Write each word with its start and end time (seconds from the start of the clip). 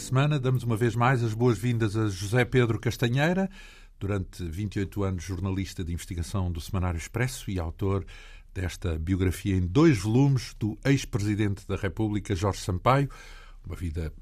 Semana. 0.00 0.40
Damos 0.40 0.62
uma 0.62 0.76
vez 0.76 0.96
mais 0.96 1.22
as 1.22 1.34
boas-vindas 1.34 1.94
a 1.94 2.08
José 2.08 2.44
Pedro 2.44 2.80
Castanheira, 2.80 3.50
durante 3.98 4.42
28 4.42 5.02
anos 5.02 5.22
jornalista 5.22 5.84
de 5.84 5.92
investigação 5.92 6.50
do 6.50 6.60
Semanário 6.60 6.96
Expresso 6.96 7.50
e 7.50 7.60
autor 7.60 8.06
desta 8.54 8.98
biografia 8.98 9.54
em 9.54 9.66
dois 9.66 9.98
volumes 9.98 10.54
do 10.58 10.78
ex-presidente 10.84 11.68
da 11.68 11.76
República, 11.76 12.34
Jorge 12.34 12.60
Sampaio, 12.60 13.10
uma 13.64 13.76
vida 13.76 14.12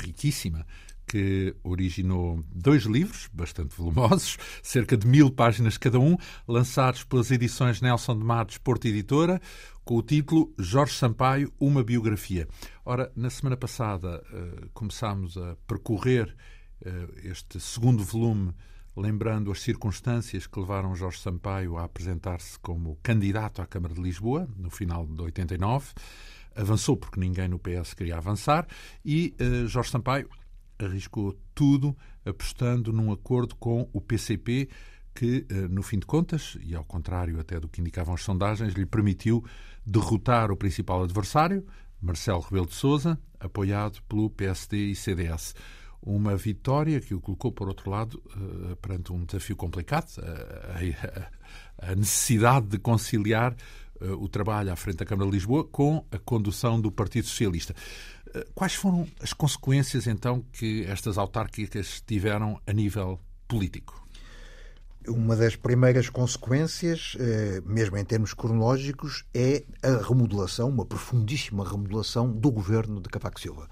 riquíssima 0.00 0.66
que 1.06 1.54
originou 1.62 2.44
dois 2.52 2.82
livros, 2.82 3.28
bastante 3.32 3.76
volumosos, 3.76 4.36
cerca 4.62 4.96
de 4.96 5.06
mil 5.06 5.30
páginas 5.30 5.78
cada 5.78 6.00
um, 6.00 6.16
lançados 6.48 7.04
pelas 7.04 7.30
edições 7.30 7.80
Nelson 7.80 8.18
de 8.18 8.24
Matos 8.24 8.58
Porto 8.58 8.86
Editora, 8.86 9.40
com 9.84 9.96
o 9.96 10.02
título 10.02 10.52
Jorge 10.58 10.94
Sampaio, 10.94 11.52
uma 11.60 11.84
biografia. 11.84 12.48
Ora, 12.84 13.10
na 13.14 13.30
semana 13.30 13.56
passada 13.56 14.20
uh, 14.32 14.68
começámos 14.74 15.38
a 15.38 15.56
percorrer 15.66 16.34
uh, 16.84 16.88
este 17.22 17.60
segundo 17.60 18.02
volume, 18.02 18.52
lembrando 18.96 19.52
as 19.52 19.60
circunstâncias 19.60 20.46
que 20.46 20.58
levaram 20.58 20.96
Jorge 20.96 21.20
Sampaio 21.20 21.76
a 21.76 21.84
apresentar-se 21.84 22.58
como 22.58 22.98
candidato 23.00 23.62
à 23.62 23.66
Câmara 23.66 23.94
de 23.94 24.02
Lisboa, 24.02 24.48
no 24.56 24.70
final 24.70 25.06
de 25.06 25.22
89. 25.22 25.92
Avançou 26.56 26.96
porque 26.96 27.20
ninguém 27.20 27.46
no 27.46 27.58
PS 27.58 27.94
queria 27.94 28.16
avançar 28.16 28.66
e 29.04 29.36
uh, 29.40 29.68
Jorge 29.68 29.90
Sampaio 29.90 30.28
arriscou 30.78 31.36
tudo 31.54 31.96
apostando 32.24 32.92
num 32.92 33.12
acordo 33.12 33.54
com 33.56 33.88
o 33.92 34.00
PCP 34.00 34.68
que, 35.14 35.46
eh, 35.48 35.68
no 35.68 35.82
fim 35.82 35.98
de 35.98 36.06
contas, 36.06 36.58
e 36.60 36.74
ao 36.74 36.84
contrário 36.84 37.40
até 37.40 37.58
do 37.58 37.68
que 37.68 37.80
indicavam 37.80 38.14
as 38.14 38.22
sondagens, 38.22 38.74
lhe 38.74 38.84
permitiu 38.84 39.42
derrotar 39.84 40.50
o 40.50 40.56
principal 40.56 41.02
adversário, 41.02 41.64
Marcelo 42.00 42.40
Rebelo 42.40 42.66
de 42.66 42.74
Sousa, 42.74 43.18
apoiado 43.40 44.02
pelo 44.02 44.28
PSD 44.28 44.90
e 44.90 44.94
CDS. 44.94 45.54
Uma 46.02 46.36
vitória 46.36 47.00
que 47.00 47.14
o 47.14 47.20
colocou, 47.20 47.50
por 47.50 47.68
outro 47.68 47.90
lado, 47.90 48.22
eh, 48.70 48.74
perante 48.76 49.12
um 49.12 49.24
desafio 49.24 49.56
complicado, 49.56 50.06
a 51.78 51.94
necessidade 51.94 52.66
de 52.66 52.78
conciliar 52.78 53.56
eh, 54.00 54.10
o 54.10 54.28
trabalho 54.28 54.72
à 54.72 54.76
frente 54.76 54.98
da 54.98 55.06
Câmara 55.06 55.30
de 55.30 55.36
Lisboa 55.36 55.64
com 55.64 56.04
a 56.10 56.18
condução 56.18 56.80
do 56.80 56.90
Partido 56.92 57.26
Socialista. 57.26 57.74
Quais 58.54 58.74
foram 58.74 59.06
as 59.20 59.32
consequências, 59.32 60.06
então, 60.06 60.44
que 60.52 60.84
estas 60.84 61.18
autárquicas 61.18 62.02
tiveram 62.06 62.60
a 62.66 62.72
nível 62.72 63.20
político? 63.46 64.06
Uma 65.08 65.36
das 65.36 65.54
primeiras 65.54 66.10
consequências, 66.10 67.16
eh, 67.20 67.62
mesmo 67.64 67.96
em 67.96 68.04
termos 68.04 68.34
cronológicos, 68.34 69.24
é 69.32 69.62
a 69.80 70.02
remodelação, 70.02 70.68
uma 70.68 70.84
profundíssima 70.84 71.68
remodelação 71.68 72.32
do 72.32 72.50
governo 72.50 73.00
de 73.00 73.08
Cavaco 73.08 73.40
Silva. 73.40 73.68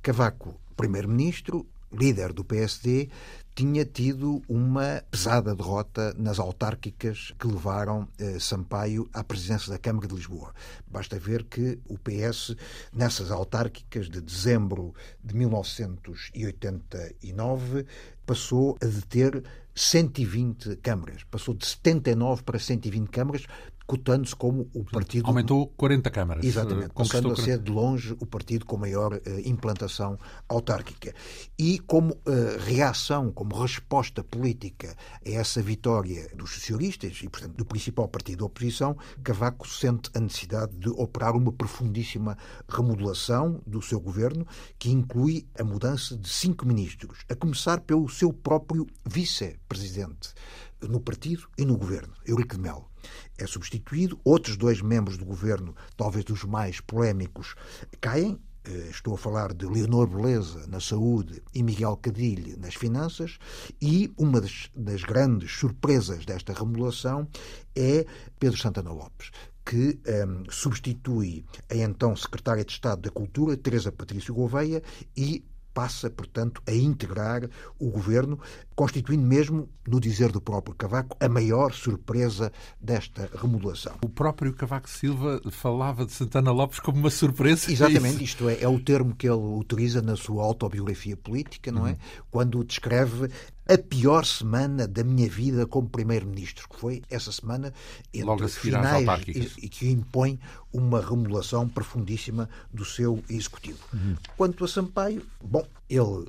Cavaco, 0.00 0.60
primeiro-ministro, 0.76 1.66
líder 1.92 2.32
do 2.32 2.44
PSD, 2.44 3.10
tinha 3.54 3.84
tido 3.84 4.42
uma 4.48 5.04
pesada 5.10 5.54
derrota 5.54 6.14
nas 6.16 6.38
autárquicas 6.38 7.34
que 7.38 7.46
levaram 7.46 8.08
eh, 8.18 8.38
Sampaio 8.38 9.06
à 9.12 9.22
presidência 9.22 9.70
da 9.70 9.78
Câmara 9.78 10.08
de 10.08 10.14
Lisboa. 10.14 10.54
Basta 10.86 11.18
ver 11.18 11.44
que 11.44 11.78
o 11.86 11.98
PS, 11.98 12.56
nessas 12.92 13.30
autárquicas 13.30 14.08
de 14.08 14.22
dezembro 14.22 14.94
de 15.22 15.36
1989, 15.36 17.84
passou 18.24 18.78
a 18.80 18.86
deter 18.86 19.44
120 19.74 20.76
câmaras. 20.76 21.24
Passou 21.24 21.54
de 21.54 21.66
79 21.66 22.42
para 22.42 22.58
120 22.58 23.08
câmaras, 23.08 23.46
cotando-se 23.92 24.34
como 24.34 24.70
o 24.72 24.82
partido. 24.84 25.26
Aumentou 25.26 25.66
40 25.66 26.10
câmaras. 26.10 26.42
Exatamente, 26.42 26.94
passando 26.94 27.30
a 27.30 27.36
ser 27.36 27.58
de 27.58 27.70
longe 27.70 28.16
o 28.18 28.24
partido 28.24 28.64
com 28.64 28.78
maior 28.78 29.12
uh, 29.12 29.20
implantação 29.44 30.18
autárquica. 30.48 31.14
E 31.58 31.78
como 31.80 32.14
uh, 32.14 32.58
reação, 32.64 33.30
como 33.30 33.54
resposta 33.54 34.24
política 34.24 34.96
a 35.26 35.28
essa 35.28 35.60
vitória 35.60 36.30
dos 36.34 36.54
socialistas 36.54 37.20
e, 37.22 37.28
portanto, 37.28 37.54
do 37.54 37.66
principal 37.66 38.08
partido 38.08 38.38
da 38.38 38.44
oposição, 38.46 38.96
Cavaco 39.22 39.68
sente 39.68 40.10
a 40.14 40.20
necessidade 40.20 40.74
de 40.78 40.88
operar 40.88 41.36
uma 41.36 41.52
profundíssima 41.52 42.38
remodelação 42.66 43.60
do 43.66 43.82
seu 43.82 44.00
governo, 44.00 44.46
que 44.78 44.90
inclui 44.90 45.46
a 45.60 45.64
mudança 45.64 46.16
de 46.16 46.30
cinco 46.30 46.64
ministros, 46.64 47.26
a 47.28 47.34
começar 47.34 47.82
pelo 47.82 48.08
seu 48.08 48.32
próprio 48.32 48.86
vice-presidente 49.04 50.32
no 50.80 50.98
partido 50.98 51.46
e 51.58 51.64
no 51.66 51.76
governo, 51.76 52.14
Eurico 52.26 52.56
de 52.56 52.62
Melo 52.62 52.91
é 53.38 53.46
substituído. 53.46 54.18
Outros 54.24 54.56
dois 54.56 54.80
membros 54.80 55.16
do 55.16 55.24
governo, 55.24 55.74
talvez 55.96 56.24
dos 56.24 56.44
mais 56.44 56.80
polémicos, 56.80 57.54
caem. 58.00 58.38
Eh, 58.64 58.88
estou 58.90 59.14
a 59.14 59.18
falar 59.18 59.52
de 59.52 59.66
Leonor 59.66 60.06
Beleza 60.06 60.66
na 60.68 60.78
saúde 60.78 61.42
e 61.52 61.64
Miguel 61.64 61.96
Cadilho 61.96 62.56
nas 62.60 62.76
finanças, 62.76 63.38
e 63.80 64.12
uma 64.16 64.40
das, 64.40 64.70
das 64.74 65.02
grandes 65.02 65.50
surpresas 65.50 66.24
desta 66.24 66.52
remodelação 66.52 67.26
é 67.74 68.06
Pedro 68.38 68.56
Santana 68.56 68.92
Lopes, 68.92 69.32
que 69.64 69.98
um, 70.06 70.10
ehm, 70.10 70.44
substitui 70.48 71.44
a 71.68 71.74
então 71.74 72.14
Secretária 72.14 72.64
de 72.64 72.70
Estado 72.70 73.02
da 73.02 73.10
Cultura, 73.10 73.56
Teresa 73.56 73.90
Patrício 73.90 74.32
Gouveia, 74.32 74.80
e 75.16 75.44
passa, 75.72 76.10
portanto, 76.10 76.62
a 76.66 76.72
integrar 76.72 77.48
o 77.78 77.90
governo, 77.90 78.38
constituindo 78.74 79.26
mesmo, 79.26 79.68
no 79.86 80.00
dizer 80.00 80.30
do 80.30 80.40
próprio 80.40 80.74
Cavaco, 80.74 81.16
a 81.20 81.28
maior 81.28 81.72
surpresa 81.72 82.52
desta 82.80 83.28
remodelação. 83.34 83.96
O 84.04 84.08
próprio 84.08 84.52
Cavaco 84.52 84.88
Silva 84.88 85.40
falava 85.50 86.06
de 86.06 86.12
Santana 86.12 86.50
Lopes 86.50 86.78
como 86.78 86.98
uma 86.98 87.10
surpresa. 87.10 87.70
É 87.70 87.72
Exatamente, 87.72 88.22
isto 88.22 88.48
é, 88.48 88.60
é 88.60 88.68
o 88.68 88.78
termo 88.78 89.14
que 89.14 89.28
ele 89.28 89.36
utiliza 89.36 90.00
na 90.00 90.16
sua 90.16 90.44
autobiografia 90.44 91.16
política, 91.16 91.72
não 91.72 91.86
é? 91.86 91.92
Uhum. 91.92 91.96
Quando 92.30 92.64
descreve 92.64 93.28
a 93.72 93.78
pior 93.78 94.26
semana 94.26 94.86
da 94.86 95.02
minha 95.02 95.28
vida 95.28 95.66
como 95.66 95.88
primeiro-ministro, 95.88 96.68
que 96.68 96.76
foi 96.76 97.02
essa 97.08 97.32
semana 97.32 97.72
entre 98.12 98.26
Logo 98.26 98.44
a 98.44 98.48
finais 98.48 99.22
e, 99.26 99.64
e, 99.64 99.68
que 99.68 99.90
impõe 99.90 100.38
uma 100.70 101.00
remodelação 101.00 101.66
profundíssima 101.66 102.50
do 102.70 102.84
seu 102.84 103.22
executivo. 103.30 103.78
Uhum. 103.94 104.16
Quanto 104.36 104.64
a 104.64 104.68
Sampaio, 104.68 105.22
bom, 105.42 105.66
ele 105.88 106.26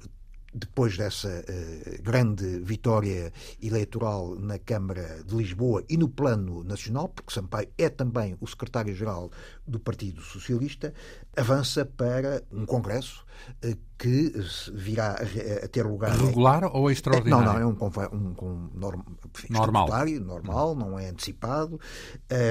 depois 0.53 0.95
dessa 0.97 1.27
uh, 1.27 2.03
grande 2.03 2.59
vitória 2.59 3.33
eleitoral 3.61 4.35
na 4.35 4.59
Câmara 4.59 5.23
de 5.25 5.35
Lisboa 5.35 5.83
e 5.89 5.97
no 5.97 6.07
plano 6.07 6.63
nacional, 6.63 7.09
porque 7.09 7.33
Sampaio 7.33 7.67
é 7.77 7.89
também 7.89 8.37
o 8.39 8.47
secretário-geral 8.47 9.31
do 9.65 9.79
Partido 9.79 10.21
Socialista, 10.21 10.93
avança 11.35 11.85
para 11.85 12.43
um 12.51 12.65
congresso 12.65 13.25
uh, 13.65 13.77
que 13.97 14.33
virá 14.73 15.15
a, 15.63 15.67
ter 15.67 15.85
lugar. 15.85 16.11
Regular 16.11 16.63
em... 16.63 16.69
ou 16.73 16.91
extraordinário? 16.91 17.45
Não, 17.45 17.53
não, 17.53 17.59
é 17.59 17.65
um, 17.65 17.77
um, 18.13 18.35
um 18.45 18.69
norm... 18.73 19.01
normal, 19.49 19.87
normal, 20.21 20.75
não 20.75 20.99
é 20.99 21.09
antecipado, 21.09 21.79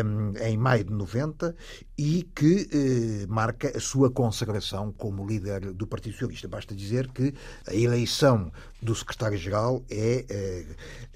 um, 0.04 0.36
em 0.38 0.56
maio 0.56 0.84
de 0.84 0.92
90 0.92 1.54
e 1.98 2.22
que 2.34 3.26
marca 3.28 3.76
a 3.76 3.80
sua 3.80 4.10
consagração 4.10 4.92
como 4.92 5.26
líder 5.26 5.72
do 5.72 5.86
Partido 5.86 6.14
Socialista. 6.14 6.48
Basta 6.48 6.74
dizer 6.74 7.08
que 7.08 7.34
a 7.66 7.74
eleição 7.74 8.50
do 8.82 8.94
secretário-geral 8.94 9.84
é, 9.88 10.24
é, 10.28 10.66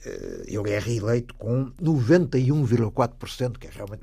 é, 0.05 0.43
ele 0.47 0.71
é 0.71 0.79
reeleito 0.79 1.35
com 1.35 1.73
91,4%, 1.83 3.59
que 3.59 3.67
é 3.67 3.71
realmente 3.71 4.03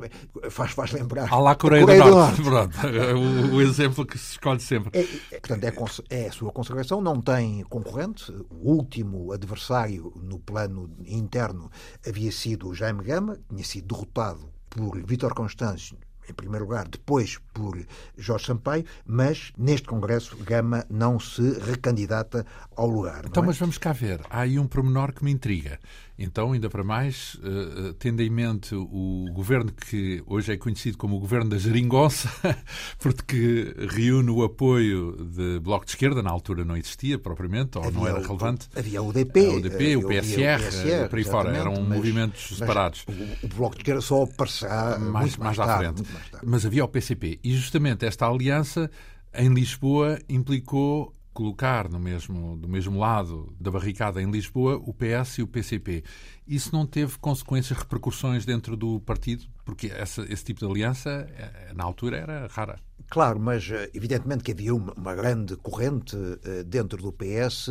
faz, 0.49 0.71
faz 0.71 0.91
lembrar. 0.91 1.31
À 1.31 1.39
la 1.39 1.55
Coreia, 1.55 1.81
Coreia 1.81 2.03
do, 2.03 2.09
do 2.09 2.49
Norte. 2.51 2.77
É 2.85 3.13
o, 3.13 3.55
o, 3.55 3.61
exemplo 3.61 4.05
que 4.05 4.17
se 4.17 4.31
escolhe 4.31 4.59
sempre. 4.59 4.91
É, 4.93 5.35
é, 5.35 5.39
portanto, 5.39 5.63
é, 6.09 6.23
é 6.23 6.27
a 6.27 6.31
sua 6.31 6.51
consagração, 6.51 7.01
não 7.01 7.21
tem 7.21 7.63
concorrente. 7.63 8.31
O 8.49 8.73
último 8.73 9.31
adversário 9.31 10.13
no 10.21 10.39
plano 10.39 10.89
interno 11.05 11.71
havia 12.05 12.31
sido 12.31 12.69
o 12.69 12.75
Jaime 12.75 13.03
Gama, 13.03 13.39
tinha 13.49 13.63
sido 13.63 13.93
derrotado 13.93 14.49
por 14.69 15.01
Vítor 15.05 15.33
Constâncio 15.33 15.97
em 16.29 16.33
primeiro 16.33 16.65
lugar, 16.65 16.87
depois 16.87 17.39
por 17.53 17.77
Jorge 18.17 18.45
Sampaio, 18.45 18.85
mas 19.05 19.51
neste 19.57 19.87
Congresso 19.87 20.37
Gama 20.37 20.85
não 20.89 21.19
se 21.19 21.41
recandidata 21.59 22.45
ao 22.75 22.87
lugar. 22.87 23.25
Então, 23.25 23.43
é? 23.43 23.45
mas 23.47 23.57
vamos 23.57 23.77
cá 23.77 23.91
ver. 23.91 24.21
Há 24.29 24.41
aí 24.41 24.57
um 24.57 24.67
pormenor 24.67 25.13
que 25.13 25.23
me 25.23 25.31
intriga. 25.31 25.79
Então, 26.17 26.51
ainda 26.51 26.69
para 26.69 26.83
mais, 26.83 27.35
uh, 27.35 27.93
tendo 27.95 28.21
em 28.21 28.29
mente 28.29 28.75
o 28.75 29.25
governo 29.33 29.71
que 29.71 30.21
hoje 30.27 30.53
é 30.53 30.57
conhecido 30.57 30.97
como 30.97 31.15
o 31.15 31.19
governo 31.19 31.49
da 31.49 31.57
geringonça, 31.57 32.29
porque 32.99 33.75
reúne 33.89 34.29
o 34.29 34.43
apoio 34.43 35.17
de 35.25 35.59
Bloco 35.59 35.85
de 35.85 35.91
Esquerda, 35.91 36.21
na 36.21 36.29
altura 36.29 36.63
não 36.63 36.77
existia 36.77 37.17
propriamente, 37.17 37.77
ou 37.79 37.83
havia 37.83 37.99
não 37.99 38.07
era 38.07 38.19
o, 38.19 38.21
relevante. 38.21 38.69
Havia 38.75 39.01
o 39.01 39.07
UDP, 39.09 39.39
o 39.39 39.57
UDP, 39.57 39.97
o 39.97 40.07
PSR, 40.07 40.61
o 40.61 40.65
PSR 40.65 41.09
por 41.09 41.17
aí 41.17 41.23
fora, 41.23 41.57
eram 41.57 41.73
mas, 41.81 41.97
movimentos 41.97 42.57
separados. 42.57 43.05
O, 43.07 43.45
o, 43.45 43.49
Bloco 43.49 43.75
de 43.75 43.81
Esquerda 43.81 44.01
só 44.01 44.23
aparecerá 44.23 44.99
mais, 44.99 45.35
mais, 45.35 45.57
mais, 45.57 45.59
à 45.59 45.77
frente. 45.77 46.03
Mais 46.11 46.43
mas 46.43 46.65
havia 46.65 46.85
o 46.85 46.87
PCP. 46.87 47.39
E 47.43 47.55
justamente 47.55 48.05
esta 48.05 48.27
aliança 48.27 48.89
em 49.33 49.51
Lisboa 49.51 50.19
implicou 50.29 51.15
colocar 51.33 51.89
no 51.89 51.99
mesmo, 51.99 52.55
do 52.57 52.67
mesmo 52.67 52.99
lado 52.99 53.53
da 53.59 53.71
barricada 53.71 54.21
em 54.21 54.29
Lisboa 54.29 54.81
o 54.83 54.93
PS 54.93 55.39
e 55.39 55.41
o 55.41 55.47
PCP. 55.47 56.03
Isso 56.47 56.73
não 56.73 56.85
teve 56.85 57.17
consequências, 57.17 57.77
repercussões 57.77 58.45
dentro 58.45 58.77
do 58.77 58.99
partido? 58.99 59.45
Porque 59.65 59.87
essa, 59.87 60.21
esse 60.23 60.43
tipo 60.43 60.59
de 60.59 60.65
aliança, 60.65 61.27
eh, 61.35 61.71
na 61.73 61.83
altura, 61.83 62.17
era 62.17 62.47
rara. 62.47 62.79
Claro, 63.09 63.39
mas 63.39 63.69
evidentemente 63.93 64.43
que 64.43 64.51
havia 64.51 64.73
uma, 64.73 64.93
uma 64.93 65.13
grande 65.15 65.55
corrente 65.57 66.15
dentro 66.65 67.01
do 67.01 67.13
PS 67.13 67.69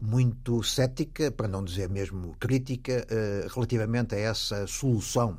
muito 0.00 0.62
cética, 0.62 1.30
para 1.30 1.46
não 1.46 1.64
dizer 1.64 1.88
mesmo 1.88 2.34
crítica, 2.40 3.06
relativamente 3.54 4.14
a 4.14 4.18
essa 4.18 4.66
solução 4.66 5.38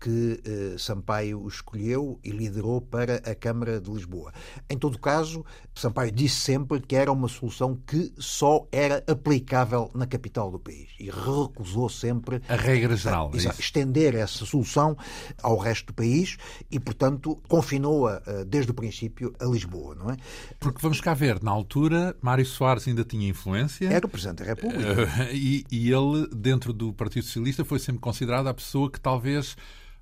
que 0.00 0.40
eh, 0.44 0.76
Sampaio 0.78 1.46
escolheu 1.46 2.18
e 2.24 2.30
liderou 2.30 2.80
para 2.80 3.16
a 3.16 3.34
Câmara 3.34 3.80
de 3.80 3.90
Lisboa. 3.90 4.32
Em 4.68 4.78
todo 4.78 4.98
caso, 4.98 5.44
Sampaio 5.74 6.12
disse 6.12 6.36
sempre 6.36 6.80
que 6.80 6.94
era 6.94 7.10
uma 7.12 7.28
solução 7.28 7.76
que 7.86 8.12
só 8.18 8.66
era 8.70 9.02
aplicável 9.06 9.90
na 9.94 10.06
capital 10.06 10.50
do 10.50 10.58
país 10.58 10.88
e 10.98 11.10
recusou 11.10 11.88
sempre 11.88 12.40
a 12.48 12.56
regra 12.56 12.96
geral, 12.96 13.30
a, 13.32 13.36
é 13.36 13.54
estender 13.58 14.14
essa 14.14 14.44
solução 14.44 14.96
ao 15.42 15.56
resto 15.58 15.86
do 15.86 15.94
país 15.94 16.36
e, 16.70 16.78
portanto, 16.78 17.40
confinou-a 17.48 18.22
desde 18.46 18.70
o 18.70 18.74
princípio 18.74 19.34
a 19.40 19.44
Lisboa, 19.44 19.94
não 19.94 20.10
é? 20.10 20.16
Porque 20.58 20.80
vamos 20.80 21.00
cá 21.00 21.14
ver, 21.14 21.42
na 21.42 21.50
altura, 21.50 22.16
Mário 22.20 22.44
Soares 22.44 22.86
ainda 22.88 23.04
tinha 23.04 23.28
influência. 23.28 23.88
Era 23.88 24.06
o 24.06 24.08
Presidente 24.08 24.38
da 24.38 24.44
República. 24.44 24.92
Uh, 24.92 25.32
e, 25.34 25.64
e 25.70 25.92
ele, 25.92 26.28
dentro 26.34 26.72
do 26.72 26.92
Partido 26.92 27.24
Socialista, 27.24 27.64
foi 27.64 27.78
sempre 27.78 28.00
considerado 28.00 28.46
a 28.48 28.54
pessoa 28.54 28.90
que 28.90 29.00
talvez 29.00 29.56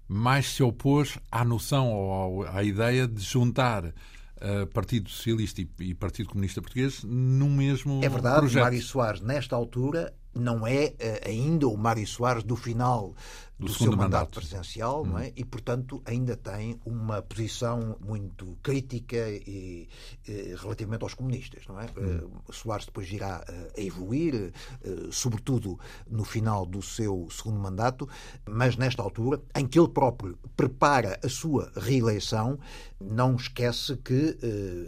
mais 0.09 0.47
se 0.47 0.63
opôs 0.63 1.19
à 1.31 1.45
noção 1.45 1.93
ou 1.93 2.47
à 2.47 2.63
ideia 2.63 3.09
de 3.09 3.23
juntar 3.23 3.87
uh, 3.87 4.67
Partido 4.73 5.09
Socialista 5.09 5.61
e, 5.61 5.69
e, 5.81 5.95
Partido 5.95 6.29
Comunista 6.29 6.61
Português 6.61 7.03
num 7.05 7.51
mesmo 7.51 8.05
É 8.05 8.09
verdade, 8.09 8.39
projeto. 8.39 8.63
Mário 8.63 8.83
Soares, 8.83 9.21
nesta 9.21 9.57
altura, 9.57 10.13
não 10.35 10.67
é 10.67 10.87
uh, 10.87 11.29
ainda 11.29 11.69
o 11.69 11.77
Mário 11.77 12.07
Soares 12.07 12.43
do 12.43 12.57
final 12.57 13.15
do, 13.59 13.67
do 13.67 13.73
seu 13.73 13.93
mandato, 13.93 14.03
mandato 14.03 14.31
presidencial, 14.41 15.03
hum. 15.03 15.07
não 15.07 15.19
é? 15.19 15.33
E, 15.37 15.45
portanto, 15.45 16.03
ainda 16.05 16.37
tem 16.37 16.81
uma 16.85 17.23
posição 17.23 17.97
muito 18.01 18.59
crítica 18.63 19.17
e, 19.17 19.89
e 20.27 20.55
relativamente 20.57 21.03
aos 21.03 21.15
comunistas, 21.15 21.63
não 21.69 21.81
é? 21.81 21.87
Hum. 21.97 22.31
Uh, 22.49 22.53
Soares 22.53 22.87
depois 22.87 23.11
irá 23.11 23.45
uh, 23.49 23.81
a 23.81 23.81
evoluir, 23.81 24.53
uh, 24.85 25.13
sobretudo 25.13 25.79
no 26.09 26.25
final 26.25 26.67
do 26.67 26.83
seu 26.83 27.29
segundo 27.31 27.59
mandato, 27.59 28.09
mas 28.49 28.77
nesta 28.77 29.03
altura, 29.03 29.41
em 29.55 29.67
que 29.67 29.79
ele 29.79 29.89
próprio 29.89 30.37
prepara 30.57 31.19
a 31.23 31.29
sua 31.29 31.71
reeleição, 31.77 32.59
não 33.01 33.37
esquece 33.37 33.97
que 33.99 34.39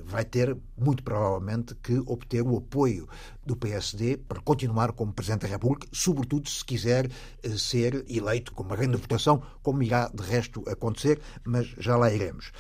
vai 0.06 0.24
ter, 0.24 0.56
muito 0.76 1.02
provavelmente, 1.02 1.74
que 1.74 1.98
obter 2.06 2.40
o 2.42 2.56
apoio 2.56 3.06
do 3.44 3.54
PSD 3.54 4.16
para 4.16 4.40
continuar 4.40 4.92
como 4.92 5.12
Presidente 5.12 5.42
da 5.42 5.48
República, 5.48 5.86
sobretudo 5.92 6.48
se 6.48 6.64
quiser 6.64 7.10
ser 7.58 8.04
eleito 8.08 8.52
com 8.52 8.64
uma 8.66 8.76
grande 8.76 8.96
votação, 8.96 9.42
como 9.62 9.82
irá 9.82 10.10
de 10.12 10.22
resto 10.22 10.62
acontecer, 10.68 11.20
mas 11.44 11.66
já 11.78 11.96
lá 11.96 12.12
iremos. 12.12 12.52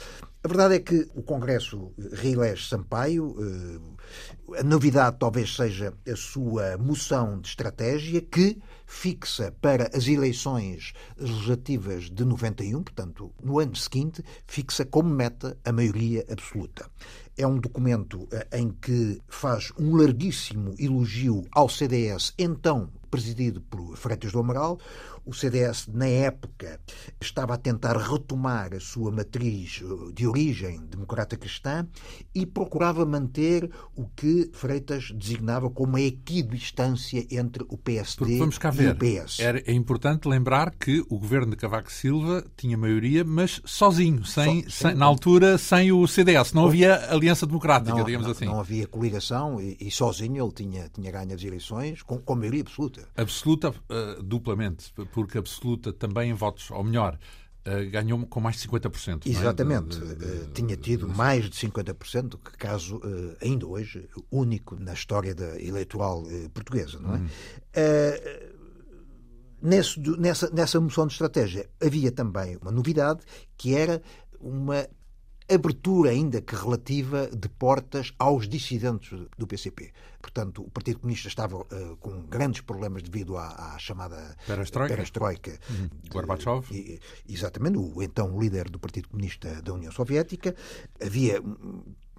A 0.42 0.48
verdade 0.48 0.74
é 0.76 0.78
que 0.78 1.08
o 1.16 1.24
Congresso 1.24 1.92
reelege 2.12 2.68
Sampaio. 2.68 3.34
Eh, 3.40 4.60
a 4.60 4.62
novidade 4.62 5.16
talvez 5.18 5.56
seja 5.56 5.92
a 6.08 6.14
sua 6.14 6.78
moção 6.78 7.40
de 7.40 7.48
estratégia, 7.48 8.20
que 8.20 8.56
fixa 8.86 9.52
para 9.60 9.90
as 9.92 10.06
eleições 10.06 10.92
legislativas 11.18 12.04
de 12.08 12.24
91, 12.24 12.80
portanto, 12.80 13.34
no 13.42 13.58
ano 13.58 13.74
seguinte, 13.74 14.22
fixa 14.46 14.84
como 14.84 15.08
meta 15.08 15.58
a 15.64 15.72
maioria 15.72 16.24
absoluta. 16.30 16.88
É 17.36 17.46
um 17.46 17.58
documento 17.58 18.28
eh, 18.32 18.58
em 18.58 18.70
que 18.70 19.20
faz 19.28 19.72
um 19.78 19.96
larguíssimo 19.96 20.74
elogio 20.78 21.44
ao 21.52 21.68
CDS, 21.68 22.32
então 22.38 22.90
presidido 23.10 23.60
por 23.60 23.96
Freitas 23.96 24.32
do 24.32 24.40
Amaral, 24.40 24.78
o 25.26 25.34
CDS, 25.34 25.88
na 25.92 26.06
época, 26.06 26.78
estava 27.20 27.54
a 27.54 27.56
tentar 27.56 27.96
retomar 27.96 28.72
a 28.72 28.78
sua 28.78 29.10
matriz 29.10 29.82
eh, 29.82 30.12
de 30.12 30.24
origem 30.24 30.80
democrata 30.88 31.36
cristã 31.36 31.84
e 32.32 32.46
procurava 32.46 33.04
manter 33.04 33.68
o 33.96 34.06
que 34.06 34.48
Freitas 34.52 35.10
designava 35.10 35.68
como 35.68 35.96
a 35.96 36.00
equidistância 36.00 37.26
entre 37.28 37.64
o 37.68 37.76
PSD 37.76 38.38
e 38.38 38.42
o 38.42 38.94
PS. 38.94 39.40
Era, 39.40 39.58
é 39.66 39.72
importante 39.72 40.28
lembrar 40.28 40.70
que 40.70 41.04
o 41.08 41.18
governo 41.18 41.50
de 41.50 41.56
Cavaco 41.56 41.90
Silva 41.90 42.44
tinha 42.56 42.78
maioria, 42.78 43.24
mas 43.24 43.60
sozinho, 43.64 44.24
sem, 44.24 44.62
so, 44.62 44.70
sem, 44.70 44.94
na 44.94 45.06
altura 45.06 45.58
sem 45.58 45.90
o 45.90 46.06
CDS. 46.06 46.52
Não 46.52 46.66
havia 46.66 47.04
aliança 47.26 47.46
democrática, 47.46 47.94
não, 47.94 48.04
digamos 48.04 48.26
não, 48.26 48.32
assim. 48.32 48.44
Não 48.44 48.60
havia 48.60 48.86
coligação 48.86 49.60
e, 49.60 49.76
e, 49.80 49.90
sozinho 49.90 50.44
ele 50.44 50.52
tinha, 50.52 50.88
tinha 50.88 51.10
ganho 51.10 51.34
as 51.34 51.42
eleições 51.42 52.02
com, 52.02 52.18
com 52.18 52.34
maioria 52.34 52.62
absoluta. 52.62 53.08
Absoluta, 53.16 53.70
uh, 53.70 54.22
duplamente 54.22 54.92
porque 55.12 55.38
absoluta 55.38 55.92
também 55.92 56.30
em 56.30 56.34
votos, 56.34 56.70
ou 56.70 56.84
melhor, 56.84 57.18
Uh, 57.68 57.90
ganhou 57.90 58.24
com 58.26 58.38
mais 58.38 58.58
de 58.58 58.68
50%. 58.68 59.26
Exatamente. 59.26 59.96
É? 59.96 60.00
De, 60.00 60.14
de, 60.14 60.38
de, 60.46 60.52
Tinha 60.52 60.76
tido 60.76 61.08
mais 61.08 61.50
de 61.50 61.56
50%, 61.56 62.38
que 62.38 62.56
caso 62.56 62.98
uh, 62.98 63.36
ainda 63.42 63.66
hoje 63.66 64.08
único 64.30 64.76
na 64.78 64.92
história 64.92 65.34
da 65.34 65.60
eleitoral 65.60 66.22
portuguesa. 66.54 67.00
Não 67.00 67.16
é? 67.16 67.18
Hum. 67.18 67.26
Nesse, 69.60 69.98
nessa, 69.98 70.48
nessa 70.50 70.80
moção 70.80 71.08
de 71.08 71.14
estratégia 71.14 71.68
havia 71.82 72.12
também 72.12 72.56
uma 72.62 72.70
novidade 72.70 73.22
que 73.56 73.74
era 73.74 74.00
uma 74.40 74.86
abertura, 75.48 76.10
ainda 76.10 76.40
que 76.40 76.54
relativa, 76.54 77.28
de 77.28 77.48
portas 77.48 78.12
aos 78.18 78.48
dissidentes 78.48 79.18
do 79.38 79.46
PCP. 79.46 79.92
Portanto, 80.20 80.62
o 80.62 80.70
Partido 80.70 80.98
Comunista 80.98 81.28
estava 81.28 81.56
uh, 81.56 81.96
com 82.00 82.22
grandes 82.22 82.60
problemas 82.60 83.02
devido 83.02 83.36
à, 83.36 83.74
à 83.74 83.78
chamada 83.78 84.36
perestroika, 84.46 84.94
perestroika 84.94 85.58
uhum. 85.70 85.88
Gorbachev. 86.10 86.66
De, 86.68 87.00
exatamente, 87.28 87.78
o 87.78 88.02
então 88.02 88.38
líder 88.38 88.68
do 88.68 88.78
Partido 88.78 89.08
Comunista 89.08 89.62
da 89.62 89.72
União 89.72 89.92
Soviética. 89.92 90.54
Havia 91.00 91.40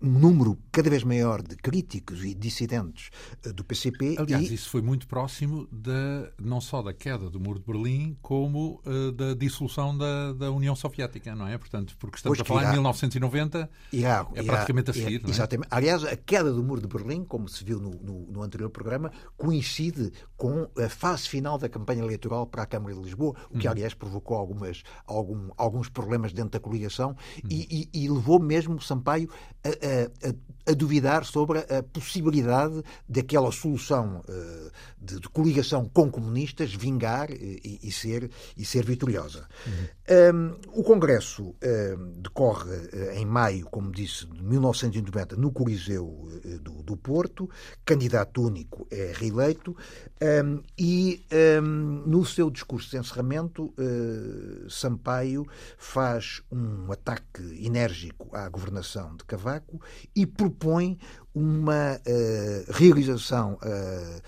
um 0.01 0.09
número 0.09 0.57
cada 0.71 0.89
vez 0.89 1.03
maior 1.03 1.41
de 1.41 1.55
críticos 1.55 2.23
e 2.23 2.33
dissidentes 2.33 3.09
eh, 3.43 3.51
do 3.51 3.63
PCP. 3.63 4.15
Aliás, 4.19 4.49
e... 4.49 4.53
isso 4.53 4.69
foi 4.69 4.81
muito 4.81 5.07
próximo 5.07 5.67
da, 5.71 6.31
não 6.39 6.61
só 6.61 6.81
da 6.81 6.93
queda 6.93 7.29
do 7.29 7.39
Muro 7.39 7.59
de 7.59 7.65
Berlim, 7.65 8.17
como 8.21 8.81
uh, 8.85 9.11
da 9.11 9.33
dissolução 9.33 9.97
da, 9.97 10.33
da, 10.33 10.51
União 10.51 10.75
Soviética, 10.75 11.35
não 11.35 11.47
é? 11.47 11.57
Portanto, 11.57 11.95
porque 11.97 12.17
estamos 12.17 12.37
pois 12.37 12.45
a 12.45 12.47
falar 12.47 12.61
irá, 12.61 12.69
em 12.69 12.73
1990, 12.73 13.69
irá, 13.91 14.27
é 14.35 14.43
praticamente 14.43 14.91
irá, 14.91 14.99
a 14.99 15.03
seguir, 15.03 15.25
é? 15.25 15.29
Exatamente. 15.29 15.67
Aliás, 15.71 16.03
a 16.03 16.15
queda 16.15 16.51
do 16.51 16.63
Muro 16.63 16.81
de 16.81 16.87
Berlim, 16.87 17.23
como 17.23 17.49
se 17.49 17.63
viu 17.63 17.79
no, 17.79 17.91
no, 17.91 18.31
no, 18.31 18.43
anterior 18.43 18.69
programa, 18.69 19.11
coincide 19.35 20.11
com 20.35 20.69
a 20.77 20.89
fase 20.89 21.27
final 21.27 21.57
da 21.57 21.67
campanha 21.67 22.03
eleitoral 22.03 22.45
para 22.45 22.63
a 22.63 22.65
Câmara 22.65 22.93
de 22.93 23.01
Lisboa, 23.01 23.35
o 23.49 23.57
que, 23.57 23.65
uhum. 23.65 23.71
aliás, 23.71 23.93
provocou 23.93 24.37
algumas, 24.37 24.83
algum, 25.05 25.49
alguns 25.57 25.89
problemas 25.89 26.33
dentro 26.33 26.51
da 26.51 26.59
coligação 26.59 27.15
uhum. 27.43 27.49
e, 27.49 27.89
e, 27.93 28.03
e, 28.03 28.09
levou 28.09 28.39
mesmo 28.39 28.79
Sampaio 28.79 29.29
a 29.63 29.86
a, 29.86 29.86
a, 30.67 30.73
duvidar 30.73 31.23
sobre 31.23 31.59
a 31.59 31.81
possibilidade 31.81 32.83
daquela 33.07 33.51
solução 33.51 34.21
uh, 34.27 34.71
de, 34.99 35.19
de, 35.19 35.29
coligação 35.29 35.89
com 35.93 36.11
comunistas 36.11 36.73
vingar 36.73 37.31
e, 37.31 37.79
e, 37.81 37.91
ser, 37.91 38.29
e 38.57 38.65
ser 38.65 38.85
vitoriosa. 38.85 39.47
Uhum. 39.65 39.87
Um, 40.35 40.79
o 40.79 40.83
Congresso 40.83 41.55
decorre 42.17 42.69
uh, 42.69 43.11
em 43.13 43.25
maio, 43.25 43.65
como 43.65 43.91
disse, 43.91 44.25
de 44.25 44.43
1990, 44.43 45.35
no 45.35 45.51
Coliseu 45.51 46.05
uh, 46.05 46.59
do, 46.59 46.83
do, 46.83 46.97
Porto, 46.97 47.49
candidato 47.85 48.41
único 48.41 48.87
é 48.91 49.13
reeleito 49.15 49.75
um, 50.21 50.61
e 50.77 51.23
um, 51.61 52.03
no 52.05 52.25
seu 52.25 52.49
discurso 52.49 52.89
de 52.89 52.97
encerramento, 52.97 53.73
Sampaio 54.69 55.45
faz 55.77 56.41
um 56.51 56.91
ataque 56.91 57.41
enérgico 57.65 58.35
à 58.35 58.49
governação 58.49 59.15
de 59.15 59.23
Cavaco 59.25 59.76
e 60.15 60.25
propõe 60.25 60.97
uma 61.33 61.95
uh, 61.95 62.71
realização 62.71 63.53
uh, 63.55 64.21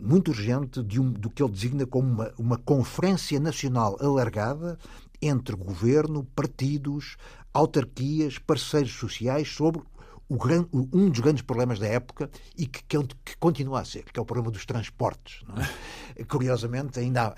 muito 0.00 0.32
urgente 0.32 0.82
de 0.82 1.00
um, 1.00 1.12
do 1.12 1.30
que 1.30 1.42
ele 1.42 1.52
designa 1.52 1.86
como 1.86 2.08
uma, 2.08 2.32
uma 2.38 2.58
conferência 2.58 3.38
nacional 3.38 3.96
alargada 4.00 4.78
entre 5.22 5.56
governo, 5.56 6.24
partidos, 6.34 7.16
autarquias, 7.54 8.38
parceiros 8.38 8.92
sociais 8.92 9.48
sobre 9.48 9.82
o 10.28 10.36
grande, 10.36 10.68
um 10.72 11.08
dos 11.08 11.20
grandes 11.20 11.42
problemas 11.42 11.78
da 11.78 11.86
época 11.86 12.28
e 12.56 12.66
que, 12.66 12.82
que, 12.82 12.98
que, 13.24 13.36
continua 13.38 13.80
a 13.80 13.84
ser, 13.84 14.04
que 14.04 14.18
é 14.18 14.22
o 14.22 14.26
problema 14.26 14.50
dos 14.50 14.66
transportes. 14.66 15.44
É? 16.16 16.24
Curiosamente, 16.26 16.98
ainda, 16.98 17.34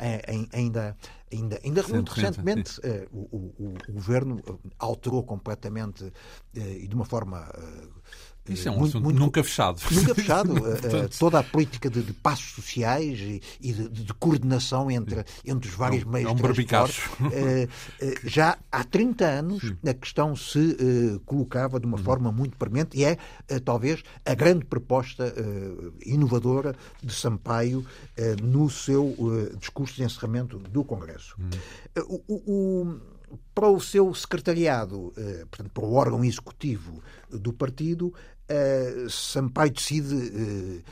ainda, 0.53 0.97
ainda, 1.33 1.61
ainda 1.65 1.83
muito 1.89 2.13
recentemente, 2.13 2.81
uh, 2.81 3.09
o, 3.13 3.37
o, 3.37 3.75
o, 3.89 3.93
governo 3.93 4.41
alterou 4.79 5.23
completamente 5.23 6.13
e 6.55 6.87
de 6.87 6.95
uma 6.95 7.05
forma 7.05 7.51
isso 8.49 8.69
é 8.69 8.71
um 8.71 8.79
muito, 8.79 8.91
assunto 8.91 9.05
muito, 9.05 9.19
nunca 9.19 9.43
fechado. 9.45 9.81
Nunca 9.91 10.15
fechado. 10.15 10.49
Eh, 10.69 11.05
eh, 11.05 11.09
toda 11.19 11.39
a 11.39 11.43
política 11.43 11.89
de, 11.89 12.03
de 12.03 12.13
passos 12.13 12.53
sociais 12.53 13.19
e, 13.21 13.41
e 13.61 13.73
de, 13.73 13.89
de, 13.89 14.15
coordenação 14.15 14.91
entre, 14.91 15.25
entre 15.45 15.69
os 15.69 15.75
vários 15.75 16.03
é 16.03 16.07
meios 16.07 16.31
é 16.31 16.35
de 16.35 16.65
transporte. 16.67 17.01
Uh, 17.23 17.69
já 18.25 18.59
há 18.71 18.85
30 18.85 19.25
anos 19.25 19.63
Sim. 19.63 19.77
a 19.89 19.95
questão 19.95 20.35
se 20.37 20.77
colocava 21.25 21.81
de 21.81 21.87
uma 21.87 21.97
uhum. 21.97 22.05
forma 22.05 22.33
muito 22.33 22.57
premente 22.57 22.99
e 22.99 23.05
é 23.05 23.19
talvez 23.65 24.03
a 24.25 24.35
grande 24.35 24.65
proposta 24.65 25.33
inovadora 26.05 26.75
de 27.03 27.13
Sampaio 27.13 27.85
no 28.43 28.69
seu 28.71 29.15
discurso 29.59 29.95
de 29.97 30.05
encerramento 30.05 30.59
do 30.59 30.85
Congresso. 30.85 31.37
Uhum. 31.39 32.21
o, 32.29 32.35
o 32.53 33.01
para 33.55 33.69
o 33.69 33.81
seu 33.81 34.15
secretariado, 34.15 35.13
portanto, 35.51 35.71
para 35.71 35.85
o 35.85 35.95
órgão 35.95 36.25
executivo 36.25 37.03
do 37.31 37.53
partido, 37.53 38.15
Sampaio 39.09 39.73
decide 39.73 40.83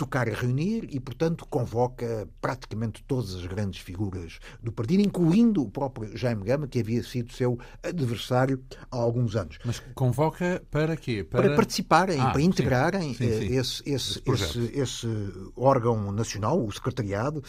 tocar 0.00 0.26
a 0.30 0.32
reunir 0.32 0.88
e, 0.90 0.98
portanto, 0.98 1.46
convoca 1.46 2.26
praticamente 2.40 3.04
todas 3.06 3.34
as 3.34 3.44
grandes 3.44 3.82
figuras 3.82 4.38
do 4.62 4.72
partido, 4.72 5.02
incluindo 5.02 5.62
o 5.62 5.70
próprio 5.70 6.16
Jaime 6.16 6.42
Gama, 6.42 6.66
que 6.66 6.80
havia 6.80 7.02
sido 7.02 7.34
seu 7.34 7.58
adversário 7.82 8.64
há 8.90 8.96
alguns 8.96 9.36
anos. 9.36 9.58
Mas 9.62 9.78
convoca 9.94 10.62
para 10.70 10.96
quê? 10.96 11.22
Para, 11.22 11.42
para 11.42 11.54
participarem, 11.54 12.18
ah, 12.18 12.30
para 12.30 12.40
integrarem 12.40 13.12
sim, 13.12 13.28
sim, 13.28 13.40
sim. 13.40 13.54
Esse, 13.54 13.82
esse, 13.84 14.22
esse, 14.24 14.72
esse, 14.72 15.06
órgão 15.54 16.10
nacional, 16.10 16.64
o 16.64 16.72
secretariado, 16.72 17.44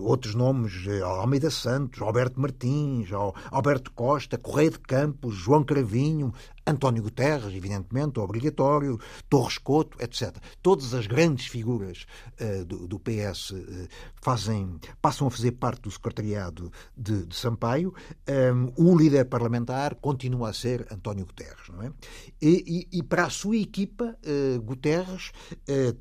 outros 0.00 0.34
nomes, 0.34 0.86
Almeida 1.02 1.50
Santos, 1.50 2.02
Alberto 2.02 2.38
Martins, 2.38 3.08
Alberto 3.50 3.90
Costa, 3.92 4.36
Correia 4.36 4.70
de 4.70 4.80
Campos, 4.80 5.34
João 5.34 5.64
Cravinho, 5.64 6.30
António 6.66 7.02
Guterres, 7.02 7.54
evidentemente, 7.54 8.20
obrigatório, 8.20 8.98
Torres 9.28 9.58
Couto, 9.58 9.96
etc. 10.00 10.36
Todas 10.62 10.94
as 10.94 11.06
grandes 11.06 11.46
figuras 11.46 12.06
uh, 12.40 12.64
do, 12.64 12.86
do, 12.86 12.98
PS 12.98 13.50
uh, 13.50 13.56
eh, 13.56 13.88
fazem, 14.20 14.78
passam 15.00 15.26
a 15.26 15.30
fazer 15.30 15.52
parte 15.52 15.82
do 15.82 15.90
secretariado 15.90 16.70
de, 16.96 17.26
de 17.26 17.34
Sampaio. 17.34 17.94
Um, 18.28 18.72
o 18.76 18.96
líder 18.96 19.26
parlamentar 19.26 19.94
continua 19.96 20.50
a 20.50 20.52
ser 20.52 20.86
António 20.90 21.26
Guterres, 21.26 21.68
não 21.70 21.82
é? 21.82 21.92
E, 22.40 22.86
e, 22.92 22.98
e 22.98 23.02
para 23.02 23.24
a 23.24 23.30
sua 23.30 23.56
equipa, 23.56 24.16
uh, 24.24 24.60
Guterres 24.62 25.32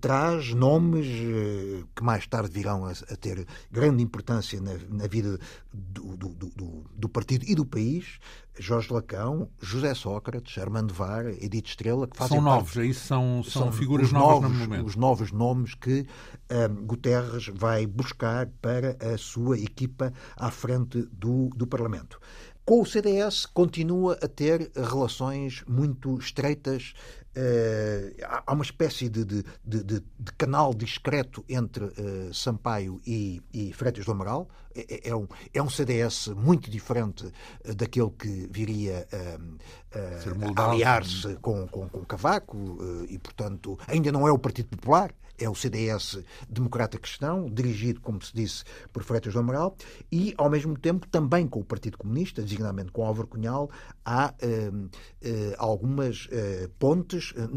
traz 0.01 0.53
nomes 0.53 1.07
que 1.95 2.03
mais 2.03 2.25
tarde 2.27 2.51
virão 2.51 2.85
a, 2.85 2.91
a 2.91 3.15
ter 3.15 3.45
grande 3.71 4.03
importância 4.03 4.59
na, 4.59 4.73
na 4.89 5.07
vida 5.07 5.39
do, 5.71 6.17
do, 6.17 6.29
do, 6.33 6.85
do 6.93 7.09
partido 7.09 7.45
e 7.47 7.55
do 7.55 7.65
país. 7.65 8.19
Jorge 8.59 8.93
Lacão, 8.93 9.49
José 9.61 9.93
Sócrates, 9.93 10.57
Armando 10.57 10.93
Var, 10.93 11.27
Edith 11.27 11.67
Estrela, 11.67 12.07
que 12.07 12.17
fazem 12.17 12.37
São 12.37 12.43
novos, 12.43 12.73
parte, 12.73 12.89
isso 12.89 13.07
são, 13.07 13.43
são, 13.43 13.63
são 13.63 13.71
figuras 13.71 14.11
novas 14.11 14.41
novos, 14.41 14.51
no 14.51 14.59
momento. 14.59 14.85
Os 14.85 14.95
novos 14.95 15.31
nomes 15.31 15.73
que 15.73 16.05
um, 16.51 16.85
Guterres 16.85 17.47
vai 17.53 17.87
buscar 17.87 18.47
para 18.61 18.97
a 19.01 19.17
sua 19.17 19.57
equipa 19.57 20.13
à 20.35 20.51
frente 20.51 21.07
do, 21.11 21.49
do 21.55 21.65
Parlamento. 21.65 22.19
Com 22.69 22.81
o 22.81 22.85
CDS 22.85 23.47
continua 23.47 24.19
a 24.21 24.27
ter 24.27 24.69
relações 24.75 25.63
muito 25.67 26.19
estreitas. 26.19 26.93
Uh, 27.39 28.13
há 28.45 28.51
uma 28.51 28.63
espécie 28.63 29.07
de, 29.07 29.23
de, 29.23 29.43
de, 29.63 29.83
de, 29.83 30.31
canal 30.37 30.73
discreto 30.73 31.45
entre 31.47 31.85
uh, 31.85 32.33
Sampaio 32.33 32.99
e, 33.07 33.41
e 33.53 33.71
Freitas 33.71 34.03
do 34.03 34.11
Amaral. 34.11 34.49
É, 34.75 35.07
é, 35.07 35.09
é, 35.11 35.15
um, 35.15 35.25
é 35.53 35.63
um 35.63 35.69
CDS 35.69 36.27
muito 36.35 36.69
diferente 36.69 37.25
uh, 37.25 37.73
daquele 37.73 38.09
que 38.09 38.49
viria 38.51 39.07
a 40.57 40.69
aliar-se 40.69 41.35
com, 41.35 41.65
com, 41.69 41.87
com 41.87 42.03
Cavaco 42.03 42.77
e, 43.07 43.17
portanto, 43.17 43.79
ainda 43.87 44.11
não 44.11 44.27
é 44.27 44.31
o 44.31 44.37
Partido 44.37 44.67
Popular 44.67 45.13
é 45.39 45.49
o 45.49 45.55
CDS 45.55 46.19
Democrata 46.49 46.97
Cristão, 46.97 47.49
dirigido, 47.49 48.01
como 48.01 48.21
se 48.21 48.33
disse, 48.33 48.63
por 48.91 49.03
Freitas 49.03 49.33
do 49.33 49.39
Amaral, 49.39 49.75
e, 50.11 50.33
ao 50.37 50.49
mesmo 50.49 50.77
tempo, 50.77 51.07
também 51.07 51.47
com 51.47 51.59
o 51.59 51.65
Partido 51.65 51.97
Comunista, 51.97 52.41
designadamente 52.41 52.91
com 52.91 53.05
Álvaro 53.05 53.27
Cunhal, 53.27 53.69
há 54.05 54.33
eh, 54.41 54.71
eh, 55.21 55.55
algumas 55.57 56.27
eh, 56.31 56.69
pontes 56.77 57.33
eh, 57.35 57.47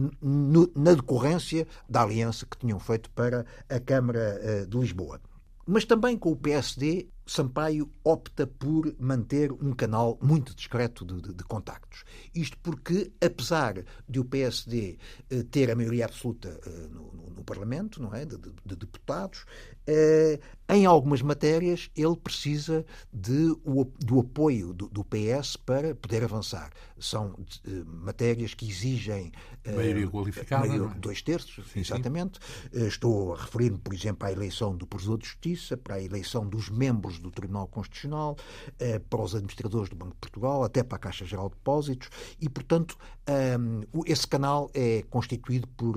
na 0.75 0.95
decorrência 0.95 1.67
da 1.89 2.03
aliança 2.03 2.47
que 2.47 2.57
tinham 2.59 2.79
feito 2.79 3.11
para 3.11 3.45
a 3.69 3.81
Câmara 3.81 4.39
eh, 4.43 4.67
de 4.67 4.79
Lisboa. 4.79 5.21
Mas 5.67 5.85
também 5.85 6.17
com 6.17 6.33
o 6.33 6.37
PSD 6.37 7.09
Sampaio 7.25 7.89
opta 8.03 8.47
por 8.47 8.95
manter 8.99 9.53
um 9.53 9.73
canal 9.73 10.19
muito 10.21 10.55
discreto 10.57 11.05
de, 11.05 11.23
de, 11.23 11.33
de, 11.33 11.45
contactos. 11.45 12.05
Isto 12.35 12.59
porque, 12.59 13.13
apesar 13.25 13.85
de 14.09 14.19
o 14.19 14.25
PSD 14.25 14.99
eh, 15.31 15.43
ter 15.45 15.71
a 15.71 15.77
maioria 15.77 16.05
absoluta 16.05 16.61
eh, 16.67 16.89
no, 16.91 17.13
no, 17.13 17.31
no, 17.31 17.45
Parlamento, 17.45 18.03
não 18.03 18.13
é, 18.13 18.25
de, 18.25 18.37
de 18.37 18.77
deputados, 18.77 19.45
eh, 19.87 20.41
em 20.73 20.87
algumas 20.87 21.21
matérias 21.21 21.91
ele 21.95 22.17
precisa 22.17 22.85
de, 23.13 23.55
o, 23.65 23.85
do 23.99 24.21
apoio 24.21 24.73
do, 24.73 24.89
do, 24.89 25.05
PS 25.05 25.57
para 25.57 25.95
poder 25.95 26.25
avançar. 26.25 26.71
São 26.99 27.35
eh, 27.67 27.71
matérias 27.85 28.55
que 28.55 28.67
exigem 28.67 29.33
eh, 29.65 29.73
maioria 29.73 30.09
qualificada, 30.09 30.67
maioria, 30.67 30.95
é? 30.95 30.99
dois 30.99 31.21
terços, 31.21 31.71
sim, 31.71 31.81
exatamente. 31.81 32.39
Sim. 32.73 32.87
Estou 32.87 33.35
a 33.35 33.41
referir-me, 33.43 33.79
por 33.79 33.93
exemplo, 33.93 34.27
à 34.27 34.33
eleição 34.33 34.75
do 34.75 34.87
Provedor 34.87 35.19
de 35.19 35.27
Justiça, 35.27 35.77
para 35.77 35.97
a 35.97 36.03
eleição 36.03 36.47
dos 36.47 36.71
membros 36.71 37.19
do 37.19 37.31
Tribunal 37.31 37.67
Constitucional, 37.67 38.37
para 39.11 39.21
os 39.21 39.35
administradores 39.35 39.91
do 39.91 39.97
Banco 39.97 40.13
de 40.13 40.19
Portugal, 40.21 40.65
até 40.65 40.83
para 40.83 40.97
a 40.97 40.99
Caixa 40.99 41.25
Geral 41.27 41.49
de 41.49 41.57
Depósitos, 41.57 42.09
e, 42.41 42.49
portanto, 42.49 42.97
esse 44.07 44.27
canal 44.27 44.71
é 44.73 45.03
constituído 45.11 45.67
por, 45.69 45.97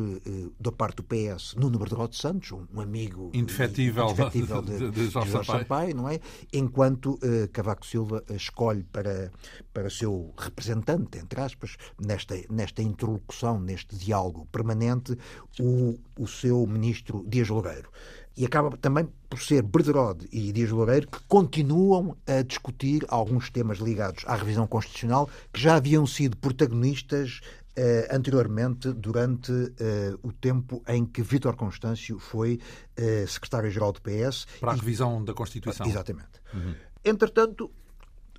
da 0.60 0.72
parte 0.72 0.98
do 0.98 1.04
PS, 1.04 1.56
Nuno 1.56 1.78
Bertrand 1.78 2.10
de 2.10 2.18
Santos, 2.18 2.52
um 2.52 2.82
amigo 2.82 3.32
indefetível, 3.34 4.10
indefetível 4.10 4.65
de, 4.66 4.78
de, 4.78 4.92
de 4.92 5.08
Jorge 5.10 5.32
Sampaio. 5.32 5.60
Sampaio, 5.60 5.96
não 5.96 6.10
é? 6.10 6.20
Enquanto 6.52 7.14
uh, 7.16 7.48
Cavaco 7.54 7.86
Silva 7.86 8.24
escolhe 8.32 8.84
para, 8.84 9.32
para 9.74 9.90
seu 9.90 10.34
representante, 10.38 11.18
entre 11.18 11.40
aspas, 11.40 11.78
nesta, 12.00 12.36
nesta 12.50 12.82
interlocução, 12.82 13.60
neste 13.60 13.96
diálogo 13.96 14.48
permanente, 14.52 15.18
o, 15.60 15.98
o 16.20 16.28
seu 16.28 16.66
ministro 16.68 17.24
Dias 17.28 17.48
Loureiro. 17.48 17.90
E 18.38 18.46
acaba 18.46 18.76
também 18.76 19.08
por 19.30 19.40
ser 19.40 19.62
Berderode 19.62 20.28
e 20.30 20.52
Dias 20.52 20.70
Loureiro 20.70 21.08
que 21.08 21.20
continuam 21.26 22.18
a 22.28 22.42
discutir 22.42 23.06
alguns 23.08 23.50
temas 23.50 23.78
ligados 23.78 24.26
à 24.28 24.36
revisão 24.36 24.68
constitucional 24.68 25.30
que 25.54 25.62
já 25.62 25.76
haviam 25.76 26.06
sido 26.06 26.36
protagonistas 26.36 27.40
Uh, 27.78 28.08
anteriormente, 28.10 28.94
durante 28.94 29.52
uh, 29.52 30.18
o 30.24 30.32
tempo 30.32 30.82
em 30.88 31.06
que 31.06 31.22
Vítor 31.22 31.58
Constâncio 31.58 32.18
foi 32.18 32.58
uh, 32.98 33.28
secretário-geral 33.28 33.92
do 33.92 34.02
PS. 34.02 34.48
Para 34.62 34.72
a 34.72 34.76
revisão 34.76 35.22
da 35.22 35.34
Constituição. 35.34 35.86
Exatamente. 35.86 36.40
Uhum. 36.54 36.74
Entretanto, 37.04 37.70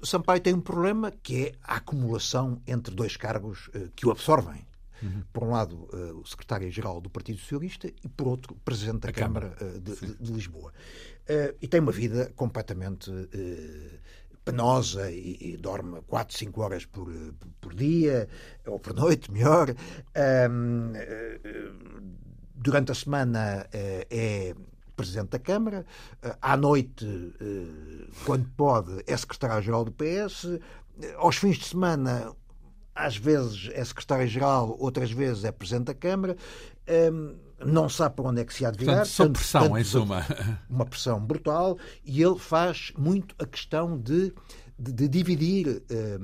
Sampaio 0.03 0.41
tem 0.41 0.55
um 0.55 0.61
problema 0.61 1.13
que 1.23 1.49
é 1.49 1.53
a 1.63 1.77
acumulação 1.77 2.63
entre 2.67 2.95
dois 2.95 3.19
cargos 3.19 3.69
que 3.95 4.07
o 4.07 4.11
absorvem. 4.11 4.67
Uhum. 5.03 5.23
Por 5.31 5.45
um 5.45 5.51
lado, 5.51 5.87
o 6.19 6.25
secretário-geral 6.25 6.99
do 7.03 7.11
Partido 7.11 7.39
Socialista 7.39 7.89
e, 7.89 8.09
por 8.09 8.27
outro, 8.29 8.55
o 8.55 8.59
presidente 8.61 9.01
da 9.01 9.11
a 9.11 9.13
Câmara, 9.13 9.51
Câmara 9.51 9.79
de, 9.79 9.95
de, 9.95 10.15
de, 10.15 10.33
Lisboa. 10.33 10.73
e 11.61 11.69
tem 11.69 11.81
uma 11.81 11.93
vida 11.93 12.33
completamente 12.35 13.11
penosa 14.47 15.11
e, 15.11 15.37
e 15.41 15.57
dorme 15.57 16.01
4, 16.07 16.39
5 16.39 16.63
horas 16.63 16.87
por, 16.87 17.13
por 17.61 17.75
dia, 17.75 18.29
ou 18.65 18.79
por 18.79 18.95
noite, 18.95 19.31
melhor. 19.31 19.75
Um, 20.49 20.93
durante 22.55 22.93
a 22.93 22.95
semana 22.95 23.67
uh, 23.67 24.07
é 24.09 24.55
Presidente 24.97 25.31
da 25.31 25.39
Câmara, 25.39 25.85
uh, 26.25 26.37
à 26.41 26.57
noite, 26.57 27.05
uh, 27.05 28.09
quando 28.25 28.49
pode, 28.57 29.03
é 29.07 29.17
Secretário-Geral 29.17 29.85
do 29.85 29.93
PS, 29.93 30.59
aos 31.17 31.37
fins 31.37 31.59
de 31.59 31.65
semana, 31.67 32.33
às 32.95 33.17
vezes 33.17 33.69
é 33.75 33.85
Secretário-Geral, 33.85 34.77
outras 34.79 35.11
vezes 35.11 35.45
é 35.45 35.51
Presidente 35.51 35.87
da 35.87 35.95
Câmara. 35.95 36.37
Um, 37.13 37.46
não 37.65 37.89
sabe 37.89 38.17
para 38.17 38.25
onde 38.27 38.41
é 38.41 38.45
que 38.45 38.53
se 38.53 38.65
há 38.65 38.71
de 38.71 38.79
virar. 38.79 38.99
Portanto, 38.99 39.33
pressão, 39.33 39.63
tanto, 39.63 39.79
em 39.79 39.85
suma. 39.85 40.27
Uma 40.69 40.85
pressão 40.85 41.21
brutal, 41.21 41.79
e 42.05 42.23
ele 42.23 42.39
faz 42.39 42.93
muito 42.97 43.35
a 43.39 43.47
questão 43.47 43.99
de, 43.99 44.33
de, 44.79 44.93
de 44.93 45.09
dividir, 45.09 45.83
eh, 45.89 45.95
eh, 45.95 46.19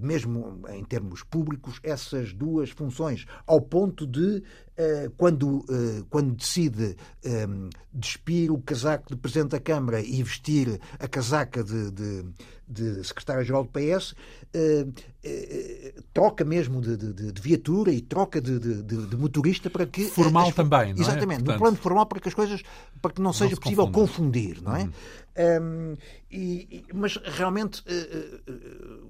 mesmo 0.00 0.60
em 0.70 0.84
termos 0.84 1.22
públicos, 1.22 1.78
essas 1.82 2.32
duas 2.32 2.70
funções, 2.70 3.26
ao 3.46 3.60
ponto 3.60 4.06
de, 4.06 4.42
eh, 4.76 5.10
quando, 5.16 5.64
eh, 5.68 6.02
quando 6.10 6.34
decide 6.34 6.96
eh, 7.24 7.46
despir 7.92 8.50
o 8.50 8.58
casaco 8.60 9.10
de 9.10 9.16
Presidente 9.16 9.50
da 9.50 9.60
Câmara 9.60 10.00
e 10.00 10.22
vestir 10.22 10.80
a 10.98 11.06
casaca 11.06 11.62
de, 11.62 11.90
de, 11.90 12.24
de 12.66 13.04
Secretário-Geral 13.04 13.64
do 13.64 13.70
PS, 13.70 14.14
eh, 14.54 14.86
eh, 15.22 15.94
troca 16.12 16.44
mesmo 16.44 16.80
de, 16.80 16.96
de, 16.96 17.32
de, 17.32 17.42
viatura 17.42 17.92
e 17.92 18.00
troca 18.00 18.40
de, 18.40 19.16
motorista 19.16 19.70
para 19.70 19.86
que. 19.86 20.04
Formal 20.06 20.48
as, 20.48 20.54
também, 20.54 20.92
não 20.92 21.00
é? 21.00 21.02
Exatamente, 21.02 21.44
Portanto... 21.44 21.52
no 21.52 21.58
plano 21.58 21.76
formal 21.76 22.06
para 22.06 22.20
que 22.20 22.28
as 22.28 22.34
coisas. 22.34 22.62
para 23.00 23.12
que 23.12 23.20
não 23.22 23.32
seja 23.32 23.50
não 23.50 23.56
se 23.56 23.60
possível 23.60 23.90
confundir, 23.90 24.60
não 24.62 24.74
é? 24.74 24.82
Uhum. 24.82 24.90
Um, 25.34 25.96
e, 26.30 26.84
mas 26.92 27.16
realmente 27.16 27.82
uh, 27.88 28.52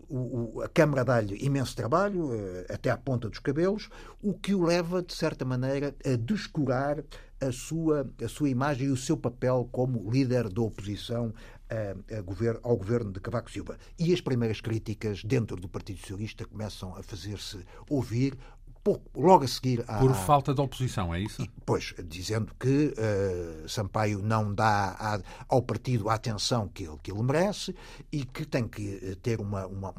uh, 0.09 0.42
a 0.63 0.69
Câmara 0.69 1.05
dá-lhe 1.05 1.37
imenso 1.45 1.75
trabalho, 1.77 2.31
até 2.69 2.91
à 2.91 2.97
ponta 2.97 3.29
dos 3.29 3.39
cabelos, 3.39 3.89
o 4.23 4.33
que 4.35 4.55
o 4.55 4.65
leva, 4.65 5.03
de 5.03 5.15
certa 5.15 5.45
maneira, 5.45 5.95
a 6.05 6.17
descurar 6.17 7.03
a 7.41 7.51
sua, 7.51 8.09
a 8.23 8.29
sua 8.29 8.49
imagem 8.49 8.87
e 8.87 8.91
o 8.91 8.97
seu 8.97 9.17
papel 9.17 9.69
como 9.73 10.11
líder 10.11 10.49
da 10.49 10.63
oposição 10.63 11.35
a, 11.69 12.17
a 12.19 12.21
governo, 12.21 12.61
ao 12.63 12.77
governo 12.77 13.11
de 13.11 13.21
Cavaco 13.21 13.51
Silva. 13.51 13.79
E 13.99 14.13
as 14.13 14.21
primeiras 14.21 14.61
críticas 14.61 15.25
dentro 15.25 15.57
do 15.57 15.69
Partido 15.69 15.99
Socialista 15.99 16.45
começam 16.45 16.95
a 16.95 17.03
fazer-se 17.03 17.59
ouvir 17.89 18.39
pouco, 18.83 19.03
logo 19.15 19.45
a 19.45 19.49
seguir 19.49 19.85
à, 19.87 19.99
Por 19.99 20.15
falta 20.15 20.53
de 20.53 20.61
oposição, 20.61 21.15
é 21.15 21.21
isso? 21.21 21.47
Pois, 21.65 21.95
dizendo 22.05 22.53
que 22.59 22.93
uh, 22.93 23.69
Sampaio 23.69 24.21
não 24.23 24.53
dá 24.53 25.21
ao 25.49 25.63
partido 25.63 26.09
a 26.09 26.15
atenção 26.15 26.69
que 26.69 26.85
ele, 26.85 26.97
que 27.03 27.13
ele 27.13 27.23
merece 27.23 27.75
e 28.11 28.25
que 28.25 28.45
tem 28.45 28.67
que 28.67 29.01
eh, 29.03 29.17
ter 29.23 29.41
uma, 29.41 29.67
uma, 29.67 29.95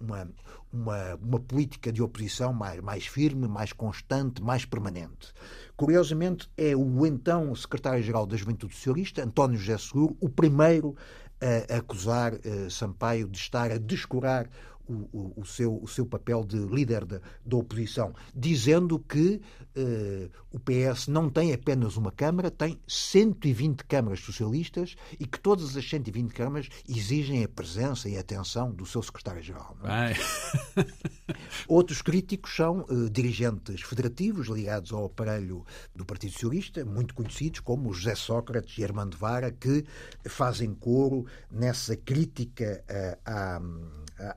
uma, 0.00 0.28
uma, 0.72 1.18
uma 1.22 1.40
política 1.40 1.92
de 1.92 2.02
oposição 2.02 2.52
mais, 2.52 2.80
mais 2.80 3.06
firme, 3.06 3.46
mais 3.46 3.72
constante, 3.72 4.42
mais 4.42 4.64
permanente. 4.64 5.32
Curiosamente, 5.76 6.50
é 6.56 6.74
o 6.74 7.06
então 7.06 7.54
secretário-geral 7.54 8.26
da 8.26 8.36
Juventude 8.36 8.74
Socialista, 8.74 9.22
António 9.22 9.58
José 9.58 9.78
Seguro, 9.78 10.16
o 10.20 10.28
primeiro 10.28 10.96
a 11.40 11.78
acusar 11.78 12.34
uh, 12.34 12.70
Sampaio 12.70 13.26
de 13.26 13.38
estar 13.38 13.72
a 13.72 13.78
descurar 13.78 14.46
o, 14.90 15.40
o, 15.40 15.44
seu, 15.44 15.78
o 15.80 15.86
seu 15.86 16.04
papel 16.04 16.44
de 16.44 16.58
líder 16.58 17.04
da, 17.04 17.20
da 17.44 17.56
oposição, 17.56 18.12
dizendo 18.34 18.98
que 18.98 19.40
uh, 19.76 20.30
o 20.50 20.58
PS 20.58 21.06
não 21.08 21.30
tem 21.30 21.52
apenas 21.52 21.96
uma 21.96 22.10
Câmara, 22.10 22.50
tem 22.50 22.78
120 22.86 23.84
câmaras 23.84 24.20
socialistas 24.20 24.96
e 25.18 25.26
que 25.26 25.38
todas 25.38 25.76
as 25.76 25.88
120 25.88 26.32
câmaras 26.32 26.68
exigem 26.88 27.44
a 27.44 27.48
presença 27.48 28.08
e 28.08 28.16
a 28.16 28.20
atenção 28.20 28.70
do 28.72 28.84
seu 28.84 29.02
secretário-geral. 29.02 29.76
É? 29.84 30.84
Outros 31.68 32.02
críticos 32.02 32.54
são 32.54 32.84
uh, 32.88 33.08
dirigentes 33.08 33.82
federativos 33.82 34.48
ligados 34.48 34.92
ao 34.92 35.06
aparelho 35.06 35.64
do 35.94 36.04
Partido 36.04 36.32
Socialista, 36.32 36.84
muito 36.84 37.14
conhecidos 37.14 37.60
como 37.60 37.92
José 37.92 38.14
Sócrates 38.14 38.76
e 38.76 38.84
Armando 38.84 39.16
Vara, 39.16 39.52
que 39.52 39.84
fazem 40.26 40.74
coro 40.74 41.26
nessa 41.50 41.96
crítica 41.96 42.84
uh, 42.88 43.18
à 43.24 43.60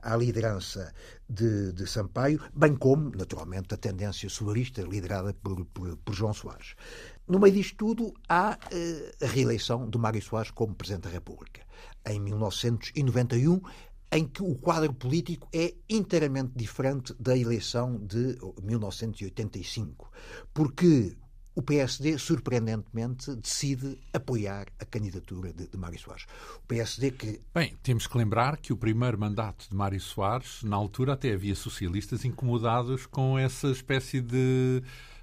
à 0.02 0.16
liderança 0.16 0.92
de, 1.28 1.72
de, 1.72 1.86
Sampaio, 1.86 2.40
bem 2.54 2.74
como, 2.74 3.10
naturalmente, 3.16 3.74
a 3.74 3.76
tendência 3.76 4.28
solarista 4.28 4.82
liderada 4.82 5.34
por, 5.34 5.64
por, 5.66 5.96
por 5.98 6.14
João 6.14 6.32
Soares. 6.32 6.74
No 7.26 7.38
meio 7.38 7.54
disto 7.54 7.76
tudo, 7.76 8.14
há 8.28 8.58
eh, 8.70 9.14
a 9.22 9.26
reeleição 9.26 9.88
de 9.88 9.98
Mário 9.98 10.22
Soares 10.22 10.50
como 10.50 10.74
Presidente 10.74 11.04
da 11.04 11.10
República, 11.10 11.62
em 12.06 12.20
1991, 12.20 13.60
em 14.12 14.28
que 14.28 14.42
o 14.42 14.54
quadro 14.54 14.92
político 14.92 15.48
é 15.52 15.74
inteiramente 15.88 16.52
diferente 16.54 17.14
da 17.18 17.36
eleição 17.36 17.98
de 17.98 18.38
1985, 18.62 20.10
porque 20.52 21.16
o 21.54 21.62
PSD, 21.62 22.18
surpreendentemente, 22.18 23.34
decide 23.36 23.98
apoiar 24.12 24.66
a 24.80 24.84
candidatura 24.84 25.52
de, 25.52 25.68
de 25.68 25.76
Mário 25.76 25.98
Soares. 25.98 26.26
O 26.56 26.66
PSD 26.66 27.12
que. 27.12 27.40
Bem, 27.54 27.76
temos 27.82 28.06
que 28.06 28.18
lembrar 28.18 28.56
que 28.56 28.72
o 28.72 28.76
primeiro 28.76 29.18
mandato 29.18 29.68
de 29.70 29.76
Mário 29.76 30.00
Soares, 30.00 30.62
na 30.64 30.76
altura 30.76 31.12
até 31.12 31.32
havia 31.32 31.54
socialistas 31.54 32.24
incomodados 32.24 33.06
com 33.06 33.38
essa 33.38 33.68
espécie 33.68 34.20
de 34.20 34.82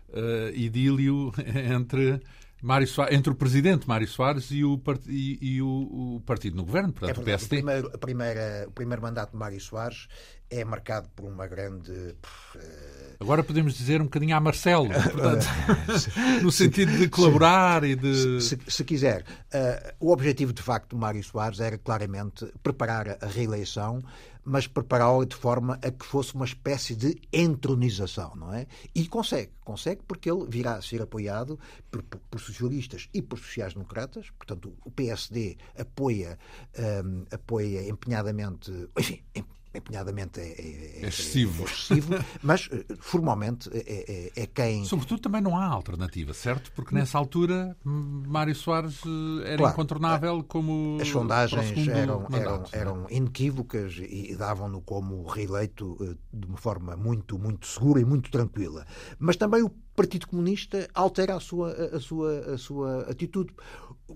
uh, 0.10 0.56
idílio 0.56 1.34
entre. 1.76 2.22
Mário 2.64 2.88
Soares, 2.88 3.18
entre 3.18 3.34
o 3.34 3.36
presidente 3.36 3.88
Mário 3.88 4.08
Soares 4.08 4.52
e 4.52 4.64
o, 4.64 4.78
part... 4.78 5.02
e, 5.08 5.40
e 5.42 5.62
o, 5.64 6.18
o, 6.18 6.22
partido 6.24 6.56
no 6.56 6.64
governo, 6.64 6.94
portanto, 6.94 7.20
é 7.20 7.24
verdade, 7.24 7.46
o 7.46 7.50
PSD. 7.50 7.56
O 7.56 7.60
primeiro, 7.64 7.88
a 7.88 7.98
primeira, 7.98 8.66
o 8.68 8.72
primeiro 8.72 9.02
mandato 9.02 9.32
de 9.32 9.38
Mário 9.38 9.60
Soares 9.60 10.08
é 10.52 10.66
marcado 10.66 11.08
por 11.16 11.26
uma 11.26 11.48
grande. 11.48 12.16
Agora 13.20 13.42
podemos 13.42 13.74
dizer 13.74 14.02
um 14.02 14.06
bocadinho 14.06 14.36
a 14.36 14.40
Marcelo, 14.40 14.90
portanto, 14.92 15.46
no 16.44 16.52
sentido 16.52 16.92
de 16.98 17.08
colaborar 17.08 17.86
e 17.86 17.96
de. 17.96 18.42
Se, 18.42 18.60
se 18.68 18.84
quiser. 18.84 19.22
Uh, 19.22 20.08
o 20.08 20.12
objetivo, 20.12 20.52
de 20.52 20.62
facto, 20.62 20.90
de 20.90 20.96
Mário 20.98 21.24
Soares 21.24 21.62
era 21.62 21.78
claramente 21.78 22.46
preparar 22.62 23.18
a 23.22 23.28
reeleição, 23.28 24.04
mas 24.44 24.68
prepará-la 24.68 25.24
de 25.24 25.36
forma 25.36 25.80
a 25.82 25.90
que 25.90 26.06
fosse 26.06 26.36
uma 26.36 26.46
espécie 26.46 26.96
de 26.96 27.16
entronização, 27.32 28.36
não 28.36 28.54
é? 28.54 28.68
E 28.94 29.08
consegue, 29.08 29.52
consegue 29.64 30.02
porque 30.06 30.30
ele 30.30 30.46
virá 30.50 30.76
a 30.76 30.82
ser 30.82 31.02
apoiado 31.02 31.58
por, 31.90 32.04
por, 32.04 32.20
por 32.30 32.42
socialistas 32.42 33.08
e 33.14 33.22
por 33.22 33.40
sociais-democratas, 33.40 34.32
portanto, 34.32 34.76
o 34.84 34.92
PSD 34.92 35.58
apoia, 35.78 36.38
um, 37.06 37.24
ah, 37.32 37.36
apoia 37.36 37.88
empenhadamente, 37.88 38.72
enfim, 38.98 39.24
empenhadamente 39.74 40.40
é, 40.40 40.44
é, 40.44 41.04
é 41.04 41.08
excessivo. 41.08 41.64
É, 41.64 41.66
excessivo 41.66 42.26
mas 42.42 42.70
eh, 42.72 42.86
formalmente 43.00 43.70
é, 43.74 44.32
é, 44.36 44.46
quem. 44.48 44.86
Sobretudo 44.86 45.22
também 45.22 45.42
não 45.42 45.58
há 45.58 45.66
alternativa, 45.66 46.34
certo? 46.34 46.72
Porque 46.74 46.94
nessa 46.94 47.18
altura 47.18 47.76
Mário 47.84 48.54
Soares 48.54 49.02
eh, 49.06 49.50
era 49.50 49.58
claro, 49.58 49.74
incontornável 49.74 50.44
como. 50.44 50.98
As 51.02 51.08
sondagens 51.08 51.88
eram, 51.88 52.28
eram, 52.32 52.64
eram 52.72 53.08
inequívocas 53.10 53.98
e 53.98 54.36
davam-no 54.36 54.82
como 54.82 55.26
reeleito 55.26 55.98
eh, 56.02 56.16
de 56.34 56.48
uma 56.48 56.58
forma 56.58 56.96
muito, 56.96 57.40
muito 57.40 57.66
segura 57.68 58.02
e 58.02 58.06
muito 58.06 58.30
tranquila. 58.30 58.86
Mas 59.20 59.36
também 59.36 59.64
o 59.64 59.70
Partido 59.96 60.28
Comunista 60.28 60.90
altera 60.94 61.36
a 61.36 61.40
sua, 61.40 61.72
a 61.72 62.00
sua, 62.00 62.54
a 62.54 62.58
sua 62.58 63.02
atitude. 63.10 63.54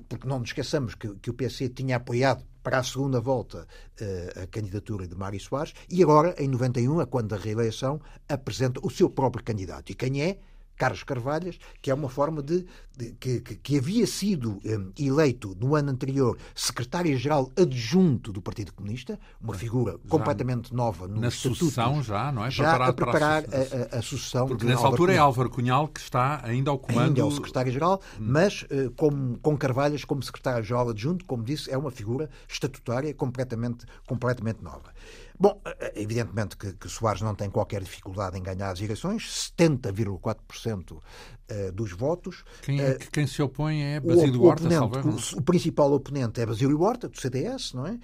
Porque 0.10 0.28
não 0.28 0.40
nos 0.40 0.50
esqueçamos 0.50 0.94
que, 0.96 1.08
que 1.16 1.30
o 1.30 1.34
PC 1.34 1.70
tinha 1.70 1.96
apoiado 1.96 2.44
para 2.66 2.80
a 2.80 2.84
segunda 2.84 3.22
volta 3.22 3.68
eh, 4.02 4.34
a 4.44 4.48
candidatura 4.48 5.08
de 5.08 5.16
Mário 5.16 5.40
Soares 5.40 5.76
e 5.88 6.02
agora, 6.02 6.34
em 6.40 6.48
91, 6.48 7.00
a 7.00 7.06
quando 7.06 7.28
da 7.30 7.38
reeleição, 7.38 8.02
apresenta 8.28 8.80
o 8.82 8.90
seu 8.90 9.08
próprio 9.08 9.44
candidato. 9.44 9.92
E 9.92 9.96
quem 9.96 10.24
é? 10.24 10.40
Carlos 10.78 11.04
Carvalhas, 11.04 11.58
que 11.82 11.90
é 11.90 11.94
uma 11.94 12.10
forma 12.10 12.42
de, 12.42 12.66
de 12.98 13.12
que, 13.20 13.40
que, 13.40 13.78
havia 13.78 14.06
sido 14.06 14.60
um, 14.66 14.92
eleito 15.00 15.56
no 15.60 15.76
ano 15.76 15.92
anterior 15.92 16.38
secretário-geral 16.54 17.52
adjunto 17.58 18.32
do 18.32 18.42
Partido 18.42 18.74
Comunista, 18.74 19.20
uma 19.42 19.54
figura 19.54 19.94
já 19.94 20.10
completamente 20.10 20.74
nova 20.74 21.08
no 21.08 21.22
na 21.22 21.32
sucessão 21.32 22.04
já, 22.04 22.32
não 22.32 22.46
é? 22.46 22.52
Já 22.52 22.76
a 22.76 22.94
preparar 22.94 23.44
a, 23.44 23.96
a, 23.96 24.00
a, 24.00 24.02
sucessão. 24.02 24.48
Porque 24.48 24.66
nessa 24.66 24.86
altura 24.86 25.14
Cunhal. 25.14 25.16
é 25.16 25.20
Álvaro 25.20 25.50
Cunhal 25.50 25.88
que 25.88 26.00
está 26.00 26.42
ainda 26.44 26.72
ao 26.72 26.80
comando. 26.80 27.08
Ainda 27.08 27.22
é 27.22 27.24
o 27.24 27.32
secretário-geral, 27.32 28.02
hum. 28.20 28.26
mas 28.28 28.64
uh, 28.64 28.92
com, 28.96 29.36
com 29.36 29.58
Carvalhas 29.58 30.04
como 30.04 30.22
secretário-geral 30.22 30.90
adjunto, 30.90 31.26
como 31.26 31.44
disse, 31.44 31.72
é 31.72 31.78
uma 31.78 31.92
figura 31.92 32.30
estatutária 32.48 33.14
completamente, 33.14 33.86
completamente 34.06 34.64
nova. 34.64 34.94
Bom, 35.40 35.62
eh, 35.66 35.94
evidentemente 35.96 36.58
que, 36.58 36.74
que 36.74 36.90
Soares 36.90 37.22
não 37.22 37.36
tem 37.36 37.50
qualquer 37.50 37.82
dificuldade 37.82 38.38
em 38.38 38.44
ganhar 38.44 38.72
as 38.72 38.82
eleições, 38.82 39.54
70,4% 39.60 40.98
uh, 41.52 41.72
dos 41.72 41.92
votos. 41.92 42.44
Quem, 42.62 42.82
é, 42.82 42.98
quem 43.12 43.28
se 43.28 43.42
opõe 43.42 43.82
é 43.82 44.00
Basílio 44.00 44.42
o, 44.42 44.46
Horta, 44.46 44.68
o, 44.68 45.38
o, 45.38 45.42
principal 45.42 45.92
oponente 45.94 46.42
é 46.42 46.46
Basílio 46.46 46.82
Horta, 46.82 47.08
do 47.08 47.20
CDS, 47.20 47.74
não 47.74 47.86
é? 47.86 47.98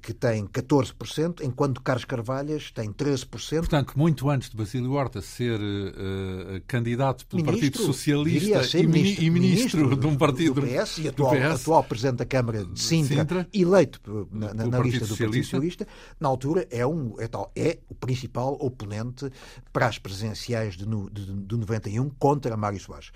que 0.00 0.12
tem 0.12 0.46
14%, 0.46 1.42
enquanto 1.42 1.82
Carlos 1.82 2.04
Carvalhas 2.04 2.70
tem 2.70 2.92
13%. 2.92 3.58
Portanto, 3.58 3.94
muito 3.96 4.28
antes 4.28 4.50
de 4.50 4.56
Basílio 4.56 4.92
Horta 4.92 5.20
ser 5.20 5.60
uh, 5.60 6.60
candidato 6.66 7.26
pelo 7.26 7.44
ministro, 7.44 7.60
Partido 7.60 7.86
Socialista 7.86 8.78
e, 8.78 8.86
ministro, 8.86 9.24
e 9.24 9.30
ministro, 9.30 9.78
ministro, 9.80 9.96
de 9.96 10.06
um 10.06 10.16
partido 10.16 10.60
do 10.60 10.62
PS 10.62 10.98
e 10.98 11.08
atual, 11.08 11.32
PS, 11.32 11.60
atual 11.62 11.84
Presidente 11.84 12.16
da 12.16 12.26
Câmara 12.26 12.64
de 12.64 12.80
Sintra, 12.80 13.16
Sintra 13.16 13.48
eleito 13.52 14.28
na, 14.30 14.54
na, 14.54 14.66
na 14.66 14.78
lista 14.80 15.06
do 15.06 15.16
Partido 15.16 15.44
Socialista, 15.44 15.86
na 16.20 16.28
altura 16.28 16.66
é, 16.78 16.86
um, 16.86 17.14
é, 17.18 17.28
tal, 17.28 17.50
é 17.54 17.78
o 17.88 17.94
principal 17.94 18.54
oponente 18.60 19.30
para 19.72 19.86
as 19.86 19.98
presidenciais 19.98 20.76
de, 20.76 20.84
de, 20.84 21.32
de 21.46 21.56
91 21.56 22.10
contra 22.10 22.56
Mário 22.56 22.80
Soares. 22.80 23.10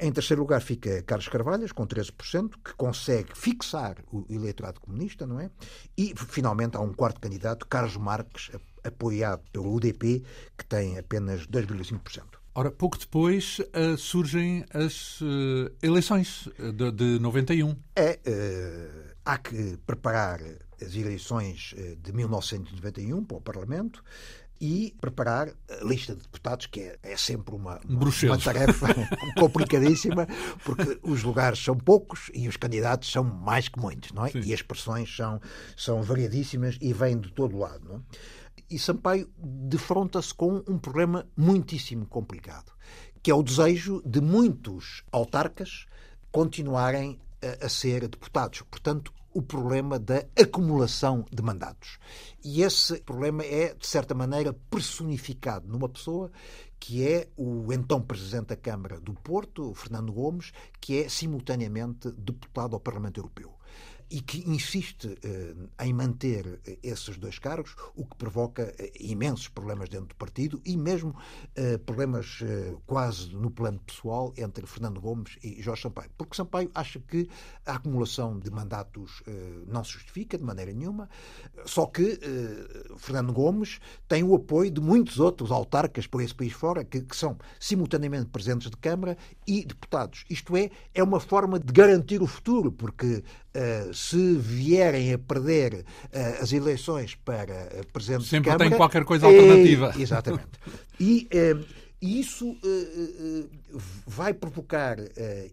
Em 0.00 0.10
terceiro 0.10 0.42
lugar 0.42 0.60
fica 0.60 1.00
Carlos 1.02 1.28
Carvalhas, 1.28 1.70
com 1.70 1.86
13%, 1.86 2.54
que 2.64 2.74
consegue 2.74 3.38
fixar 3.38 3.98
o 4.10 4.26
eleitorado 4.28 4.80
comunista, 4.80 5.24
não 5.24 5.38
é? 5.38 5.48
E, 5.96 6.12
finalmente, 6.16 6.76
há 6.76 6.80
um 6.80 6.92
quarto 6.92 7.20
candidato, 7.20 7.64
Carlos 7.68 7.96
Marques, 7.96 8.50
apoiado 8.82 9.42
pelo 9.52 9.72
UDP, 9.72 10.24
que 10.58 10.66
tem 10.66 10.98
apenas 10.98 11.46
2,5%. 11.46 12.24
Ora, 12.52 12.70
pouco 12.70 12.98
depois 12.98 13.58
uh, 13.58 13.96
surgem 13.96 14.64
as 14.72 15.20
uh, 15.20 15.70
eleições 15.82 16.48
de, 16.58 16.90
de 16.90 17.18
91. 17.20 17.76
É, 17.94 18.18
uh, 18.26 19.14
há 19.24 19.38
que 19.38 19.76
preparar 19.86 20.40
as 20.80 20.94
eleições 20.94 21.74
de 22.02 22.12
1991 22.12 23.24
para 23.24 23.36
o 23.36 23.40
Parlamento 23.40 24.02
e 24.60 24.94
preparar 25.00 25.48
a 25.68 25.84
lista 25.84 26.14
de 26.14 26.22
deputados, 26.22 26.66
que 26.66 26.80
é, 26.80 26.98
é 27.02 27.16
sempre 27.16 27.54
uma, 27.54 27.78
uma, 27.88 28.10
uma 28.22 28.38
tarefa 28.38 28.88
complicadíssima, 29.38 30.26
porque 30.64 30.98
os 31.02 31.22
lugares 31.22 31.62
são 31.62 31.76
poucos 31.76 32.30
e 32.32 32.48
os 32.48 32.56
candidatos 32.56 33.10
são 33.10 33.22
mais 33.22 33.68
que 33.68 33.78
muitos, 33.78 34.12
não 34.12 34.24
é? 34.24 34.30
Sim. 34.30 34.40
E 34.44 34.54
as 34.54 34.62
pressões 34.62 35.14
são, 35.14 35.40
são 35.76 36.02
variadíssimas 36.02 36.78
e 36.80 36.92
vêm 36.92 37.18
de 37.18 37.30
todo 37.32 37.58
lado, 37.58 37.86
não 37.86 37.96
é? 37.96 38.00
E 38.68 38.78
Sampaio 38.78 39.30
defronta-se 39.38 40.34
com 40.34 40.62
um 40.68 40.76
problema 40.76 41.24
muitíssimo 41.36 42.04
complicado, 42.06 42.72
que 43.22 43.30
é 43.30 43.34
o 43.34 43.42
desejo 43.42 44.02
de 44.04 44.20
muitos 44.20 45.04
autarcas 45.12 45.86
continuarem 46.32 47.20
a, 47.40 47.66
a 47.66 47.68
ser 47.68 48.08
deputados. 48.08 48.62
Portanto, 48.62 49.12
o 49.36 49.42
problema 49.42 49.98
da 49.98 50.24
acumulação 50.34 51.22
de 51.30 51.42
mandatos. 51.42 51.98
E 52.42 52.62
esse 52.62 53.02
problema 53.02 53.44
é, 53.44 53.74
de 53.74 53.86
certa 53.86 54.14
maneira, 54.14 54.54
personificado 54.70 55.68
numa 55.68 55.90
pessoa 55.90 56.30
que 56.80 57.06
é 57.06 57.28
o 57.36 57.70
então 57.70 58.00
Presidente 58.00 58.46
da 58.46 58.56
Câmara 58.56 58.98
do 58.98 59.12
Porto, 59.12 59.74
Fernando 59.74 60.10
Gomes, 60.10 60.52
que 60.80 61.02
é 61.02 61.08
simultaneamente 61.10 62.10
deputado 62.12 62.72
ao 62.72 62.80
Parlamento 62.80 63.18
Europeu. 63.20 63.55
E 64.10 64.20
que 64.20 64.48
insiste 64.48 65.06
uh, 65.06 65.84
em 65.84 65.92
manter 65.92 66.60
esses 66.82 67.16
dois 67.16 67.38
cargos, 67.38 67.74
o 67.94 68.04
que 68.04 68.16
provoca 68.16 68.74
imensos 68.98 69.48
problemas 69.48 69.88
dentro 69.88 70.08
do 70.08 70.16
partido 70.16 70.60
e 70.64 70.76
mesmo 70.76 71.14
problemas 71.84 72.40
quase 72.86 73.34
no 73.34 73.50
plano 73.50 73.78
pessoal 73.80 74.32
entre 74.36 74.66
Fernando 74.66 75.00
Gomes 75.00 75.38
e 75.42 75.62
Jorge 75.62 75.82
Sampaio. 75.82 76.10
Porque 76.16 76.36
Sampaio 76.36 76.70
acha 76.74 77.00
que 77.00 77.28
a 77.64 77.74
acumulação 77.74 78.38
de 78.38 78.50
mandatos 78.50 79.22
não 79.66 79.82
se 79.84 79.92
justifica 79.92 80.36
de 80.36 80.44
maneira 80.44 80.72
nenhuma, 80.72 81.08
só 81.64 81.86
que 81.86 82.18
Fernando 82.98 83.32
Gomes 83.32 83.80
tem 84.08 84.22
o 84.22 84.34
apoio 84.34 84.70
de 84.70 84.80
muitos 84.80 85.18
outros 85.18 85.50
autarcas 85.50 86.06
por 86.06 86.20
esse 86.22 86.34
país 86.34 86.52
fora, 86.52 86.84
que, 86.84 87.00
que 87.00 87.16
são 87.16 87.38
simultaneamente 87.58 88.26
presidentes 88.26 88.70
de 88.70 88.76
Câmara 88.76 89.16
e 89.46 89.64
deputados. 89.64 90.24
Isto 90.28 90.56
é, 90.56 90.70
é 90.94 91.02
uma 91.02 91.20
forma 91.20 91.58
de 91.58 91.72
garantir 91.72 92.22
o 92.22 92.26
futuro, 92.26 92.70
porque 92.70 93.22
uh, 93.54 93.94
se 93.96 94.36
vierem 94.36 95.12
a 95.12 95.18
perder 95.18 95.74
uh, 95.74 96.42
as 96.42 96.52
eleições 96.52 97.14
para 97.14 97.52
uh, 97.52 97.92
presidente 97.92 98.24
Sempre 98.24 98.38
de 98.38 98.44
Câmara... 98.44 98.64
Sempre 98.64 98.68
tem 98.70 98.76
qualquer 98.76 99.04
coisa 99.04 99.26
alternativa. 99.26 99.94
É, 99.96 100.02
exatamente. 100.02 100.46
E 101.00 101.28
e 102.00 102.20
isso 102.20 102.46
uh, 102.46 102.56
uh, 102.62 103.50
vai 104.06 104.32
provocar 104.32 104.98
uh, 104.98 105.04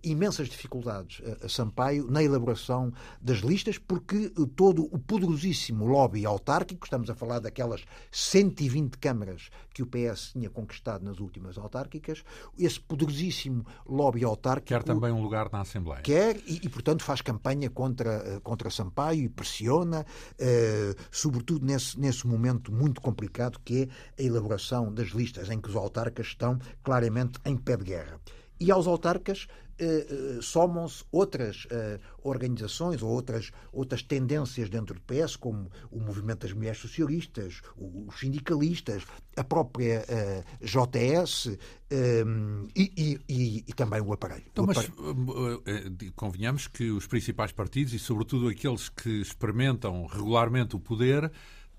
imensas 0.04 0.47
dificuldades 0.47 1.21
a, 1.43 1.49
Sampaio 1.49 2.10
na 2.10 2.23
elaboração 2.23 2.91
das 3.21 3.39
listas, 3.39 3.78
porque 3.78 4.30
todo 4.56 4.88
o 4.91 4.99
poderosíssimo 4.99 5.86
lobby 5.86 6.26
autárquico, 6.26 6.86
estamos 6.86 7.10
a 7.10 7.15
falar 7.15 7.39
daquelas 7.39 7.84
120 8.12 8.97
câmaras 8.97 9.49
que 9.73 9.82
o 9.82 9.88
PS 9.88 10.32
tinha 10.34 10.49
conquistado 10.49 11.04
nas 11.04 11.19
últimas 11.19 11.58
autárquicas, 11.58 12.23
esse 12.58 12.80
poderosíssimo 12.80 13.65
lobby 13.86 14.23
autárquico. 14.23 14.67
Quer 14.67 14.84
também 14.84 15.12
um 15.12 15.21
lugar 15.21 15.49
na 15.52 15.62
Assembleia. 15.62 16.02
Quer, 16.02 16.38
e, 16.47 16.62
e 16.63 16.69
portanto 16.69 17.04
faz 17.04 17.21
campanha 17.21 17.69
contra, 17.69 18.39
contra 18.41 18.69
Sampaio 18.69 19.23
e 19.23 19.30
pressiona, 19.30 20.06
sobretudo 21.12 21.65
nesse, 21.65 21.99
nesse 21.99 22.28
momento 22.28 22.71
muito 22.71 23.02
complicado 23.02 23.60
que 23.63 23.89
é 24.17 24.21
a 24.21 24.26
elaboração 24.26 24.93
das 24.93 25.10
listas, 25.10 25.49
em 25.49 25.60
que 25.60 25.69
os 25.69 25.76
autarcas 25.76 26.28
estão 26.28 26.60
claramente 26.84 27.39
em 27.45 27.58
pé 27.58 27.78
de 27.78 27.84
guerra. 27.84 28.03
E 28.60 28.72
aos 28.72 28.88
autarcas 28.88 29.48
eh, 29.80 30.06
eh, 30.08 30.39
somam-se 30.39 31.04
outras 31.12 31.66
eh, 31.72 32.00
organizações 32.22 33.02
ou 33.02 33.10
outras, 33.10 33.52
outras 33.72 34.04
tendências 34.04 34.70
dentro 34.70 34.94
do 34.94 35.02
PS, 35.02 35.36
como 35.36 35.72
o 35.92 36.00
movimento 36.00 36.46
das 36.46 36.54
mulheres 36.54 36.78
socialistas, 36.78 37.62
os 37.76 38.20
sindicalistas, 38.20 39.04
a 39.36 39.44
própria 39.44 40.06
eh, 40.08 40.44
JS 40.62 41.58
eh, 41.89 42.24
e, 42.76 43.20
e, 43.28 43.63
e, 43.68 43.74
também 43.74 44.00
o 44.00 44.13
aparelho. 44.13 44.44
Então, 44.52 44.66
o 44.66 44.70
aparelho. 44.70 44.94
mas 44.96 46.12
convenhamos 46.16 46.68
que 46.68 46.92
os 46.92 47.08
principais 47.08 47.52
partidos 47.52 47.94
e, 47.94 48.00
sobretudo, 48.00 48.50
aqueles 48.50 48.89
que 48.89 49.22
experimentam 49.22 50.06
regularmente 50.06 50.76
o 50.76 50.80
poder 50.80 51.32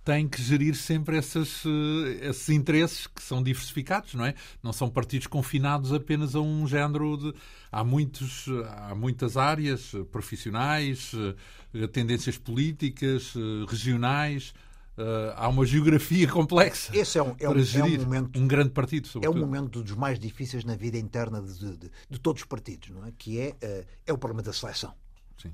tem 0.05 0.29
que 0.29 0.41
gerir 0.43 0.77
sempre 0.77 1.17
esses, 1.17 1.65
eh, 1.65 2.29
esses 2.29 2.51
interesses 2.51 3.07
que 3.07 3.23
são 3.23 3.43
diversificados, 3.43 4.15
não 4.15 4.27
é? 4.27 4.35
Não 4.63 4.73
são 4.73 4.91
partidos 4.91 5.27
confinados 5.27 5.93
apenas 5.93 6.35
a 6.35 6.41
um 6.41 6.67
género 6.69 7.17
de. 7.17 7.35
Há, 7.73 7.83
muitos, 7.83 8.47
há 8.69 8.95
muitas 8.95 9.37
áreas 9.37 9.93
profissionais, 10.13 11.13
eh, 11.75 11.87
tendências 11.87 12.37
políticas, 12.37 13.33
eh, 13.35 13.65
regionais. 13.69 14.53
há 15.37 15.49
uma 15.49 15.67
geografia 15.67 16.29
complexa. 16.31 16.97
Esse 16.97 17.19
é 17.19 17.23
um, 17.23 17.35
é 17.41 17.49
um, 17.49 17.53
é 17.53 17.85
um 17.85 17.99
momento. 18.05 18.39
Um 18.39 18.47
grande 18.47 18.71
partido, 18.71 19.09
sobretudo. 19.09 19.37
É 19.37 19.43
um 19.43 19.47
momento 19.47 19.83
dos 19.83 19.97
mais 19.97 20.21
difíceis 20.21 20.65
na 20.65 20.77
vida 20.77 20.99
interna 20.99 21.41
de, 21.41 21.77
de, 21.77 21.91
de 22.11 22.21
todos 22.21 22.43
os 22.43 22.47
partidos, 22.47 22.91
não 22.91 23.05
é? 23.07 23.13
Que 23.17 23.41
é, 23.41 23.87
é 24.07 24.13
o 24.13 24.19
problema 24.19 24.43
da 24.43 24.53
seleção. 24.53 24.95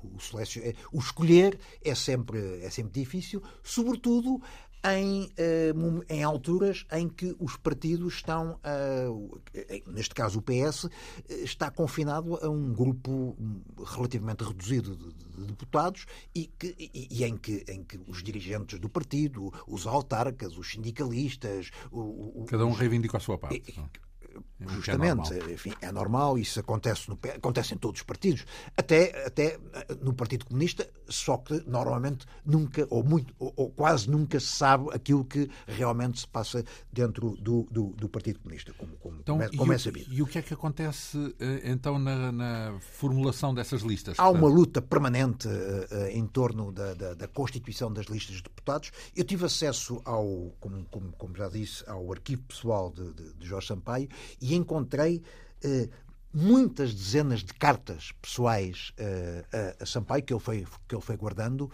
O. 0.03 0.39
É, 0.39 0.73
o 0.91 0.99
escolher 0.99 1.59
é 1.83 1.93
sempre, 1.95 2.63
é 2.63 2.69
sempre 2.69 3.01
difícil, 3.01 3.41
sobretudo 3.63 4.41
em, 4.83 5.29
eh, 5.37 5.73
em 6.09 6.23
alturas 6.23 6.85
em 6.91 7.07
que 7.07 7.35
os 7.39 7.55
partidos 7.55 8.15
estão, 8.15 8.59
eh, 8.63 9.83
neste 9.87 10.15
caso 10.15 10.39
o 10.39 10.41
PS, 10.41 10.89
está 11.29 11.69
confinado 11.69 12.35
a 12.43 12.49
um 12.49 12.73
grupo 12.73 13.37
relativamente 13.85 14.43
reduzido 14.43 14.95
de, 14.95 15.45
deputados 15.45 16.05
e, 16.35 16.47
que, 16.47 16.75
e, 16.77 17.23
em, 17.23 17.37
que, 17.37 17.63
em 17.67 17.83
que 17.83 17.99
os 18.07 18.23
dirigentes 18.23 18.79
do 18.79 18.89
partido, 18.89 19.51
os 19.67 19.85
autarcas, 19.87 20.57
os 20.57 20.71
sindicalistas. 20.71 21.71
O, 21.91 22.45
Cada 22.47 22.65
um 22.65 22.71
reivindica 22.71 23.17
a 23.17 23.19
sua 23.19 23.37
parte. 23.37 23.73
É 23.77 23.91
Justamente, 24.69 25.33
é 25.33 25.53
enfim, 25.53 25.73
é 25.81 25.91
normal, 25.91 26.37
isso 26.37 26.59
acontece, 26.59 27.09
no, 27.09 27.17
acontece 27.35 27.73
em 27.73 27.77
todos 27.77 28.01
os 28.01 28.05
partidos, 28.05 28.45
até, 28.77 29.25
até 29.25 29.59
eh, 29.73 29.97
no 30.01 30.13
Partido 30.13 30.45
Comunista, 30.45 30.87
só 31.07 31.37
que 31.37 31.63
normalmente 31.67 32.25
nunca, 32.45 32.85
ou, 32.89 33.03
muito, 33.03 33.33
ou, 33.39 33.53
ou 33.55 33.69
quase 33.71 34.09
nunca 34.09 34.39
se 34.39 34.47
sabe 34.47 34.89
aquilo 34.93 35.25
que 35.25 35.49
realmente 35.67 36.19
se 36.19 36.27
passa 36.27 36.63
dentro 36.91 37.35
do, 37.37 37.67
do, 37.71 37.89
do 37.95 38.09
Partido 38.09 38.39
Comunista, 38.39 38.73
como, 38.73 38.95
como, 38.97 39.19
então, 39.19 39.37
como, 39.37 39.43
é, 39.43 39.57
como 39.57 39.73
é 39.73 39.77
sabido. 39.77 40.13
E 40.13 40.21
o 40.21 40.27
que 40.27 40.37
é 40.37 40.41
que 40.41 40.53
acontece 40.53 41.17
eh, 41.39 41.61
então 41.65 41.97
na, 41.97 42.31
na 42.31 42.79
formulação 42.79 43.53
dessas 43.53 43.81
listas? 43.81 44.19
Há 44.19 44.29
uma 44.29 44.47
luta 44.47 44.81
permanente 44.81 45.47
uh, 45.47 46.07
em 46.11 46.25
torno 46.27 46.71
da, 46.71 46.93
da, 46.93 47.13
da, 47.13 47.27
constituição 47.27 47.91
das 47.91 48.05
listas 48.05 48.37
de 48.37 48.43
deputados. 48.43 48.91
Eu 49.15 49.23
tive 49.23 49.45
acesso 49.45 50.01
ao, 50.05 50.53
como, 50.59 50.85
como, 50.85 51.11
como 51.13 51.35
já 51.35 51.47
disse, 51.47 51.83
ao 51.89 52.11
arquivo 52.11 52.43
pessoal 52.43 52.91
de, 52.91 53.13
de, 53.13 53.33
de 53.33 53.47
Jorge 53.47 53.67
Sampaio 53.67 54.09
e 54.39 54.50
encontrei 54.55 55.21
eh, 55.63 55.89
muitas 56.33 56.93
dezenas 56.93 57.43
de 57.43 57.53
cartas 57.53 58.11
pessoais 58.21 58.93
uh, 58.97 59.45
a, 59.79 59.83
a 59.83 59.85
Sampaio 59.85 60.23
que 60.23 60.33
ele 60.33 60.39
foi, 60.39 60.65
que 60.87 60.95
ele 60.95 61.01
foi 61.01 61.17
guardando 61.17 61.61
uh, 61.63 61.71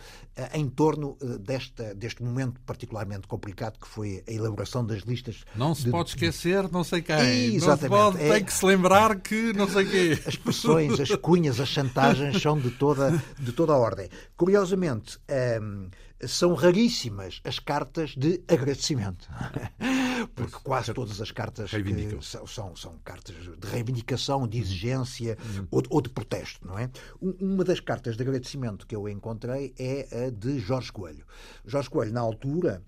em 0.54 0.68
torno 0.68 1.16
desta, 1.40 1.94
deste 1.94 2.24
momento 2.24 2.60
particularmente 2.62 3.28
complicado 3.28 3.78
que 3.80 3.88
foi 3.88 4.24
a 4.28 4.32
elaboração 4.32 4.86
das 4.86 5.02
listas. 5.04 5.46
Não 5.56 5.76
se 5.76 5.86
de... 5.86 5.92
pode 5.92 6.10
esquecer 6.10 6.72
não 6.72 6.84
sei 6.84 7.02
quem. 7.02 7.56
Exatamente. 7.56 7.66
Não 7.66 7.78
se 7.78 7.88
pode, 8.18 8.24
é... 8.24 8.34
tem 8.34 8.44
que 8.44 8.54
se 8.54 8.66
lembrar 8.66 9.20
que 9.20 9.54
não 9.54 9.70
sei 9.70 9.86
quê. 9.86 10.20
As 10.26 10.36
pressões, 10.36 11.00
as 11.00 11.16
cunhas, 11.16 11.60
as 11.60 11.70
chantagens 11.70 12.42
são 12.42 12.60
de 12.60 12.72
toda, 12.72 13.12
de 13.40 13.52
toda 13.52 13.74
a 13.74 13.78
ordem. 13.78 14.10
Curiosamente, 14.36 15.20
um, 15.62 15.90
são 16.26 16.54
raríssimas 16.54 17.42
as 17.44 17.60
cartas 17.60 18.12
de 18.12 18.42
agradecimento. 18.48 19.30
Porque 20.36 20.58
quase 20.64 20.94
todas 20.94 21.22
as 21.22 21.32
cartas 21.32 21.72
são, 22.22 22.48
são, 22.48 22.76
são, 22.76 23.00
cartas 23.04 23.36
de 23.36 23.68
reivindicação, 23.68 24.48
de 24.48 24.60
exigência 24.60 25.38
uhum. 25.40 25.68
ou, 25.72 25.84
ou, 25.90 26.02
de 26.02 26.10
protesto, 26.10 26.68
não 26.68 26.78
é? 26.78 26.90
Uma 27.22 27.64
das 27.64 27.80
cartas 27.80 28.18
de 28.18 28.24
agradecimento 28.24 28.88
que 28.88 28.96
eu 28.96 29.08
encontrei 29.08 29.74
é 29.78 30.26
a 30.26 30.30
de 30.30 30.60
Jorge 30.60 30.92
Coelho. 30.92 31.26
Jorge 31.66 31.90
Coelho, 31.90 32.14
na 32.14 32.22
altura, 32.22 32.84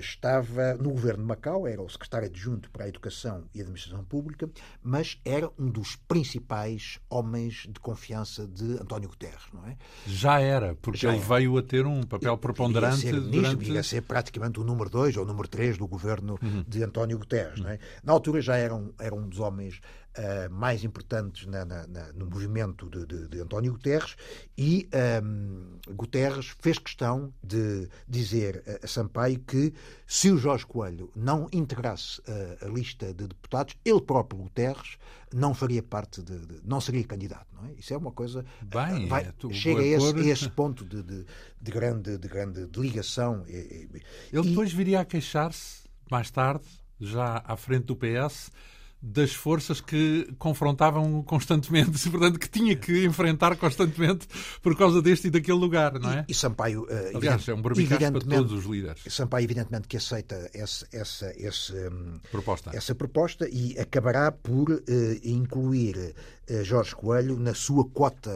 estava 0.00 0.74
no 0.74 0.90
governo 0.90 1.22
de 1.22 1.28
Macau, 1.28 1.66
era 1.66 1.82
o 1.82 1.88
secretário 1.88 2.28
adjunto 2.28 2.70
para 2.70 2.84
a 2.84 2.88
Educação 2.88 3.44
e 3.54 3.60
Administração 3.60 4.04
Pública, 4.04 4.48
mas 4.82 5.20
era 5.24 5.50
um 5.58 5.68
dos 5.68 5.96
principais 5.96 6.98
homens 7.10 7.66
de 7.68 7.78
confiança 7.80 8.46
de 8.46 8.74
António 8.74 9.08
Guterres, 9.08 9.42
não 9.52 9.66
é? 9.66 9.76
Já 10.06 10.40
era, 10.40 10.74
porque 10.76 10.98
Já 10.98 11.10
ele 11.10 11.18
era. 11.18 11.26
veio 11.26 11.58
a 11.58 11.62
ter 11.62 11.86
um 11.86 12.02
papel 12.02 12.36
preponderante 12.38 13.00
ser 13.00 13.14
ministro, 13.14 13.56
durante... 13.56 13.78
a 13.78 13.82
ser 13.82 14.02
praticamente 14.02 14.60
o 14.60 14.64
número 14.64 14.88
dois 14.88 15.16
ou 15.16 15.24
o 15.24 15.26
número 15.26 15.48
três 15.48 15.76
do 15.76 15.86
governo 15.86 16.38
uhum. 16.42 16.64
de 16.66 16.82
António 16.82 17.18
Guterres, 17.18 17.58
uhum. 17.58 17.64
não 17.64 17.70
é? 17.70 17.78
Na 18.02 18.12
altura 18.12 18.40
já 18.40 18.56
era 18.56 18.74
um, 18.74 18.92
era 18.98 19.14
um 19.14 19.28
dos 19.28 19.40
homens 19.40 19.80
uh, 20.18 20.52
mais 20.52 20.84
importantes 20.84 21.46
na, 21.46 21.64
na, 21.64 21.86
na, 21.86 22.12
no 22.12 22.26
movimento 22.26 22.88
de, 22.88 23.06
de, 23.06 23.28
de, 23.28 23.40
António 23.40 23.72
Guterres 23.72 24.16
e 24.56 24.88
um, 25.22 25.78
ehm, 25.88 25.94
Guterres 25.94 26.54
fez 26.60 26.78
questão 26.78 27.32
de 27.42 27.88
dizer 28.08 28.62
a 28.82 28.86
Sampaio 28.86 29.40
que 29.40 29.72
se 30.06 30.30
o 30.30 30.36
Jorge 30.36 30.66
Coelho 30.66 31.10
não 31.14 31.48
integrasse 31.52 32.22
a, 32.26 32.66
a 32.66 32.68
lista 32.68 33.12
de 33.12 33.26
deputados, 33.26 33.76
ele 33.84 34.00
próprio, 34.00 34.42
Guterres, 34.42 34.98
não 35.32 35.52
faria 35.52 35.82
parte 35.82 36.22
de, 36.22 36.38
de, 36.38 36.60
não 36.64 36.80
seria 36.80 37.02
candidato, 37.04 37.46
não 37.52 37.68
é? 37.68 37.72
Isso 37.72 37.92
é 37.92 37.96
uma 37.96 38.12
coisa 38.12 38.44
Bem, 38.62 39.08
vai, 39.08 39.24
é, 39.24 39.52
chega 39.52 39.80
a 39.80 39.84
esse, 39.84 40.16
a 40.16 40.20
esse, 40.20 40.48
ponto 40.48 40.84
de, 40.84 41.02
de, 41.02 41.26
de, 41.60 41.72
grande, 41.72 42.16
de 42.16 42.28
grande 42.28 42.68
ligação. 42.76 43.44
Ele 43.46 44.48
depois 44.48 44.72
viria 44.72 45.00
a 45.00 45.04
queixar-se 45.04 45.84
mais 46.10 46.30
tarde, 46.30 46.64
já 47.00 47.42
à 47.44 47.56
frente 47.56 47.86
do 47.86 47.96
PS, 47.96 48.50
das 49.06 49.34
forças 49.34 49.82
que 49.82 50.32
confrontavam 50.38 51.22
constantemente, 51.22 51.90
portanto, 52.08 52.38
que 52.38 52.48
tinha 52.48 52.74
que 52.74 53.04
enfrentar 53.04 53.54
constantemente 53.56 54.26
por 54.62 54.74
causa 54.76 55.02
deste 55.02 55.28
e 55.28 55.30
daquele 55.30 55.58
lugar, 55.58 55.98
não 56.00 56.10
é? 56.10 56.24
E, 56.26 56.32
e 56.32 56.34
Sampaio, 56.34 56.84
uh, 56.84 57.16
aliás, 57.16 57.46
é 57.46 57.52
um 57.52 57.60
barbicaço 57.60 58.12
para 58.12 58.20
todos 58.20 58.52
os 58.52 58.64
líderes. 58.64 59.02
Sampaio, 59.10 59.44
evidentemente, 59.44 59.86
que 59.86 59.98
aceita 59.98 60.50
essa, 60.54 60.88
essa, 60.90 61.32
essa, 61.36 61.74
um, 61.90 62.18
proposta. 62.30 62.70
essa 62.72 62.94
proposta 62.94 63.46
e 63.50 63.78
acabará 63.78 64.32
por 64.32 64.70
uh, 64.70 64.82
incluir 65.22 65.96
uh, 65.98 66.64
Jorge 66.64 66.94
Coelho 66.94 67.38
na 67.38 67.52
sua 67.52 67.84
cota 67.84 68.32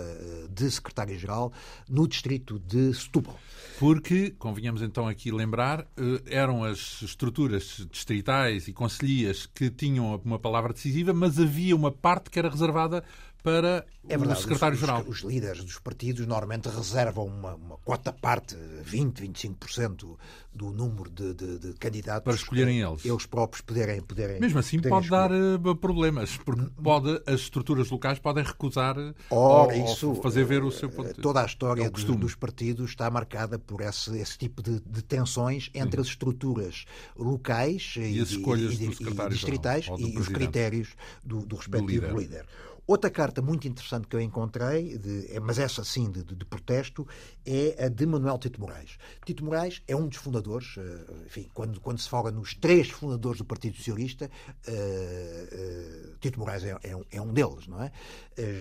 de 0.50 0.70
secretário-geral 0.70 1.50
no 1.88 2.06
distrito 2.06 2.58
de 2.58 2.92
Setúbal. 2.92 3.38
Porque, 3.78 4.30
convenhamos 4.30 4.82
então 4.82 5.06
aqui 5.06 5.30
lembrar, 5.30 5.86
eram 6.26 6.64
as 6.64 7.00
estruturas 7.00 7.86
distritais 7.88 8.66
e 8.66 8.72
conselhias 8.72 9.46
que 9.46 9.70
tinham 9.70 10.20
uma 10.24 10.36
palavra 10.36 10.72
decisiva, 10.72 11.12
mas 11.14 11.38
havia 11.38 11.76
uma 11.76 11.92
parte 11.92 12.28
que 12.28 12.40
era 12.40 12.50
reservada 12.50 13.04
para 13.42 13.86
é 14.08 14.16
verdade, 14.16 14.40
o 14.40 14.42
secretário-geral. 14.42 15.02
Os, 15.02 15.22
os, 15.22 15.30
líderes 15.30 15.62
dos 15.62 15.78
partidos 15.78 16.26
normalmente 16.26 16.68
reservam 16.68 17.26
uma, 17.26 17.54
uma 17.54 17.76
quota 17.78 18.12
parte, 18.12 18.56
20, 18.82 19.22
25% 19.28 20.16
do 20.52 20.70
número 20.72 21.10
de, 21.10 21.34
de, 21.34 21.58
de, 21.58 21.72
candidatos 21.74 22.24
para 22.24 22.34
escolherem 22.34 22.80
eles. 22.80 23.04
Eles 23.04 23.26
próprios 23.26 23.60
poderem. 23.60 24.00
poderem 24.00 24.40
Mesmo 24.40 24.58
assim, 24.58 24.78
poderem 24.78 24.96
pode 24.96 25.06
escolher. 25.06 25.58
dar 25.60 25.70
uh, 25.70 25.76
problemas, 25.76 26.36
porque 26.38 26.62
pode, 26.82 27.22
as 27.26 27.40
estruturas 27.40 27.90
locais 27.90 28.18
podem 28.18 28.42
recusar 28.42 28.96
Ora, 29.30 29.76
ou, 29.76 29.84
isso, 29.84 30.08
ou 30.08 30.14
fazer 30.22 30.44
ver 30.44 30.64
o 30.64 30.70
seu 30.70 30.88
ponto 30.90 31.14
de 31.14 31.20
Toda 31.20 31.42
a 31.42 31.46
história 31.46 31.84
é 31.84 31.90
dos, 31.90 32.04
dos, 32.04 32.34
partidos 32.34 32.90
está 32.90 33.10
marcada 33.10 33.58
por 33.58 33.82
esse, 33.82 34.16
esse 34.18 34.38
tipo 34.38 34.62
de, 34.62 34.80
de 34.80 35.02
tensões 35.02 35.70
entre 35.74 35.96
Sim. 35.96 36.00
as 36.00 36.06
estruturas 36.08 36.86
locais 37.16 37.94
e, 37.96 38.16
e 38.16 38.20
as 38.20 38.30
escolhas 38.30 38.80
e, 38.80 38.84
e 38.84 39.28
distritais 39.28 39.86
e 39.98 40.18
os 40.18 40.28
critérios 40.28 40.88
do, 41.22 41.44
do 41.44 41.56
respectivo 41.56 42.08
do 42.08 42.18
líder. 42.18 42.38
líder. 42.38 42.46
Outra 42.88 43.10
carta 43.10 43.42
muito 43.42 43.68
interessante 43.68 44.06
que 44.08 44.16
eu 44.16 44.20
encontrei, 44.20 44.96
de, 44.96 45.30
é, 45.30 45.38
mas 45.38 45.58
essa 45.58 45.84
sim 45.84 46.10
de, 46.10 46.24
de, 46.24 46.34
de, 46.34 46.44
protesto, 46.46 47.06
é 47.44 47.84
a 47.84 47.88
de 47.90 48.06
Manuel 48.06 48.38
Tito 48.38 48.58
Moraes. 48.58 48.96
Tito 49.26 49.44
Moraes 49.44 49.82
é 49.86 49.94
um 49.94 50.08
dos 50.08 50.16
fundadores, 50.16 50.74
uh, 50.78 51.26
enfim, 51.26 51.50
quando, 51.52 51.78
quando 51.82 51.98
se 51.98 52.08
fala 52.08 52.30
nos 52.30 52.54
três 52.54 52.88
fundadores 52.88 53.40
do 53.40 53.44
Partido 53.44 53.76
Socialista, 53.76 54.30
uh, 54.66 54.70
uh, 54.70 56.16
Tito 56.18 56.40
Moraes 56.40 56.64
é, 56.64 56.78
é, 56.82 56.96
um, 56.96 57.04
é, 57.10 57.20
um, 57.20 57.30
deles, 57.30 57.66
não 57.66 57.82
é? 57.82 57.92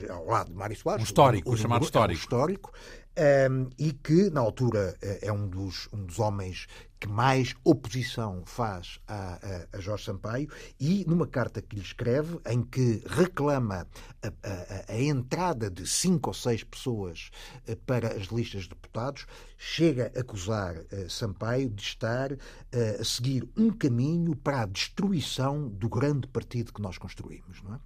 ao 0.10 0.26
lado 0.26 0.50
de 0.50 0.58
Mário 0.58 0.76
Soares. 0.76 1.04
Um 1.04 1.06
histórico, 1.06 1.50
o, 1.50 1.54
o, 1.54 1.58
chamado 1.58 1.86
histórico. 1.86 2.12
É 2.12 2.18
um 2.18 2.20
histórico 2.20 2.74
um, 3.18 3.70
e 3.78 3.92
que, 3.92 4.30
na 4.30 4.42
altura, 4.42 4.96
é 5.02 5.32
um 5.32 5.48
dos, 5.48 5.90
um 5.92 6.06
dos 6.06 6.20
homens 6.20 6.68
que 7.00 7.08
mais 7.08 7.54
oposição 7.64 8.44
faz 8.46 9.00
a, 9.08 9.40
a, 9.74 9.78
a, 9.78 9.80
Jorge 9.80 10.06
Sampaio 10.06 10.50
e 10.80 11.06
numa 11.08 11.28
carta 11.28 11.62
que 11.62 11.76
lhe 11.76 11.82
escreve, 11.82 12.40
em 12.48 12.64
que 12.64 13.04
reclama 13.06 13.88
a, 14.24 14.94
a, 14.94 15.00
entrada 15.00 15.70
de 15.70 15.86
cinco 15.86 16.32
ou 16.32 16.34
seis 16.34 16.64
pessoas 16.64 17.30
eh, 17.68 17.76
para 17.86 18.16
as 18.16 18.28
listas 18.28 18.64
de 18.64 18.70
deputados, 18.70 19.28
chega 19.58 20.12
a 20.16 20.20
acusar 20.20 20.78
uh, 20.78 21.10
Sampaio 21.10 21.70
de 21.70 21.82
estar 21.82 22.34
a 22.34 23.04
seguir 23.04 23.48
um 23.56 23.72
caminho 23.72 24.36
para 24.36 24.62
a 24.62 24.66
destruição 24.66 25.68
do 25.70 25.90
grande 25.90 26.28
partido 26.28 26.74
que 26.74 26.82
nós 26.82 26.98
construímos. 26.98 27.62
Não 27.64 27.76
é? 27.76 27.80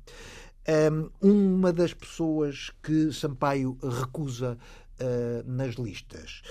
Um, 0.67 1.09
uma 1.21 1.73
das 1.73 1.91
pessoas 1.91 2.71
que 2.83 3.11
Sampaio 3.11 3.77
recusa 3.81 4.59
uh, 5.01 5.43
nas 5.49 5.75
listas. 5.75 6.41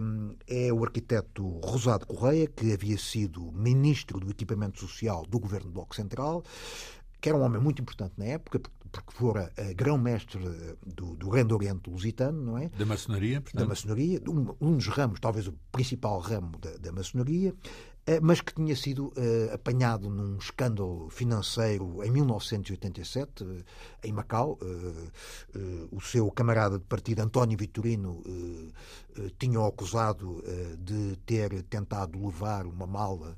Um, 0.00 0.36
é 0.46 0.72
o 0.72 0.82
arquiteto 0.84 1.46
Rosado 1.64 2.06
Correia, 2.06 2.46
que 2.46 2.72
havia 2.72 2.96
sido 2.98 3.52
ministro 3.52 4.18
do 4.20 4.30
Equipamento 4.30 4.78
Social 4.78 5.24
do 5.26 5.38
governo 5.38 5.66
do 5.66 5.72
Bloco 5.72 5.94
Central, 5.94 6.42
que 7.20 7.28
era 7.28 7.36
um 7.36 7.42
homem 7.42 7.60
muito 7.60 7.82
importante 7.82 8.14
na 8.16 8.24
época, 8.24 8.60
porque 8.90 9.12
fora 9.12 9.52
uh, 9.58 9.74
grão-mestre 9.74 10.40
do, 10.84 11.14
do 11.14 11.28
Grande 11.28 11.54
Oriente 11.54 11.88
Lusitano, 11.88 12.42
não 12.42 12.58
é? 12.58 12.68
Da 12.70 12.84
maçonaria, 12.84 13.40
portanto. 13.40 13.62
Da 13.62 13.68
maçonaria, 13.68 14.20
um, 14.28 14.54
um 14.60 14.76
dos 14.76 14.86
ramos, 14.88 15.20
talvez 15.20 15.46
o 15.46 15.54
principal 15.70 16.18
ramo 16.18 16.58
da, 16.58 16.76
da 16.76 16.92
maçonaria, 16.92 17.54
eh, 17.54 17.89
mas 18.22 18.40
que 18.40 18.54
tinha 18.54 18.74
sido 18.74 19.08
uh, 19.08 19.54
apanhado 19.54 20.08
num 20.08 20.36
escândalo 20.38 21.08
financeiro 21.10 22.02
em 22.02 22.10
1987, 22.10 23.44
uh, 23.44 23.64
em 24.02 24.12
Macau. 24.12 24.58
O 25.90 26.00
seu 26.00 26.30
camarada 26.30 26.78
de 26.78 26.84
partido, 26.84 27.20
António 27.20 27.56
Vitorino, 27.58 28.22
tinha 29.38 29.66
acusado 29.66 30.42
de 30.78 31.16
ter 31.26 31.62
tentado 31.64 32.24
levar 32.24 32.66
uma 32.66 32.86
mala 32.86 33.36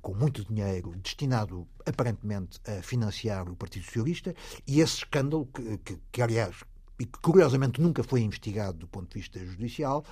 com 0.00 0.14
muito 0.14 0.44
dinheiro 0.44 0.92
destinado 0.96 1.66
aparentemente 1.86 2.60
a 2.66 2.82
financiar 2.82 3.48
o 3.48 3.56
Partido 3.56 3.84
Socialista, 3.84 4.34
e 4.66 4.80
esse 4.80 4.98
escândalo, 4.98 5.46
que, 5.46 5.78
que, 5.78 5.98
que 6.12 6.22
aliás 6.22 6.64
e 6.98 7.06
que 7.06 7.18
curiosamente 7.20 7.80
nunca 7.80 8.02
foi 8.02 8.20
investigado 8.20 8.78
do 8.78 8.86
ponto 8.86 9.08
de 9.08 9.20
vista 9.20 9.38
judicial, 9.38 10.04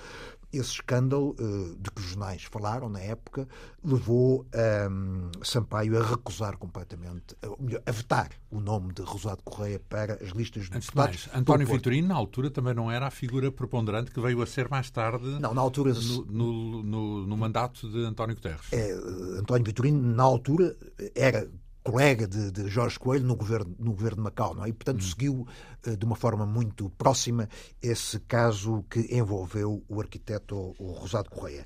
esse 0.51 0.71
escândalo 0.71 1.35
uh, 1.39 1.75
de 1.75 1.91
que 1.91 1.99
os 1.99 2.07
jornais 2.07 2.43
falaram 2.43 2.87
na 2.87 3.01
época 3.01 3.47
levou 3.83 4.45
um, 4.89 5.29
Sampaio 5.43 5.99
a 5.99 6.05
recusar 6.05 6.57
completamente, 6.57 7.35
ou 7.43 7.57
melhor, 7.59 7.81
a 7.85 7.91
vetar 7.91 8.29
o 8.49 8.59
nome 8.59 8.93
de 8.93 9.01
Rosado 9.01 9.43
Correia 9.43 9.79
para 9.89 10.13
as 10.13 10.29
listas 10.29 10.65
de 10.65 10.75
Antes 10.75 10.87
deputados. 10.87 11.21
De 11.23 11.27
mais, 11.27 11.39
António 11.41 11.67
Vitorino, 11.67 12.07
na 12.07 12.15
altura, 12.15 12.49
também 12.49 12.73
não 12.73 12.89
era 12.89 13.07
a 13.07 13.11
figura 13.11 13.51
preponderante 13.51 14.11
que 14.11 14.19
veio 14.21 14.41
a 14.41 14.45
ser 14.45 14.69
mais 14.69 14.89
tarde 14.89 15.25
não, 15.39 15.53
na 15.53 15.61
altura, 15.61 15.93
no, 15.93 16.25
no, 16.25 16.83
no, 16.83 17.27
no 17.27 17.37
mandato 17.37 17.89
de 17.89 18.05
António 18.05 18.35
Guterres. 18.35 18.71
É, 18.71 18.93
António 19.39 19.65
Vitorino, 19.65 20.01
na 20.01 20.23
altura, 20.23 20.75
era 21.13 21.49
colega 21.89 22.27
de, 22.27 22.51
de, 22.51 22.67
Jorge 22.67 22.99
Coelho 22.99 23.25
no 23.25 23.35
governo, 23.35 23.73
no 23.79 23.91
governo 23.91 24.17
de 24.17 24.23
Macau, 24.23 24.53
não 24.53 24.65
é? 24.65 24.69
E, 24.69 24.73
portanto, 24.73 24.99
hum. 24.99 25.07
seguiu 25.07 25.47
uh, 25.87 25.97
de 25.97 26.05
uma 26.05 26.17
forma 26.17 26.45
muito 26.45 26.89
próxima 26.91 27.47
esse 27.81 28.19
caso 28.19 28.83
que 28.89 29.07
envolveu 29.15 29.83
o 29.87 30.01
arquiteto 30.01 30.75
o 30.77 30.91
Rosado 30.91 31.29
Correia. 31.29 31.65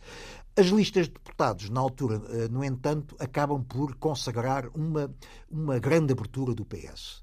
As 0.55 0.67
listas 0.67 1.07
de 1.07 1.13
deputados, 1.13 1.69
na 1.69 1.79
altura, 1.79 2.17
uh, 2.17 2.51
no 2.51 2.63
entanto, 2.63 3.15
acabam 3.19 3.63
por 3.63 3.95
consagrar 3.95 4.67
uma, 4.75 5.11
uma 5.49 5.79
grande 5.79 6.13
abertura 6.13 6.53
do 6.53 6.63
PS 6.65 7.21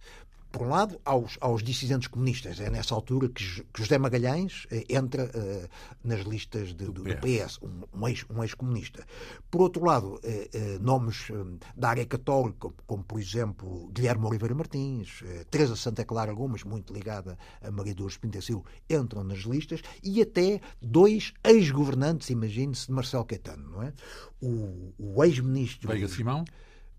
por 0.51 0.63
um 0.63 0.69
lado, 0.69 1.01
aos, 1.05 1.37
aos 1.41 1.63
dissidentes 1.63 2.09
comunistas. 2.09 2.61
É 2.61 2.71
nessa 2.71 2.95
altura 2.95 3.29
que, 3.29 3.45
que 3.73 3.83
José 3.83 3.99
Magalhães 3.99 4.67
eh, 4.71 4.85
entra 4.89 5.25
uh, 5.25 5.69
nas 6.03 6.21
listas 6.21 6.69
de, 6.69 6.87
do, 6.87 6.93
do, 6.93 7.17
PS, 7.17 7.59
um, 7.63 7.83
um 7.95 8.43
ex-comunista. 8.43 9.03
Um 9.03 9.43
por 9.51 9.63
outro 9.63 9.85
lado, 9.85 10.21
eh, 10.23 10.49
eh, 10.53 10.79
nomes 10.81 11.29
da 11.77 11.91
área 11.91 12.05
católica, 12.05 12.69
como, 12.87 13.03
por 13.03 13.21
exemplo 13.21 13.91
Guilherme 13.93 14.27
Oliveira 14.27 14.55
Martins, 14.55 15.23
Teresa 15.51 15.77
Santa 15.77 16.05
Clara 16.05 16.33
Gomes, 16.33 16.65
muito 16.65 16.93
ligada 16.93 17.39
a 17.63 17.71
Maria 17.71 17.95
Dores 17.95 18.17
Pinta 18.17 18.41
Silva, 18.41 18.65
entram 18.89 19.25
nas 19.25 19.41
listas, 19.41 19.81
e 20.03 20.21
até 20.21 20.61
dois 20.81 21.33
ex-governantes, 21.45 22.31
imagine-se, 22.31 22.87
de 22.87 22.93
Marcelo 22.93 23.25
Caetano, 23.25 23.71
não 23.71 23.83
é? 23.83 23.93
O, 24.41 24.93
o 24.99 25.25
ex-ministro... 25.25 25.89
Veiga 25.89 26.09
Simão? 26.09 26.45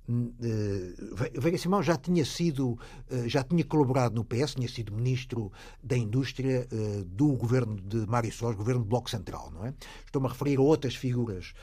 Uh, 0.09 1.39
Veiga 1.39 1.57
Simão 1.59 1.83
já 1.83 1.95
tinha 1.95 2.25
sido, 2.25 2.71
uh, 2.71 3.27
já 3.29 3.43
tinha 3.43 3.63
colaborado 3.63 4.15
no 4.15 4.25
PS, 4.25 4.55
tinha 4.55 4.67
sido 4.67 4.91
ministro 4.91 5.51
da 5.83 5.95
Indústria 5.95 6.67
uh, 6.71 7.03
do 7.05 7.27
governo 7.33 7.79
de 7.79 8.07
Mário 8.07 8.31
Soares, 8.31 8.57
governo 8.57 8.81
do 8.81 8.87
Bloco 8.87 9.07
Central, 9.07 9.51
não 9.51 9.67
é? 9.67 9.73
Estou-me 10.03 10.27
a 10.27 10.31
referir 10.31 10.57
a 10.57 10.61
outras 10.61 10.95
figuras, 10.95 11.53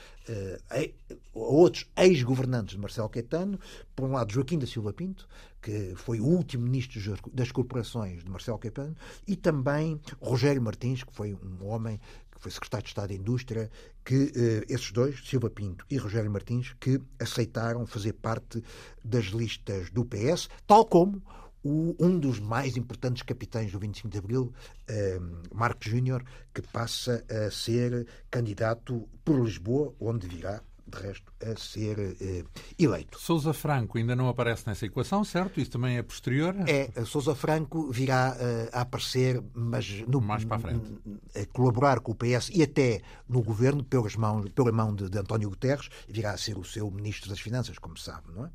a 0.70 0.88
outros 1.34 1.88
ex-governantes 1.96 2.76
de 2.76 2.80
Marcelo 2.80 3.08
Caetano, 3.08 3.58
por 3.94 4.08
um 4.08 4.12
lado 4.12 4.32
Joaquim 4.32 4.58
da 4.58 4.66
Silva 4.66 4.92
Pinto, 4.92 5.28
que 5.60 5.94
foi 5.96 6.20
o 6.20 6.24
último 6.24 6.64
ministro 6.64 7.00
das 7.32 7.50
corporações 7.50 8.22
de 8.22 8.30
Marcelo 8.30 8.58
Caetano, 8.58 8.94
e 9.26 9.34
também 9.34 10.00
Rogério 10.20 10.62
Martins, 10.62 11.02
que 11.02 11.12
foi 11.12 11.34
um 11.34 11.66
homem 11.66 12.00
foi 12.46 12.50
secretário 12.52 12.84
de 12.84 12.90
Estado 12.90 13.08
da 13.08 13.14
Indústria, 13.14 13.70
que 14.04 14.32
eh, 14.36 14.64
esses 14.68 14.92
dois, 14.92 15.20
Silva 15.28 15.50
Pinto 15.50 15.84
e 15.90 15.96
Rogério 15.96 16.30
Martins, 16.30 16.76
que 16.78 17.00
aceitaram 17.18 17.84
fazer 17.86 18.12
parte 18.12 18.62
das 19.04 19.26
listas 19.26 19.90
do 19.90 20.04
PS, 20.04 20.48
tal 20.64 20.84
como 20.86 21.20
o, 21.64 21.96
um 21.98 22.16
dos 22.16 22.38
mais 22.38 22.76
importantes 22.76 23.22
capitães 23.22 23.72
do 23.72 23.80
25 23.80 24.08
de 24.08 24.18
Abril, 24.18 24.52
eh, 24.86 25.18
Marcos 25.52 25.90
Júnior, 25.90 26.24
que 26.54 26.62
passa 26.62 27.24
a 27.28 27.50
ser 27.50 28.06
candidato 28.30 29.08
por 29.24 29.44
Lisboa, 29.44 29.92
onde 29.98 30.28
virá 30.28 30.62
de 30.86 30.98
resto, 30.98 31.32
a 31.42 31.56
ser 31.56 31.98
eh, 32.20 32.44
eleito. 32.78 33.20
Sousa 33.20 33.52
Franco 33.52 33.98
ainda 33.98 34.14
não 34.14 34.28
aparece 34.28 34.66
nessa 34.66 34.86
equação, 34.86 35.24
certo? 35.24 35.60
Isso 35.60 35.70
também 35.72 35.96
é 35.96 36.02
posterior? 36.02 36.54
É, 36.66 37.04
Sousa 37.04 37.34
Franco 37.34 37.90
virá 37.90 38.36
eh, 38.38 38.70
a 38.72 38.82
aparecer, 38.82 39.42
mas 39.52 40.02
no, 40.06 40.20
mais 40.20 40.44
para 40.44 40.56
a 40.56 40.60
frente. 40.60 40.98
A 41.34 41.44
colaborar 41.46 42.00
com 42.00 42.12
o 42.12 42.14
PS 42.14 42.50
e 42.54 42.62
até 42.62 43.02
no 43.28 43.42
governo, 43.42 43.82
pelas 43.82 44.14
mãos, 44.16 44.48
pela 44.50 44.70
mão 44.70 44.94
de, 44.94 45.10
de 45.10 45.18
António 45.18 45.50
Guterres, 45.50 45.88
virá 46.08 46.32
a 46.32 46.36
ser 46.36 46.56
o 46.56 46.64
seu 46.64 46.90
Ministro 46.90 47.28
das 47.28 47.40
Finanças, 47.40 47.78
como 47.78 47.96
sabe, 47.96 48.32
não 48.34 48.46
é? 48.46 48.50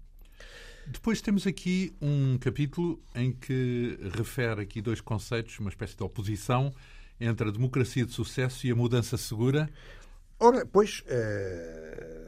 Depois 0.88 1.22
temos 1.22 1.46
aqui 1.46 1.94
um 2.02 2.38
capítulo 2.38 3.00
em 3.14 3.32
que 3.32 4.00
refere 4.16 4.62
aqui 4.62 4.82
dois 4.82 5.00
conceitos, 5.00 5.60
uma 5.60 5.70
espécie 5.70 5.96
de 5.96 6.04
oposição 6.04 6.74
entre 7.20 7.48
a 7.48 7.52
democracia 7.52 8.06
de 8.06 8.12
sucesso 8.12 8.66
e 8.66 8.72
a 8.72 8.76
mudança 8.76 9.16
segura. 9.16 9.70
Ora, 10.40 10.66
pois, 10.66 11.02
uh, 11.02 12.21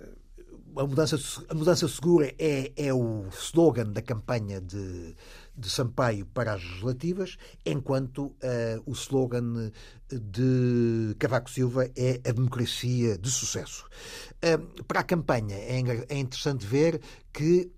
a, 0.77 0.85
mudança, 0.85 1.17
a 1.49 1.53
mudança 1.53 1.87
segura 1.87 2.33
é, 2.37 2.71
é 2.75 2.93
o 2.93 3.27
slogan 3.29 3.91
da 3.91 4.01
campanha 4.01 4.59
de, 4.61 5.15
de 5.55 5.69
Sampaio 5.69 6.25
para 6.25 6.53
as 6.53 6.63
legislativas, 6.63 7.37
enquanto 7.65 8.25
uh, 8.25 8.35
o 8.85 8.91
slogan 8.93 9.71
de 10.09 11.15
Cavaco 11.19 11.49
Silva 11.49 11.89
é 11.95 12.19
a 12.27 12.31
democracia 12.31 13.17
de 13.17 13.29
sucesso. 13.29 13.85
Uh, 14.43 14.83
para 14.83 15.01
a 15.01 15.03
campanha 15.03 15.55
é, 15.55 15.81
é 16.09 16.17
interessante 16.17 16.65
ver 16.65 17.01
que, 17.31 17.71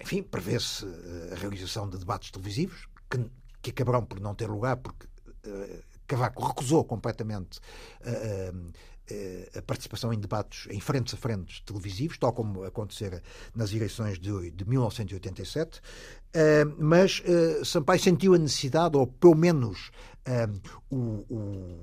enfim, 0.00 0.22
prevê-se 0.22 0.86
a 1.32 1.34
realização 1.36 1.88
de 1.88 1.98
debates 1.98 2.30
televisivos, 2.30 2.86
que, 3.10 3.30
que 3.62 3.70
acabarão 3.70 4.04
por 4.04 4.20
não 4.20 4.34
ter 4.34 4.48
lugar 4.48 4.76
porque 4.76 5.06
Cavaco 6.08 6.42
recusou 6.46 6.84
completamente 6.84 7.58
uh, 8.00 8.56
uh, 8.56 8.72
participação 9.66 10.12
em 10.12 10.18
debates 10.18 10.66
em 10.70 10.80
frentes 10.80 11.14
a 11.14 11.16
frentes 11.16 11.60
televisivos, 11.60 12.18
tal 12.18 12.32
como 12.32 12.64
acontecera 12.64 13.22
nas 13.54 13.72
eleições 13.72 14.18
de, 14.18 14.50
de 14.50 14.68
1987. 14.68 15.80
mas 16.78 17.22
Sampaio 17.64 18.00
sentiu 18.00 18.34
a 18.34 18.38
necessidade, 18.38 18.96
ou 18.96 19.06
pelo 19.06 19.34
menos 19.34 19.90
o, 20.90 21.24
o, 21.28 21.82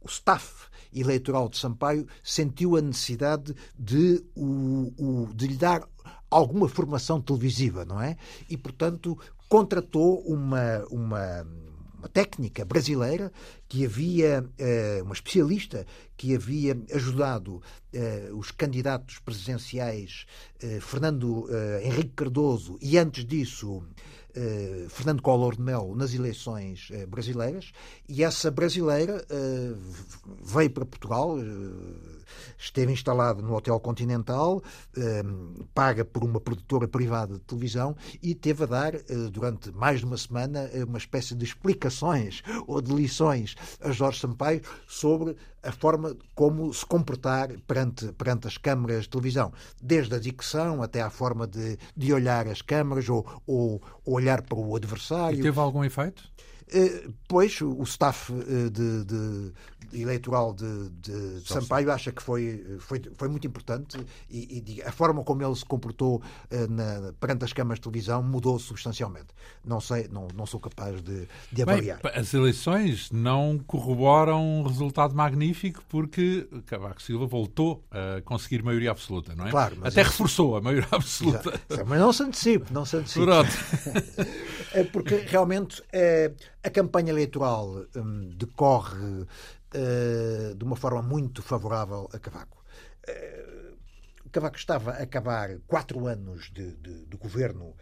o 0.00 0.06
staff 0.08 0.68
eleitoral 0.94 1.48
de 1.48 1.58
Sampaio 1.58 2.06
sentiu 2.22 2.76
a 2.76 2.80
necessidade 2.80 3.54
de, 3.78 4.24
o, 4.36 5.28
de 5.34 5.46
lhe 5.46 5.56
dar 5.56 5.86
alguma 6.30 6.68
formação 6.68 7.20
televisiva, 7.20 7.84
não 7.84 8.00
é? 8.00 8.16
E, 8.48 8.56
portanto, 8.56 9.18
contratou 9.48 10.20
uma, 10.20 10.84
uma 10.90 11.46
técnica 12.12 12.64
brasileira 12.64 13.32
que 13.68 13.84
havia, 13.84 14.42
uh, 14.42 15.04
uma 15.04 15.12
especialista 15.12 15.86
que 16.16 16.34
havia 16.34 16.76
ajudado 16.92 17.56
uh, 17.56 18.36
os 18.36 18.50
candidatos 18.50 19.18
presidenciais 19.18 20.26
uh, 20.62 20.80
Fernando 20.80 21.46
Henrique 21.82 22.14
Cardoso 22.16 22.78
e, 22.80 22.98
antes 22.98 23.24
disso, 23.24 23.82
Fernando 24.88 25.22
Collor 25.22 25.56
de 25.56 25.62
Mello 25.62 25.94
nas 25.96 26.14
eleições 26.14 26.90
brasileiras 27.08 27.72
e 28.08 28.22
essa 28.22 28.50
brasileira 28.50 29.24
veio 30.42 30.70
para 30.70 30.84
Portugal 30.84 31.36
esteve 32.58 32.92
instalado 32.92 33.42
no 33.42 33.54
Hotel 33.54 33.78
Continental, 33.80 34.62
paga 35.74 36.04
por 36.04 36.24
uma 36.24 36.40
produtora 36.40 36.86
privada 36.86 37.34
de 37.34 37.40
televisão 37.40 37.96
e 38.22 38.34
teve 38.34 38.64
a 38.64 38.66
dar, 38.66 38.94
eh, 38.94 39.02
durante 39.30 39.70
mais 39.72 40.00
de 40.00 40.06
uma 40.06 40.16
semana, 40.16 40.68
eh, 40.72 40.84
uma 40.84 40.98
espécie 40.98 41.34
de 41.34 41.44
explicações 41.44 42.42
ou 42.66 42.80
de 42.80 42.92
lições 42.92 43.54
a 43.80 43.90
Jorge 43.90 44.20
Sampaio 44.20 44.62
sobre 44.86 45.36
a 45.68 45.72
forma 45.72 46.16
como 46.34 46.72
se 46.72 46.84
comportar 46.86 47.50
perante, 47.66 48.10
perante 48.12 48.46
as 48.46 48.56
câmaras 48.56 49.02
de 49.02 49.10
televisão, 49.10 49.52
desde 49.82 50.14
a 50.14 50.18
dicção 50.18 50.82
até 50.82 51.02
à 51.02 51.10
forma 51.10 51.46
de, 51.46 51.78
de 51.94 52.12
olhar 52.12 52.48
as 52.48 52.62
câmaras 52.62 53.06
ou, 53.08 53.26
ou 53.46 53.82
olhar 54.06 54.40
para 54.40 54.58
o 54.58 54.74
adversário. 54.74 55.40
E 55.40 55.42
teve 55.42 55.60
algum 55.60 55.84
efeito? 55.84 56.22
Eh, 56.72 57.08
pois, 57.26 57.60
o 57.60 57.82
staff 57.82 58.32
eh, 58.32 58.70
de, 58.70 59.04
de, 59.04 59.52
eleitoral 59.92 60.52
de, 60.52 60.90
de 60.90 61.40
Sampaio 61.46 61.90
acha 61.90 62.12
que 62.12 62.22
foi, 62.22 62.76
foi, 62.78 63.00
foi 63.16 63.28
muito 63.28 63.46
importante 63.46 63.98
e, 64.28 64.62
e, 64.66 64.82
a 64.82 64.92
forma 64.92 65.22
como 65.24 65.42
ele 65.42 65.54
se 65.54 65.64
comportou 65.64 66.22
eh, 66.50 66.66
na, 66.66 67.12
perante 67.18 67.44
as 67.44 67.52
câmaras 67.52 67.78
de 67.78 67.82
televisão 67.82 68.22
mudou 68.22 68.58
substancialmente. 68.58 69.28
Não 69.64 69.80
sei, 69.80 70.08
não, 70.08 70.28
não 70.34 70.46
sou 70.46 70.60
capaz 70.60 71.00
de, 71.02 71.26
de 71.50 71.62
avaliar. 71.62 72.00
Bem, 72.02 72.12
as 72.14 72.34
eleições 72.34 73.10
não 73.10 73.58
corroboram 73.66 74.60
um 74.60 74.62
resultado 74.62 75.14
magnífico 75.14 75.82
porque 75.88 76.48
Cavaco 76.66 77.00
Silva 77.00 77.26
voltou 77.26 77.84
a 77.90 78.20
conseguir 78.22 78.62
maioria 78.62 78.90
absoluta, 78.90 79.34
não 79.34 79.46
é? 79.46 79.50
Claro, 79.50 79.78
Até 79.82 80.02
reforçou 80.02 80.56
a 80.56 80.60
maioria 80.60 80.88
absoluta. 80.90 81.60
Exato. 81.70 81.88
Mas 81.88 81.98
não 81.98 82.12
se 82.12 82.22
antecipe, 82.22 82.72
não 82.72 82.84
se 82.84 82.96
antecipe. 82.96 83.24
Pronto. 83.24 83.48
É 84.72 84.84
porque 84.84 85.16
realmente 85.26 85.82
é, 85.92 86.30
a 86.62 86.70
campanha 86.70 87.10
eleitoral 87.10 87.84
hum, 87.96 88.30
decorre 88.36 88.96
uh, 88.96 90.54
de 90.56 90.64
uma 90.64 90.76
forma 90.76 91.02
muito 91.02 91.42
favorável 91.42 92.08
a 92.12 92.18
Cavaco. 92.18 92.64
Uh, 93.08 93.76
Cavaco 94.30 94.56
estava 94.56 94.92
a 94.92 95.02
acabar 95.02 95.58
quatro 95.66 96.06
anos 96.06 96.50
de, 96.52 96.74
de, 96.76 97.06
de 97.06 97.16
governo 97.16 97.74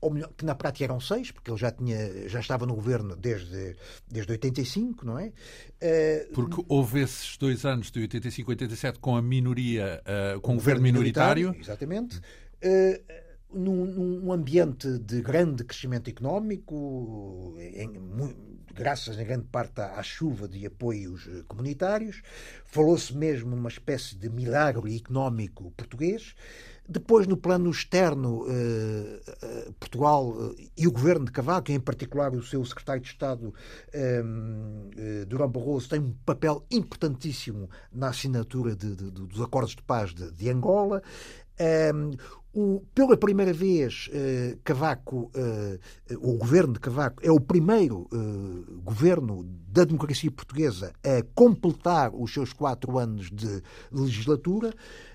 ou 0.00 0.10
melhor, 0.12 0.30
que 0.36 0.44
na 0.44 0.54
prática 0.54 0.84
eram 0.84 1.00
seis, 1.00 1.30
porque 1.30 1.50
ele 1.50 1.58
já, 1.58 1.70
tinha, 1.72 2.28
já 2.28 2.40
estava 2.40 2.64
no 2.64 2.74
governo 2.74 3.16
desde, 3.16 3.76
desde 4.08 4.30
85, 4.30 5.04
não 5.04 5.18
é? 5.18 5.26
Uh, 5.26 6.32
porque 6.34 6.64
houve 6.68 7.00
esses 7.00 7.36
dois 7.36 7.64
anos, 7.64 7.90
de 7.90 8.00
85 8.00 8.50
e 8.50 8.52
87, 8.52 8.98
com 9.00 9.16
a 9.16 9.22
minoria, 9.22 10.00
uh, 10.36 10.40
com 10.40 10.52
o 10.52 10.54
governo 10.54 10.82
minoritário. 10.82 11.50
minoritário 11.50 11.64
exatamente. 11.64 12.18
Uh, 12.18 13.27
num, 13.52 13.86
num, 13.86 14.32
ambiente 14.32 14.98
de 14.98 15.22
grande 15.22 15.64
crescimento 15.64 16.08
económico, 16.10 17.54
em, 17.58 17.92
graças 18.74 19.18
em 19.18 19.24
grande 19.24 19.46
parte 19.46 19.80
à, 19.80 19.98
à 19.98 20.02
chuva 20.02 20.46
de 20.46 20.64
apoios 20.64 21.28
eh, 21.28 21.42
comunitários, 21.48 22.22
falou-se 22.64 23.14
mesmo 23.14 23.50
numa 23.50 23.68
espécie 23.68 24.16
de 24.16 24.28
milagre 24.28 24.94
económico 24.96 25.72
português. 25.72 26.34
Depois, 26.90 27.26
no 27.26 27.36
plano 27.36 27.70
externo, 27.70 28.46
eh, 28.48 29.20
eh, 29.42 29.70
Portugal 29.78 30.34
eh, 30.56 30.68
e 30.74 30.86
o 30.86 30.92
governo 30.92 31.26
de 31.26 31.32
Cavaco, 31.32 31.70
em 31.70 31.78
particular 31.78 32.34
o 32.34 32.42
seu 32.42 32.64
secretário 32.64 33.02
de 33.02 33.08
Estado, 33.08 33.52
eh, 33.92 34.22
eh 34.96 35.24
Durão 35.26 35.50
Barroso, 35.50 35.90
têm 35.90 36.00
um 36.00 36.14
papel 36.24 36.64
importantíssimo 36.70 37.68
na 37.92 38.08
assinatura 38.08 38.74
de, 38.74 38.96
de, 38.96 39.10
dos 39.10 39.40
acordos 39.40 39.76
de 39.76 39.82
paz 39.82 40.14
de, 40.14 40.30
de 40.30 40.48
Angola. 40.48 41.02
O, 42.60 42.80
pela 42.92 43.16
primeira 43.16 43.52
vez, 43.52 44.10
eh, 44.12 44.58
Cavaco, 44.64 45.30
eh, 45.32 45.78
o 46.16 46.36
governo 46.36 46.72
de 46.72 46.80
Cavaco, 46.80 47.24
é 47.24 47.30
o 47.30 47.38
primeiro 47.38 48.08
eh, 48.12 48.72
governo 48.82 49.44
da 49.68 49.84
democracia 49.84 50.28
portuguesa 50.28 50.92
a 51.04 51.22
completar 51.36 52.10
os 52.12 52.32
seus 52.32 52.52
quatro 52.52 52.98
anos 52.98 53.30
de 53.30 53.62
legislatura. 53.92 54.74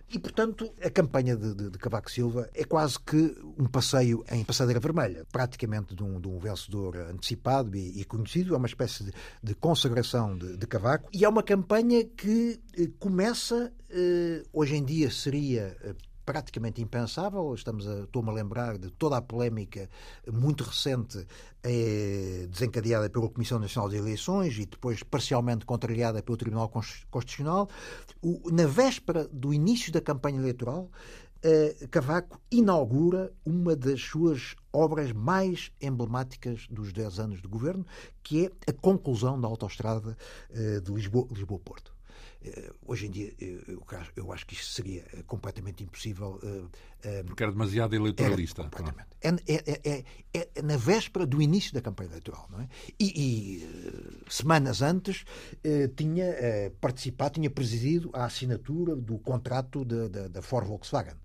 E, 0.09 0.17
portanto, 0.17 0.73
a 0.81 0.89
campanha 0.89 1.35
de, 1.35 1.53
de, 1.53 1.69
de, 1.71 1.77
Cavaco 1.77 2.09
Silva 2.09 2.49
é 2.53 2.63
quase 2.63 2.97
que 2.97 3.35
um 3.59 3.65
passeio 3.65 4.23
em 4.31 4.41
passadeira 4.45 4.79
vermelha, 4.79 5.25
praticamente 5.29 5.93
de 5.93 6.01
um, 6.01 6.21
de 6.21 6.29
um 6.29 6.39
vencedor 6.39 6.95
antecipado 6.95 7.75
e, 7.75 7.99
e, 7.99 8.05
conhecido. 8.05 8.53
É 8.53 8.57
uma 8.57 8.67
espécie 8.67 9.11
de, 9.43 9.53
consagração 9.55 10.37
de, 10.37 10.65
Cavaco. 10.65 11.09
E 11.11 11.25
é 11.25 11.27
uma 11.27 11.43
campanha 11.43 12.05
que 12.05 12.57
eh, 12.77 12.87
começa, 12.99 13.73
eh, 13.89 14.43
hoje 14.53 14.77
em 14.77 14.85
dia 14.85 15.11
seria 15.11 15.75
eh, 15.83 15.93
praticamente 16.25 16.81
impensável. 16.81 17.53
Estamos 17.53 17.87
a, 17.87 18.01
estou-me 18.01 18.29
a 18.29 18.33
lembrar 18.33 18.77
de 18.77 18.89
toda 18.91 19.17
a 19.17 19.21
polémica 19.21 19.89
muito 20.31 20.63
recente 20.63 21.25
eh, 21.63 22.47
desencadeada 22.49 23.09
pela 23.09 23.29
Comissão 23.29 23.59
Nacional 23.59 23.89
de 23.89 23.97
Eleições 23.97 24.57
e 24.57 24.65
depois 24.65 25.03
parcialmente 25.03 25.65
contrariada 25.65 26.21
pelo 26.21 26.37
Tribunal 26.37 26.69
Constitucional. 27.09 27.69
O, 28.21 28.49
na 28.51 28.67
véspera 28.67 29.27
do 29.31 29.53
início 29.53 29.91
da 29.91 30.01
campanha 30.01 30.39
eleitoral, 30.39 30.89
eh, 31.43 31.87
Cavaco 31.91 32.39
inaugura 32.49 33.33
uma 33.45 33.75
das 33.75 34.01
suas 34.01 34.55
obras 34.71 35.11
mais 35.11 35.71
emblemáticas 35.81 36.67
dos 36.69 36.93
10 36.93 37.19
anos 37.19 37.41
de 37.41 37.47
governo, 37.49 37.85
que 38.23 38.45
é 38.45 38.51
a 38.69 38.73
conclusão 38.73 39.39
da 39.39 39.47
autoestrada 39.47 40.17
eh, 40.51 40.79
de 40.79 40.91
Lisboa-Porto. 40.91 41.33
lisboa 41.35 41.59
porto 41.59 41.92
hoje 42.85 43.07
em 43.07 43.11
dia, 43.11 43.33
eu, 43.39 43.83
eu, 44.15 44.31
acho 44.31 44.45
que 44.45 44.53
isto 44.53 44.67
seria 44.67 45.05
eh, 45.13 45.23
completamente 45.23 45.83
impossível. 45.83 46.39
Eh, 47.03 47.23
Porque 47.23 47.43
era 47.43 47.51
demasiado 47.51 47.95
eleitoralista. 47.95 48.63
completamente. 48.63 49.07
É, 49.21 49.29
é, 49.47 49.81
é, 49.83 50.05
é, 50.33 50.61
na 50.61 50.77
véspera 50.77 51.25
do 51.25 51.41
início 51.41 51.73
da 51.73 51.81
campanha 51.81 52.09
eleitoral, 52.09 52.47
não 52.49 52.61
é? 52.61 52.67
E, 52.99 53.05
e 53.05 54.23
semanas 54.29 54.81
antes 54.81 55.23
tinha 55.95 56.25
participado, 56.81 57.35
tinha 57.35 57.49
presidido 57.49 58.09
a 58.13 58.25
assinatura 58.25 58.95
do 58.95 59.17
contrato 59.19 59.85
da 59.85 60.41
Ford 60.41 60.67
Volkswagen 60.67 61.15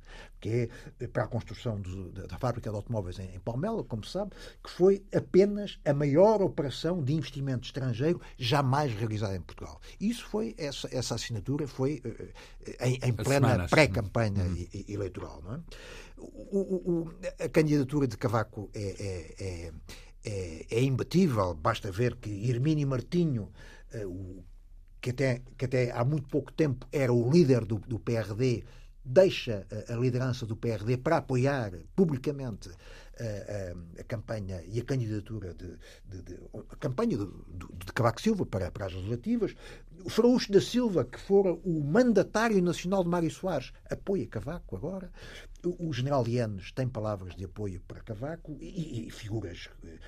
que 0.41 0.71
é 1.01 1.07
para 1.07 1.25
a 1.25 1.27
construção 1.27 1.81
do, 1.81 2.11
da, 2.11 2.27
da, 2.27 2.39
fábrica 2.39 2.71
de 2.71 2.77
automóveis 2.77 3.19
em, 3.19 3.35
em 3.35 3.41
Palmela, 3.41 3.83
como 3.85 4.05
se 4.05 4.13
sabe, 4.13 4.33
que 4.63 4.71
foi 4.71 5.05
apenas 5.15 5.79
a 5.85 5.93
maior 5.93 6.41
operação 6.43 7.03
de 7.03 7.13
investimento 7.13 7.67
estrangeiro 7.67 8.21
jamais 8.37 8.93
realizada 8.93 9.37
em 9.37 9.41
Portugal. 9.41 9.81
Isso 10.01 10.25
foi, 10.27 10.55
essa, 10.57 10.89
essa 10.93 11.15
assinatura 11.15 11.67
foi 11.67 12.01
uh, 12.05 12.85
em, 12.85 12.99
em 13.03 13.13
plena 13.13 13.67
pré-campanha 13.69 14.45
uhum. 14.45 14.67
eleitoral. 14.89 15.43
Não 15.45 15.55
é? 15.55 15.61
O, 16.17 16.59
o, 16.59 17.15
a 17.39 17.49
candidatura 17.49 18.07
de 18.07 18.17
Cavaco 18.17 18.71
é, 18.75 18.81
é, 18.81 19.45
é, 19.45 19.73
é, 20.25 20.67
é 20.71 20.83
imbatível, 20.83 21.55
basta 21.55 21.93
ver 21.93 22.17
que 22.17 22.51
Hermínio 22.51 22.89
Martinho, 22.89 23.53
o, 24.05 24.43
que 25.01 25.11
até, 25.11 25.43
que 25.57 25.65
até 25.65 25.91
há 25.93 26.05
muito 26.05 26.29
pouco 26.29 26.53
tempo 26.53 26.87
era 26.93 27.13
o 27.13 27.31
líder 27.31 27.65
do, 27.65 27.79
do 27.79 27.99
PRD, 27.99 28.65
deixa 29.05 29.67
a 29.89 29.95
liderança 29.95 30.45
do 30.45 30.57
PRD 30.57 30.99
para 30.99 31.19
apoiar 31.19 31.73
publicamente 31.97 32.69
a, 32.69 34.01
a, 34.01 34.01
a 34.01 34.05
campanha 34.05 34.63
e 34.67 34.79
a 34.81 34.85
candidatura 34.85 35.55
de, 35.55 35.79
de, 36.05 36.23
de 36.23 36.39
a 36.71 36.77
campanha 36.77 37.17
de, 37.17 37.27
de, 37.27 37.93
Cavaco 37.93 38.21
Silva 38.21 38.45
para, 38.45 38.71
para 38.71 38.87
as 38.87 38.93
legislativas. 38.93 39.55
O 40.05 40.11
Fraúcho 40.11 40.53
da 40.53 40.61
Silva, 40.61 41.05
que 41.05 41.19
fora 41.19 41.53
o 41.53 41.83
mandatário 41.85 42.63
nacional 42.63 43.03
de 43.03 43.11
Mário 43.11 43.31
Soares, 43.31 43.73
apoia 43.91 44.27
Cavaco 44.27 44.77
agora. 44.77 45.11
O, 45.65 45.93
general 45.93 46.23
Lianes 46.23 46.71
tem 46.71 46.89
palavras 46.89 47.35
de 47.35 47.45
apoio 47.45 47.83
para 47.87 48.01
Cavaco 48.01 48.57
e, 48.61 49.09
e 49.09 49.11
figuras 49.11 49.69
eh, 49.85 49.99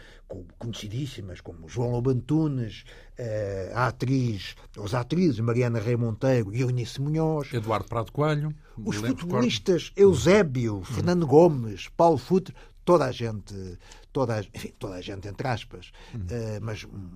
conhecidíssimas 0.59 1.41
como 1.41 1.69
João 1.69 1.91
Lobo 1.91 2.11
Antunes, 2.11 2.85
eh, 3.19 3.73
a 3.75 3.89
atriz, 3.89 4.55
as 4.83 4.95
atrizes 4.95 5.41
Mariana 5.41 5.81
Rei 5.81 5.97
Monteiro 5.97 6.55
e 6.55 6.61
Eunice 6.61 7.01
Munhoz. 7.01 7.53
Eduardo 7.53 7.89
Prado 7.89 8.13
Coelho. 8.13 8.55
Os 8.79 8.97
futebolistas 8.97 9.93
Eusébio, 9.97 10.83
Fernando 10.85 11.27
Gomes, 11.27 11.89
Paulo 11.89 12.17
Futre, 12.17 12.55
toda 12.91 13.05
a 13.05 13.13
gente, 13.13 13.79
toda 14.13 14.35
a, 14.35 14.41
enfim, 14.41 14.75
toda 14.77 14.97
a 14.97 15.01
gente 15.01 15.29
entre 15.29 15.47
aspas, 15.47 15.93
uhum. 16.13 16.23
uh, 16.23 16.61
mas 16.61 16.83
hum, 16.83 17.11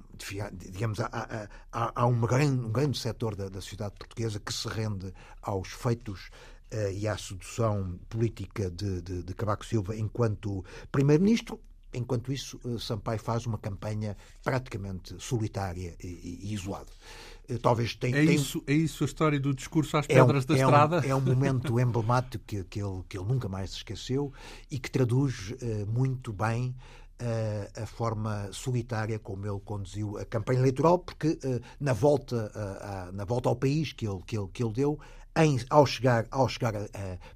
digamos, 0.52 1.00
há, 1.00 1.48
há, 1.72 1.92
há 1.96 2.06
um, 2.06 2.20
grande, 2.20 2.64
um 2.64 2.70
grande 2.70 2.96
setor 2.96 3.34
da, 3.34 3.48
da 3.48 3.60
sociedade 3.60 3.96
portuguesa 3.98 4.38
que 4.38 4.52
se 4.52 4.68
rende 4.68 5.12
aos 5.42 5.72
feitos 5.72 6.30
uh, 6.72 6.92
e 6.92 7.08
à 7.08 7.18
sedução 7.18 7.98
política 8.08 8.70
de, 8.70 9.02
de, 9.02 9.24
de 9.24 9.34
Cavaco 9.34 9.66
Silva 9.66 9.96
enquanto 9.96 10.64
primeiro-ministro. 10.92 11.60
Enquanto 11.92 12.32
isso, 12.32 12.58
Sampaio 12.80 13.20
faz 13.20 13.46
uma 13.46 13.56
campanha 13.56 14.16
praticamente 14.42 15.14
solitária 15.20 15.94
e, 16.02 16.40
e 16.42 16.52
isolada. 16.52 16.90
Talvez 17.60 17.94
tenha. 17.94 18.16
É, 18.16 18.24
isso, 18.24 18.62
é 18.66 18.72
isso 18.72 19.04
a 19.04 19.06
história 19.06 19.38
do 19.38 19.54
discurso 19.54 19.96
às 19.96 20.06
pedras 20.06 20.44
é 20.44 20.46
um, 20.46 20.48
da 20.48 20.54
é 20.54 20.64
estrada? 20.64 21.00
Um, 21.00 21.10
é 21.10 21.14
um 21.14 21.20
momento 21.34 21.78
emblemático 21.78 22.44
que, 22.46 22.64
que, 22.64 22.82
ele, 22.82 23.02
que 23.08 23.18
ele 23.18 23.26
nunca 23.26 23.48
mais 23.48 23.70
se 23.70 23.76
esqueceu 23.76 24.32
e 24.70 24.78
que 24.78 24.90
traduz 24.90 25.50
uh, 25.50 25.86
muito 25.86 26.32
bem 26.32 26.74
uh, 27.20 27.82
a 27.82 27.86
forma 27.86 28.48
solitária 28.50 29.18
como 29.18 29.46
ele 29.46 29.60
conduziu 29.60 30.16
a 30.16 30.24
campanha 30.24 30.60
eleitoral, 30.60 30.98
porque 30.98 31.38
uh, 31.44 31.60
na, 31.78 31.92
volta, 31.92 32.50
na 33.12 33.24
volta 33.24 33.48
ao 33.48 33.56
país 33.56 33.92
que 33.92 34.06
ele, 34.06 34.20
que 34.26 34.38
ele, 34.38 34.48
que 34.52 34.62
ele 34.62 34.72
deu, 34.72 34.98
em, 35.36 35.60
ao 35.68 35.84
chegar, 35.84 36.26
ao 36.30 36.48
chegar 36.48 36.72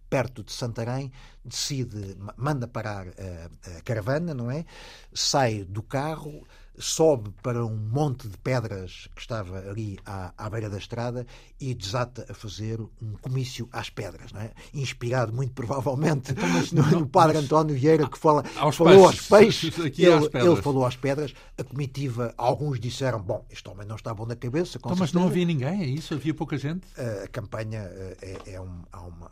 perto 0.08 0.44
de 0.44 0.52
Santarém, 0.52 1.10
decide, 1.44 2.16
manda 2.36 2.68
parar 2.68 3.08
a 3.08 3.82
caravana, 3.82 4.32
não 4.32 4.48
é? 4.48 4.64
Sai 5.12 5.64
do 5.64 5.82
carro, 5.82 6.46
sobe 6.78 7.30
para 7.42 7.64
um 7.64 7.76
monte 7.76 8.28
de 8.28 8.36
pedras 8.38 9.08
que 9.14 9.20
estava 9.20 9.58
ali 9.58 9.98
à, 10.06 10.32
à 10.36 10.48
beira 10.48 10.70
da 10.70 10.78
estrada 10.78 11.26
e 11.60 11.74
desata 11.74 12.26
a 12.28 12.34
fazer 12.34 12.80
um 12.80 13.12
comício 13.20 13.68
às 13.72 13.90
pedras, 13.90 14.32
é? 14.34 14.52
inspirado 14.72 15.32
muito 15.32 15.52
provavelmente 15.52 16.32
então, 16.32 16.48
no, 16.72 17.00
no, 17.00 17.06
padre 17.06 17.36
mas, 17.36 17.44
António 17.44 17.74
Vieira 17.74 18.08
que 18.08 18.18
fala, 18.18 18.44
aos 18.56 18.76
falou 18.76 19.08
peixes. 19.08 19.20
aos 19.20 19.28
peixes, 19.28 19.78
ele, 19.98 20.30
ele, 20.32 20.62
falou 20.62 20.86
às 20.86 20.96
pedras, 20.96 21.34
a 21.56 21.64
comitiva, 21.64 22.32
alguns 22.36 22.78
disseram, 22.78 23.20
bom, 23.20 23.44
este 23.50 23.68
homem 23.68 23.86
não 23.86 23.96
está 23.96 24.14
bom 24.14 24.26
na 24.26 24.36
cabeça. 24.36 24.78
Então, 24.78 24.96
mas 24.96 25.12
não 25.12 25.26
havia 25.26 25.44
ninguém, 25.44 25.82
é 25.82 25.86
isso? 25.86 26.14
Havia 26.14 26.34
pouca 26.34 26.56
gente? 26.56 26.86
A, 26.96 27.28
campanha 27.28 27.80
é, 28.22 28.38
é 28.46 28.60
um, 28.60 28.82
há, 28.92 29.00
uma, 29.00 29.30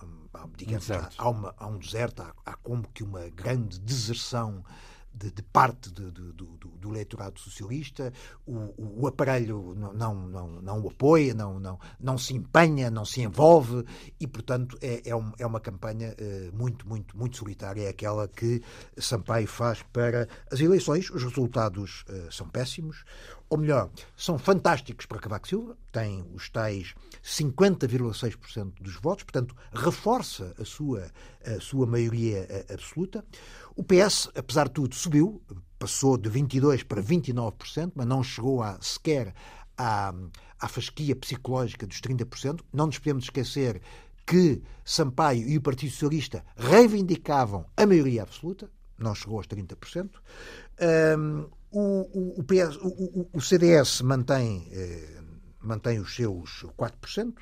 digamos, 0.57 0.90
um 0.90 0.94
há, 0.94 1.11
há, 1.16 1.28
uma, 1.28 1.55
há 1.57 1.66
um 1.66 1.78
deserto, 1.78 2.22
há, 2.22 2.32
há 2.44 2.55
como 2.57 2.84
que 2.92 3.03
uma 3.03 3.28
grande 3.28 3.78
deserção 3.78 4.64
de, 5.17 5.31
de 5.31 5.43
parte 5.43 5.91
de, 5.91 6.11
de, 6.11 6.33
do, 6.33 6.45
do, 6.57 6.91
eleitorado 6.91 7.41
socialista, 7.41 8.12
o, 8.47 9.03
o, 9.03 9.07
aparelho 9.07 9.75
não, 9.75 10.14
não, 10.14 10.49
não 10.62 10.81
o 10.81 10.89
apoia, 10.89 11.35
não, 11.35 11.59
não, 11.59 11.79
não 11.99 12.17
se 12.17 12.35
empenha, 12.35 12.91
não 12.91 13.05
se 13.05 13.23
envolve 13.23 13.85
e, 14.21 14.27
portanto, 14.27 14.79
é, 14.81 15.03
é, 15.05 15.17
um, 15.17 15.33
é 15.39 15.47
uma 15.47 15.61
campanha 15.61 16.14
uh, 16.14 16.57
muito, 16.57 16.89
muito, 16.89 17.17
muito 17.17 17.37
solitária. 17.37 17.83
É 17.83 17.89
aquela 17.89 18.29
que 18.29 18.62
Sampaio 18.97 19.47
faz 19.47 19.83
para 19.93 20.29
as 20.51 20.61
eleições. 20.61 21.11
Os 21.11 21.23
resultados 21.23 22.05
uh, 22.09 22.31
são 22.31 22.49
péssimos 22.49 23.05
ou 23.49 23.59
melhor, 23.59 23.90
são 24.16 24.38
fantásticos 24.38 25.07
para 25.07 25.20
Cavaco 25.20 25.47
Silva, 25.47 25.76
tem 25.92 26.24
os 26.34 26.49
tais 26.51 26.94
50,6% 27.22 28.72
dos 28.80 28.97
votos, 28.97 29.24
portanto, 29.24 29.55
reforça 29.72 30.55
a 30.59 30.64
sua, 30.64 31.11
a 31.44 31.61
sua 31.61 31.86
maioria 31.86 32.47
eh, 32.49 32.66
absoluta. 32.72 33.24
O 33.74 33.84
PS, 33.84 34.30
apesar 34.34 34.66
de 34.66 34.74
tudo, 34.74 34.94
subiu, 34.94 35.42
passou 35.78 36.16
de 36.16 36.30
22% 36.30 36.84
para 36.84 37.03
29%, 37.03 37.92
mas 37.94 38.07
não 38.07 38.22
chegou 38.22 38.62
a, 38.62 38.78
sequer 38.80 39.34
à, 39.76 40.12
à 40.59 40.68
fasquia 40.68 41.14
psicológica 41.14 41.86
dos 41.86 42.01
30%. 42.01 42.61
Não 42.72 42.86
nos 42.86 42.99
podemos 42.99 43.24
esquecer 43.24 43.80
que 44.26 44.61
Sampaio 44.84 45.49
e 45.49 45.57
o 45.57 45.61
Partido 45.61 45.92
Socialista 45.92 46.44
reivindicavam 46.57 47.64
a 47.76 47.86
maioria 47.86 48.22
absoluta, 48.22 48.68
não 48.99 49.14
chegou 49.14 49.36
aos 49.36 49.47
30%. 49.47 50.11
Um, 51.18 51.47
o, 51.71 52.41
o, 52.41 52.45
PS, 52.45 52.77
o, 52.81 53.29
o, 53.33 53.41
CDS 53.41 54.01
mantém, 54.03 54.69
eh, 54.73 55.21
mantém 55.61 55.99
os 55.99 56.14
seus 56.14 56.64
4%. 56.79 57.35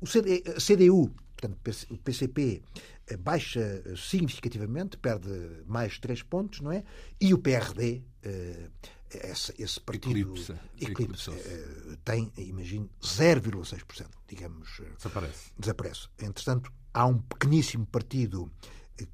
O 0.00 0.06
CD, 0.06 0.42
a 0.46 0.60
CDU, 0.60 1.10
portanto, 1.36 1.58
o 1.90 1.98
PCP, 1.98 2.62
eh, 3.06 3.16
baixa 3.16 3.82
significativamente, 3.96 4.96
perde 4.96 5.28
mais 5.66 5.98
3 5.98 6.22
pontos, 6.22 6.60
não 6.60 6.72
é? 6.72 6.84
E 7.20 7.34
o 7.34 7.38
PRD, 7.38 8.02
eh, 8.22 8.70
esse, 9.10 9.54
esse 9.58 9.80
partido 9.80 10.18
Eclipse, 10.18 10.54
Eclipse 10.80 11.30
eh, 11.30 11.96
tem, 12.04 12.32
imagino, 12.36 12.88
0,6%, 13.02 14.06
digamos. 14.26 14.80
Desaparece. 14.96 15.52
Desaparece. 15.58 16.08
Entretanto, 16.18 16.72
há 16.92 17.06
um 17.06 17.18
pequeníssimo 17.18 17.86
partido 17.86 18.50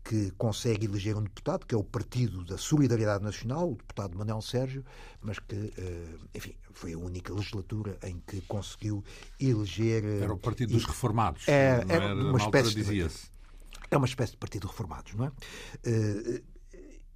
que 0.04 0.30
consegue 0.32 0.86
eleger 0.86 1.16
um 1.16 1.22
deputado, 1.22 1.66
que 1.66 1.74
é 1.74 1.78
o 1.78 1.84
Partido 1.84 2.44
da 2.44 2.58
Solidariedade 2.58 3.24
Nacional, 3.24 3.72
o 3.72 3.76
deputado 3.76 4.16
Manuel 4.16 4.42
Sérgio, 4.42 4.84
mas 5.22 5.38
que, 5.38 5.72
eh, 5.76 6.18
enfim, 6.34 6.54
foi 6.72 6.92
a 6.92 6.98
única 6.98 7.32
legislatura 7.32 7.98
em 8.02 8.20
que 8.26 8.40
conseguiu 8.42 9.02
eleger. 9.38 10.04
Eh, 10.04 10.24
era 10.24 10.34
o 10.34 10.38
Partido 10.38 10.72
dos 10.72 10.84
Reformados. 10.84 11.48
É, 11.48 11.84
era, 11.88 12.04
era 12.04 12.14
uma 12.14 12.38
espécie 12.38 12.74
de, 12.74 13.06
É 13.90 13.96
uma 13.96 14.06
espécie 14.06 14.32
de 14.32 14.38
Partido 14.38 14.66
Reformados, 14.66 15.14
não 15.14 15.26
é? 15.26 15.32
Eh, 15.84 16.42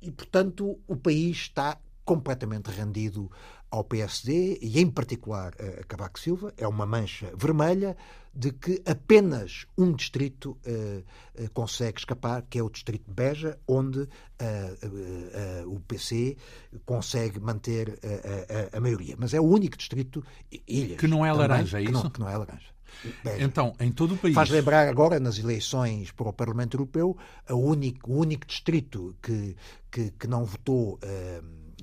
e, 0.01 0.11
portanto, 0.11 0.79
o 0.87 0.97
país 0.97 1.37
está 1.37 1.79
completamente 2.05 2.71
rendido 2.71 3.31
ao 3.75 3.83
PSD 3.83 4.59
e, 4.63 4.81
em 4.81 4.89
particular, 4.89 5.53
a 5.81 5.85
Cavaco 5.85 6.21
Silva. 6.21 6.55
É 6.57 6.67
uma 6.67 6.87
mancha 6.87 7.33
vermelha 7.37 7.97
de 8.33 8.53
que 8.53 8.81
apenas 8.87 9.67
um 9.77 9.93
distrito 9.93 10.57
uh, 10.67 11.43
uh, 11.43 11.51
consegue 11.53 11.99
escapar, 11.99 12.43
que 12.49 12.59
é 12.59 12.63
o 12.63 12.71
distrito 12.71 13.05
de 13.07 13.13
Beja, 13.13 13.59
onde 13.67 14.01
uh, 14.01 14.09
o 15.67 15.81
PC 15.81 16.37
consegue 16.85 17.41
manter 17.41 17.99
a, 18.73 18.77
a, 18.77 18.81
maioria. 18.81 19.17
Mas 19.19 19.35
é 19.35 19.41
o 19.41 19.45
único 19.45 19.77
distrito, 19.77 20.25
ilhas, 20.67 20.99
que 20.99 21.07
não 21.09 21.25
é 21.25 21.31
também, 21.31 21.49
laranja, 21.49 21.79
é 21.79 21.83
isso? 21.83 21.93
Que 21.93 22.03
não, 22.03 22.11
que 22.11 22.21
não 22.21 22.29
é 22.29 22.37
laranja. 22.37 22.75
Beja. 23.25 23.45
Então, 23.45 23.75
em 23.81 23.91
todo 23.91 24.15
o 24.15 24.17
país. 24.17 24.35
Faz 24.35 24.51
lembrar 24.51 24.89
agora, 24.89 25.19
nas 25.19 25.39
eleições 25.39 26.13
para 26.13 26.29
o 26.29 26.33
Parlamento 26.33 26.75
Europeu, 26.75 27.17
o 27.51 27.57
único, 27.57 28.13
o 28.13 28.19
único 28.19 28.47
distrito 28.47 29.17
que, 29.21 29.57
que, 29.91 30.11
que 30.13 30.27
não 30.29 30.45
votou 30.45 30.99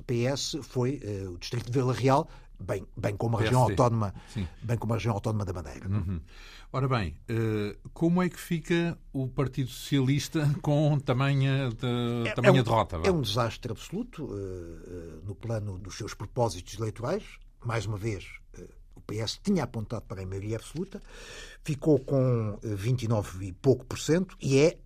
PS 0.01 0.57
foi 0.61 1.01
uh, 1.03 1.31
o 1.31 1.37
distrito 1.37 1.65
de 1.65 1.71
Vila 1.71 1.93
Real, 1.93 2.27
bem, 2.59 2.85
bem 2.95 3.15
como 3.15 3.37
a 3.37 3.41
região 3.41 3.61
autónoma, 3.63 4.13
Sim. 4.33 4.47
bem 4.61 4.77
como 4.77 4.93
a 4.93 4.97
região 4.97 5.13
autónoma 5.13 5.45
da 5.45 5.53
Madeira. 5.53 5.87
Uhum. 5.87 6.21
Ora 6.73 6.87
bem, 6.87 7.15
uh, 7.29 7.89
como 7.93 8.21
é 8.21 8.29
que 8.29 8.39
fica 8.39 8.97
o 9.11 9.27
Partido 9.27 9.69
Socialista 9.69 10.49
com 10.61 10.97
tamanha, 10.99 11.69
de, 11.69 12.29
é, 12.29 12.33
tamanha 12.33 12.59
é 12.59 12.61
um, 12.61 12.63
derrota? 12.63 13.01
É 13.03 13.11
um 13.11 13.21
desastre 13.21 13.71
absoluto 13.71 14.25
uh, 14.25 15.21
no 15.25 15.35
plano 15.35 15.77
dos 15.77 15.97
seus 15.97 16.13
propósitos 16.13 16.77
eleitorais. 16.79 17.23
Mais 17.63 17.85
uma 17.85 17.97
vez, 17.97 18.25
o 18.95 19.01
PS 19.01 19.39
tinha 19.43 19.63
apontado 19.63 20.05
para 20.05 20.23
a 20.23 20.25
maioria 20.25 20.55
absoluta, 20.55 20.99
ficou 21.63 21.99
com 21.99 22.57
29 22.63 23.45
e 23.45 23.53
pouco 23.53 23.85
por 23.85 23.99
cento 23.99 24.35
e 24.41 24.57
é 24.59 24.77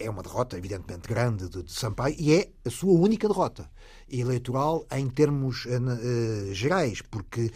é 0.00 0.10
uma 0.10 0.22
derrota, 0.22 0.56
evidentemente, 0.56 1.06
grande 1.06 1.48
de, 1.48 1.62
de, 1.62 1.72
Sampaio 1.72 2.16
e 2.18 2.34
é 2.34 2.50
a 2.64 2.70
sua 2.70 2.92
única 2.92 3.28
derrota 3.28 3.70
eleitoral 4.08 4.86
em 4.90 5.08
termos 5.08 5.66
uh, 5.66 6.52
gerais, 6.52 7.02
porque, 7.02 7.50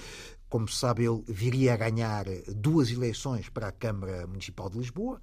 como 0.48 0.68
se 0.68 0.76
sabe, 0.76 1.04
ele 1.04 1.22
viria 1.26 1.74
a 1.74 1.76
ganhar 1.76 2.26
duas 2.54 2.90
eleições 2.90 3.48
para 3.48 3.68
a 3.68 3.72
Câmara 3.72 4.26
Municipal 4.26 4.68
de 4.70 4.78
Lisboa. 4.78 5.20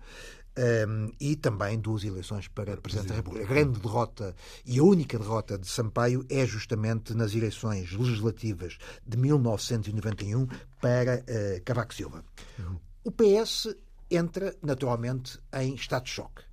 Um, 0.57 0.61
ehm, 0.61 1.11
e 1.17 1.37
também 1.37 1.79
duas 1.79 2.03
eleições 2.03 2.49
para 2.49 2.75
Presidente 2.75 3.07
da 3.07 3.15
República. 3.15 3.45
A 3.45 3.49
grande 3.49 3.79
derrota 3.79 4.35
e 4.65 4.79
a 4.79 4.83
única 4.83 5.17
derrota 5.17 5.57
de 5.57 5.65
Sampaio 5.65 6.25
é 6.29 6.45
justamente 6.45 7.13
nas 7.13 7.33
eleições 7.33 7.93
legislativas 7.93 8.77
de 9.07 9.15
1991 9.15 10.45
para 10.81 11.23
uh, 11.23 11.63
Cavaco 11.63 11.93
Silva. 11.93 12.25
Uhum. 12.59 12.75
O 13.05 13.11
PS 13.11 13.73
entra 14.09 14.53
naturalmente 14.61 15.39
em 15.53 15.73
estado 15.73 16.03
de 16.03 16.09
choque 16.09 16.50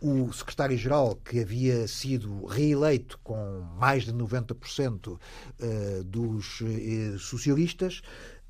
o 0.00 0.32
secretário-geral, 0.32 1.16
que 1.16 1.40
havia 1.40 1.88
sido 1.88 2.46
reeleito 2.46 3.18
com 3.22 3.62
mais 3.78 4.04
de 4.04 4.12
90% 4.12 5.18
eh, 5.60 6.02
dos 6.04 6.60
eh, 6.62 7.16
socialistas, 7.18 8.00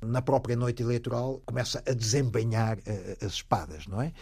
na 0.01 0.21
própria 0.21 0.55
noite 0.55 0.81
eleitoral 0.81 1.41
começa 1.45 1.83
a 1.85 1.93
desempenhar 1.93 2.77
eh, 2.85 3.17
as 3.21 3.33
espadas, 3.33 3.87
não 3.87 4.01
é? 4.01 4.13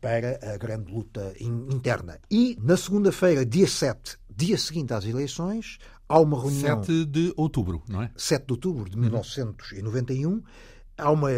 Para 0.00 0.40
a 0.54 0.56
grande 0.56 0.90
luta 0.90 1.34
interna. 1.38 2.18
E 2.30 2.56
na 2.62 2.76
segunda-feira, 2.76 3.44
dia 3.44 3.66
7, 3.66 4.18
dia 4.34 4.56
seguinte 4.56 4.94
às 4.94 5.04
eleições, 5.04 5.78
há 6.08 6.18
uma 6.18 6.40
reunião. 6.40 6.82
7 6.82 7.04
de 7.04 7.32
outubro, 7.36 7.82
não 7.86 8.02
é? 8.02 8.10
7 8.16 8.46
de 8.46 8.52
outubro 8.52 8.88
de 8.88 8.96
1991. 8.96 10.30
Uhum. 10.30 10.42
Há 10.96 11.10
uma 11.10 11.30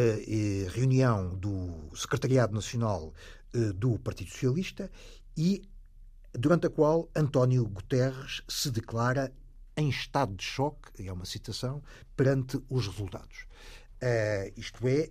reunião 0.73 1.37
do 1.37 1.91
Secretariado 1.95 2.53
Nacional 2.53 3.13
do 3.77 3.97
Partido 3.99 4.31
Socialista 4.31 4.91
e 5.37 5.63
durante 6.33 6.67
a 6.67 6.71
qual 6.71 7.09
António 7.15 7.67
Guterres 7.67 8.43
se 8.49 8.71
declara 8.71 9.33
em 9.77 9.89
estado 9.89 10.35
de 10.35 10.45
choque, 10.45 11.07
é 11.07 11.13
uma 11.13 11.25
citação, 11.25 11.83
perante 12.17 12.63
os 12.69 12.87
resultados. 12.87 13.47
Uh, 14.03 14.53
isto 14.57 14.87
é, 14.87 15.11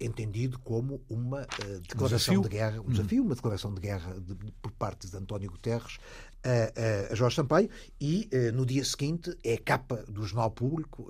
entendido 0.00 0.58
como 0.58 1.00
uma 1.08 1.46
declaração 1.82 2.40
de 2.40 2.48
guerra, 2.48 2.80
um 2.80 2.88
desafio, 2.88 3.22
uma 3.22 3.34
declaração 3.34 3.74
de 3.74 3.80
guerra 3.80 4.14
de, 4.20 4.34
de, 4.34 4.52
por 4.60 4.72
parte 4.72 5.08
de 5.08 5.16
António 5.16 5.50
Guterres 5.50 5.98
a, 6.44 7.10
a, 7.10 7.14
Jorge 7.14 7.36
Sampaio 7.36 7.70
e 8.00 8.28
no 8.52 8.66
dia 8.66 8.84
seguinte 8.84 9.36
é 9.42 9.56
capa 9.56 10.04
do 10.08 10.24
Jornal 10.24 10.50
Público 10.50 11.08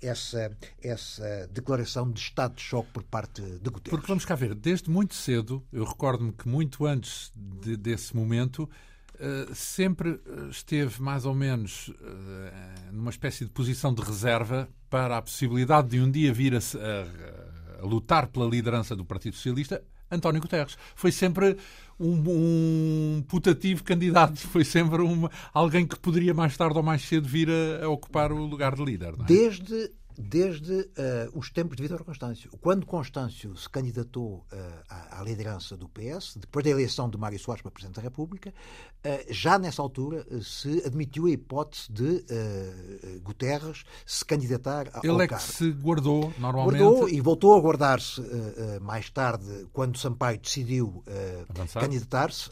essa, 0.00 0.56
essa 0.82 1.48
declaração 1.52 2.10
de 2.10 2.20
estado 2.20 2.54
de 2.54 2.62
choque 2.62 2.90
por 2.92 3.02
parte 3.02 3.42
de 3.42 3.70
Guterres. 3.70 3.90
Porque 3.90 4.06
vamos 4.06 4.24
cá 4.24 4.34
ver, 4.34 4.54
desde 4.54 4.90
muito 4.90 5.14
cedo, 5.14 5.62
eu 5.72 5.84
recordo-me 5.84 6.32
que 6.32 6.48
muito 6.48 6.86
antes 6.86 7.32
de, 7.34 7.76
desse 7.76 8.14
momento, 8.16 8.68
Uh, 9.22 9.54
sempre 9.54 10.18
esteve 10.50 11.00
mais 11.00 11.26
ou 11.26 11.34
menos 11.34 11.88
uh, 11.88 11.94
numa 12.92 13.10
espécie 13.10 13.44
de 13.44 13.50
posição 13.52 13.94
de 13.94 14.02
reserva 14.02 14.68
para 14.90 15.18
a 15.18 15.22
possibilidade 15.22 15.90
de 15.90 16.00
um 16.00 16.10
dia 16.10 16.32
vir 16.32 16.54
a, 16.54 16.58
a, 16.58 17.80
a, 17.82 17.86
lutar 17.86 18.26
pela 18.26 18.46
liderança 18.46 18.96
do 18.96 19.04
Partido 19.04 19.36
Socialista 19.36 19.80
António 20.10 20.40
Guterres. 20.40 20.76
Foi 20.94 21.12
sempre 21.12 21.56
um, 22.02 23.18
um 23.18 23.22
putativo 23.22 23.84
candidato, 23.84 24.36
foi 24.48 24.64
sempre 24.64 25.02
um, 25.02 25.28
alguém 25.52 25.86
que 25.86 25.98
poderia 25.98 26.34
mais 26.34 26.56
tarde 26.56 26.76
ou 26.76 26.82
mais 26.82 27.02
cedo 27.02 27.28
vir 27.28 27.48
a, 27.50 27.84
a 27.84 27.88
ocupar 27.88 28.32
o 28.32 28.44
lugar 28.46 28.74
de 28.74 28.84
líder. 28.84 29.14
É? 29.20 29.24
Desde 29.24 29.90
desde 30.18 30.72
uh, 30.72 30.88
os 31.34 31.50
tempos 31.50 31.76
de 31.76 31.82
Vítor 31.82 32.04
Constâncio. 32.04 32.50
Quando 32.60 32.86
Constâncio 32.86 33.56
se 33.56 33.68
candidatou 33.68 34.46
uh, 34.52 34.56
à, 34.88 35.20
à, 35.20 35.22
liderança 35.22 35.76
do 35.76 35.88
PS, 35.88 36.36
depois 36.36 36.64
da 36.64 36.70
eleição 36.70 37.08
de 37.08 37.16
Mário 37.18 37.38
Soares 37.38 37.62
para 37.62 37.70
Presidente 37.70 37.96
da 37.96 38.02
República, 38.02 38.50
uh, 38.50 39.32
já 39.32 39.58
nessa 39.58 39.82
altura 39.82 40.26
se 40.42 40.82
admitiu 40.86 41.26
a 41.26 41.30
hipótese 41.30 41.90
de 41.90 42.24
Guterres 43.22 43.84
se 44.06 44.24
candidatar 44.24 44.88
ao 44.92 45.04
Ele 45.04 45.22
é 45.22 45.28
que 45.28 45.42
se 45.42 45.70
guardou, 45.72 46.32
normalmente. 46.38 46.78
Guardou 46.78 47.08
e 47.08 47.20
voltou 47.20 47.56
a 47.56 47.60
guardar-se 47.60 48.22
mais 48.80 49.10
tarde, 49.10 49.66
quando 49.72 49.98
Sampaio 49.98 50.38
decidiu 50.38 51.02
candidatar-se. 51.74 52.50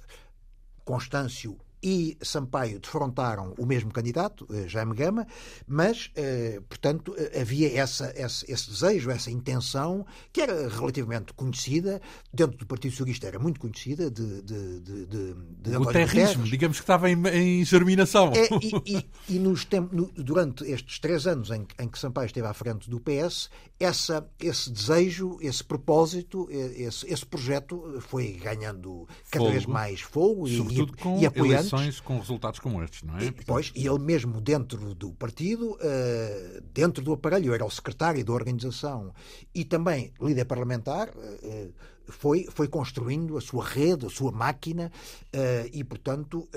Constâncio 0.85 1.57
e 1.83 2.17
Sampaio 2.21 2.79
defrontaram 2.79 3.55
o 3.59 3.65
mesmo 3.65 3.91
candidato, 3.91 4.47
eh, 4.53 4.69
Jaime 4.69 4.95
Gama, 4.95 5.27
mas, 5.67 6.11
eh, 6.15 6.61
portanto, 6.69 7.15
eh, 7.17 7.41
havia 7.41 7.75
essa, 7.75 8.13
esse, 8.17 8.51
esse, 8.51 8.71
desejo, 8.71 9.11
essa 9.11 9.31
intenção, 9.31 10.07
que 10.33 10.41
era 10.43 10.69
relativamente 10.69 11.33
conhecida, 11.33 12.01
dentro 12.33 12.59
do 12.59 12.67
Partido 12.67 12.93
Socialista 12.93 13.27
era 13.27 13.39
muito 13.39 13.59
conhecida, 13.59 14.11
de, 14.11 14.43
de, 14.43 14.81
de, 14.81 15.07
de, 15.07 15.77
O 15.77 15.87
terrismo, 15.87 16.45
digamos 16.45 16.79
que 16.79 16.83
estava 16.83 17.11
em, 17.11 17.17
em 17.29 17.65
germinação. 17.65 18.33
É, 18.35 18.49
e, 18.85 18.99
e, 18.99 19.37
e 19.37 19.39
nos 19.39 19.67
no, 19.91 20.11
durante 20.15 20.65
estes 20.65 20.99
três 20.99 21.27
anos 21.27 21.51
em, 21.51 21.67
em, 21.79 21.89
que 21.89 21.99
Sampaio 21.99 22.27
esteve 22.27 22.47
à 22.47 22.53
frente 22.53 22.91
do 22.91 23.01
PS, 23.01 23.49
essa, 23.79 24.29
esse 24.39 24.71
desejo, 24.71 25.39
esse 25.41 25.65
propósito, 25.65 26.47
esse, 26.51 27.11
esse 27.11 27.25
projeto 27.25 27.99
foi 28.01 28.33
ganhando 28.33 29.09
cada 29.31 29.45
fogo. 29.45 29.53
vez 29.53 29.67
mais 29.67 30.01
fogo 30.01 30.47
e, 30.47 30.59
e, 30.59 31.21
e 31.21 31.27
apoiantes 31.27 31.70
eleições 31.71 32.01
com 32.01 32.19
resultados 32.19 32.59
como 32.59 32.83
estes, 32.83 33.03
não 33.03 33.17
é? 33.17 33.25
E, 33.25 33.33
pois, 33.33 33.73
e 33.75 33.87
ele 33.87 33.99
mesmo 33.99 34.41
dentro 34.41 34.95
do 34.95 35.13
partido, 35.13 35.73
uh, 35.73 36.61
dentro 36.73 37.03
do 37.03 37.13
aparelho, 37.13 37.55
era 37.55 37.65
o 37.65 37.71
secretário 37.71 38.25
da 38.25 38.33
organização 38.33 39.13
e 39.55 39.65
também 39.65 40.13
líder 40.21 40.45
parlamentar, 40.45 41.09
uh, 41.09 41.73
foi, 42.09 42.49
foi 42.51 42.67
construindo 42.67 43.37
a 43.37 43.41
sua 43.41 43.65
rede, 43.65 44.05
a 44.05 44.11
sua 44.11 44.33
máquina 44.33 44.91
uh, 45.27 45.71
e, 45.73 45.85
portanto, 45.85 46.49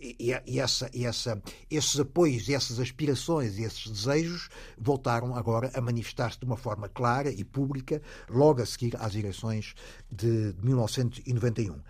e, 0.00 0.32
e, 0.46 0.60
essa, 0.60 0.88
e 0.94 1.04
essa, 1.04 1.42
esses 1.68 1.98
apoios, 1.98 2.48
essas 2.48 2.78
aspirações 2.78 3.58
e 3.58 3.64
esses 3.64 3.90
desejos 3.90 4.48
voltaram 4.78 5.34
agora 5.34 5.68
a 5.74 5.80
manifestar-se 5.80 6.38
de 6.38 6.44
uma 6.44 6.56
forma 6.56 6.88
clara 6.88 7.28
e 7.28 7.42
pública 7.42 8.00
logo 8.30 8.62
a 8.62 8.66
seguir 8.66 8.96
às 9.00 9.16
eleições 9.16 9.74
de 10.12 10.54
1991. 10.62 11.80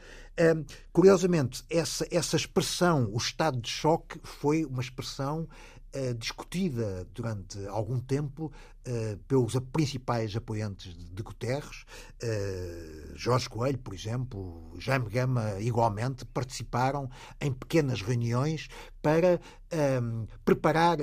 Curiosamente, 0.93 1.64
essa, 1.70 2.07
essa 2.11 2.37
expressão, 2.37 3.09
o 3.12 3.16
estado 3.16 3.61
de 3.61 3.70
choque, 3.70 4.18
foi 4.22 4.64
uma 4.64 4.82
expressão 4.82 5.49
ah, 5.95 6.12
discutida 6.18 7.07
durante 7.14 7.64
algum 7.68 8.01
tempo 8.01 8.53
uh, 8.87 9.16
pelos 9.28 9.55
principais 9.72 10.35
apoiantes 10.37 10.95
de, 10.95 11.05
de 11.05 11.22
Guterres. 11.22 11.85
Uh, 12.22 13.12
Jorge 13.14 13.49
Coelho, 13.49 13.78
por 13.78 13.95
exemplo, 13.95 14.74
Jaime 14.78 15.09
Gama, 15.09 15.61
igualmente, 15.61 16.24
participaram 16.26 17.09
em 17.41 17.53
pequenas 17.53 18.01
reuniões 18.01 18.68
para 19.01 19.39
um, 20.03 20.26
preparar 20.47 20.97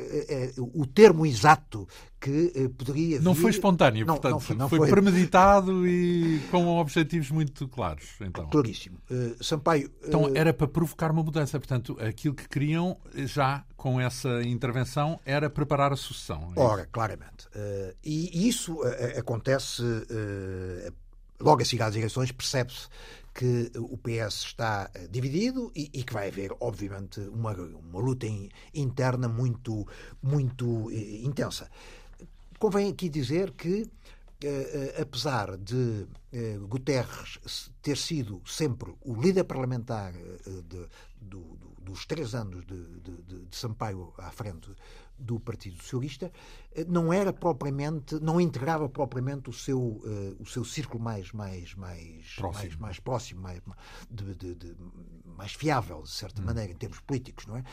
o 0.57 0.88
termo 0.88 1.23
exato 1.23 1.88
que 2.19 2.67
poderia 2.69 3.19
vir... 3.19 3.23
Não 3.23 3.36
foi 3.36 3.51
espontâneo, 3.51 4.07
não, 4.07 4.15
portanto, 4.15 4.32
não 4.32 4.39
foi, 4.39 4.55
não 4.55 4.69
foi, 4.69 4.77
foi, 4.79 4.89
premeditado 4.89 5.88
e 5.88 6.39
com 6.49 6.67
objetivos 6.67 7.29
muito 7.29 7.67
claros. 7.67 8.05
Então. 8.19 8.49
Claríssimo. 8.49 8.97
Sampaio... 9.39 9.91
Então 10.03 10.32
era 10.34 10.51
para 10.51 10.67
provocar 10.67 11.11
uma 11.11 11.21
mudança, 11.21 11.59
portanto, 11.59 11.95
aquilo 11.99 12.34
que 12.34 12.49
queriam 12.49 12.97
já 13.13 13.63
com 13.77 13.99
essa 13.99 14.43
intervenção 14.43 15.19
era 15.25 15.49
preparar 15.49 15.91
a 15.91 15.95
sucessão. 15.95 16.53
É 16.55 16.59
Ora, 16.59 16.88
claramente. 16.91 17.47
Uh, 17.72 17.95
e 18.03 18.47
isso 18.47 18.74
uh, 18.82 19.19
acontece 19.19 19.82
uh, 19.82 20.93
logo 21.39 21.61
a 21.61 21.65
seguir 21.65 21.84
às 21.84 21.95
eleições, 21.95 22.32
percebe-se 22.32 22.88
que 23.34 23.72
o 23.78 23.97
PS 23.97 24.43
está 24.43 24.91
dividido 25.09 25.72
e, 25.74 25.89
e, 25.93 26.03
que 26.03 26.11
vai 26.11 26.28
haver, 26.28 26.51
obviamente, 26.59 27.22
uma, 27.22 27.53
uma 27.53 27.99
luta 27.99 28.28
in, 28.28 28.49
interna 28.74 29.30
muito, 29.30 29.88
muito 30.22 30.91
intensa. 30.91 31.69
Convém 32.59 32.89
aqui 32.89 33.07
dizer 33.07 33.51
que, 33.51 33.89
apesar 35.01 35.55
de 35.55 36.05
Guterres 36.67 37.39
ter 37.82 37.95
sido 37.95 38.41
sempre 38.45 38.93
o 38.99 39.13
líder 39.15 39.45
parlamentar 39.45 40.11
de, 40.11 40.89
do, 41.22 41.39
do 41.55 41.72
dos 41.82 42.05
três 42.05 42.34
anos 42.34 42.65
de, 42.65 42.84
de, 42.99 43.45
de, 43.47 43.55
Sampaio 43.55 44.13
à 44.17 44.32
frente 44.32 44.69
do 45.22 45.39
Partido 45.39 45.78
Socialista, 45.78 46.32
eh, 46.74 46.86
não 46.88 47.13
era 47.13 47.32
propriamente, 47.32 48.19
não 48.19 48.41
integrava 48.41 48.89
propriamente 48.89 49.49
o 49.49 49.53
seu, 49.53 49.80
uh, 49.80 50.36
o 50.39 50.45
seu 50.45 50.65
círculo 50.65 51.03
mais, 51.03 51.32
mais, 51.32 51.76
mais, 51.76 52.36
próximo. 52.36 52.63
mais, 52.63 52.76
mais 52.78 52.99
próximo, 52.99 53.41
mais, 53.41 53.61
de, 54.09 54.55
de, 54.55 54.76
mais 55.26 55.53
fiável, 55.53 56.01
de 56.01 56.11
certa 56.11 56.41
hum. 56.41 56.45
maneira, 56.45 56.72
em 56.72 56.76
termos 56.76 56.99
políticos, 56.99 57.45
não 57.45 57.57
é? 57.57 57.63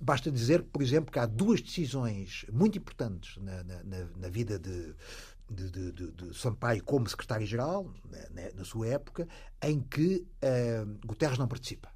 Basta 0.00 0.32
dizer, 0.32 0.64
por 0.64 0.82
exemplo, 0.82 1.12
que 1.12 1.18
há 1.18 1.26
duas 1.26 1.60
decisões 1.60 2.44
muito 2.52 2.76
importantes 2.76 3.36
na, 3.36 3.62
na, 3.62 3.82
na 4.16 4.28
vida 4.28 4.58
de, 4.58 4.94
de, 5.48 5.70
de, 5.70 5.92
de, 5.92 6.10
de, 6.10 6.36
Sampaio 6.36 6.82
como 6.82 7.08
secretário-geral, 7.08 7.92
na, 8.32 8.50
na, 8.52 8.64
sua 8.64 8.88
época, 8.88 9.28
em 9.62 9.80
que 9.80 10.26
uh, 10.42 11.06
Guterres 11.06 11.38
não 11.38 11.46
participa. 11.46 11.88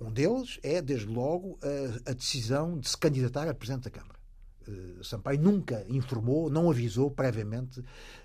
Um 0.00 0.10
deles 0.10 0.58
é, 0.62 0.82
desde 0.82 1.06
logo, 1.06 1.58
a, 1.62 2.10
a 2.10 2.14
decisão 2.14 2.78
de 2.78 2.88
se 2.88 2.96
candidatar 2.96 3.48
a 3.48 3.54
Presidente 3.54 3.84
da 3.84 3.90
Câmara. 3.90 4.18
Uh, 4.66 5.04
Sampaio 5.04 5.40
nunca 5.40 5.84
informou, 5.88 6.48
não 6.48 6.70
avisou 6.70 7.10
previamente 7.10 7.84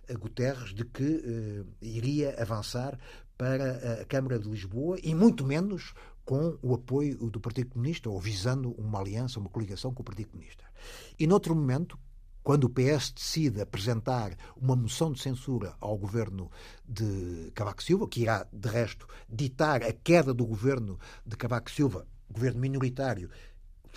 a 0.09 0.13
Guterres 0.13 0.73
de 0.73 0.85
que 0.85 1.03
uh, 1.03 1.67
iria 1.81 2.41
avançar 2.41 2.97
para 3.37 4.01
a 4.01 4.05
Câmara 4.05 4.37
de 4.37 4.49
Lisboa 4.49 4.97
e 5.01 5.15
muito 5.15 5.45
menos 5.45 5.93
com 6.25 6.59
o 6.61 6.75
apoio 6.75 7.17
do 7.31 7.39
Partido 7.39 7.69
Comunista 7.69 8.09
ou 8.09 8.19
visando 8.19 8.71
uma 8.73 8.99
aliança, 8.99 9.39
uma 9.39 9.49
coligação 9.49 9.93
com 9.93 10.01
o 10.01 10.05
Partido 10.05 10.29
Comunista. 10.29 10.63
E 11.17 11.25
noutro 11.25 11.55
momento, 11.55 11.97
quando 12.43 12.65
o 12.65 12.69
PS 12.69 13.11
decide 13.11 13.61
apresentar 13.61 14.35
uma 14.55 14.75
moção 14.75 15.11
de 15.11 15.21
censura 15.21 15.73
ao 15.79 15.97
governo 15.97 16.51
de 16.87 17.51
Cavaco 17.55 17.81
Silva, 17.81 18.07
que 18.07 18.21
irá, 18.21 18.45
de 18.51 18.69
resto, 18.69 19.07
ditar 19.27 19.81
a 19.81 19.91
queda 19.91 20.33
do 20.33 20.45
governo 20.45 20.99
de 21.25 21.35
Cavaco 21.35 21.71
Silva, 21.71 22.05
governo 22.29 22.59
minoritário, 22.59 23.29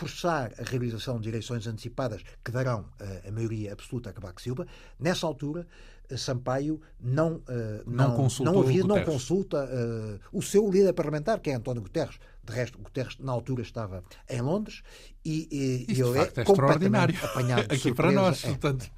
forçar 0.02 0.52
a 0.58 0.68
realização 0.68 1.20
de 1.20 1.28
eleições 1.28 1.66
antecipadas 1.66 2.22
que 2.44 2.50
darão 2.50 2.80
uh, 2.80 3.28
a 3.28 3.30
maioria 3.30 3.72
absoluta 3.72 4.10
a 4.10 4.12
Cavaco 4.12 4.42
Silva, 4.42 4.66
nessa 4.98 5.26
altura 5.26 5.64
uh, 6.10 6.18
Sampaio 6.18 6.80
não, 7.00 7.36
uh, 7.36 7.42
não, 7.86 8.16
não, 8.16 8.28
não, 8.40 8.60
havia, 8.60 8.82
não 8.82 9.04
consulta 9.04 9.68
o 10.32 10.42
seu 10.42 10.68
líder 10.68 10.92
parlamentar, 10.92 11.38
que 11.38 11.50
é 11.50 11.54
António 11.54 11.82
Guterres. 11.82 12.18
De 12.44 12.52
resto, 12.52 12.76
Guterres, 12.76 13.16
na 13.20 13.30
altura, 13.30 13.62
estava 13.62 14.02
em 14.28 14.40
Londres 14.40 14.82
e, 15.24 15.46
e, 15.52 15.92
Isso, 15.92 16.02
ele 16.02 16.18
é, 16.26 16.32
é 16.34 16.44
completamente 16.44 17.24
apanhado 17.24 17.72
Aqui 17.72 17.94
para 17.94 18.10
nós, 18.10 18.42
é, 18.42 18.48
portanto, 18.48 18.90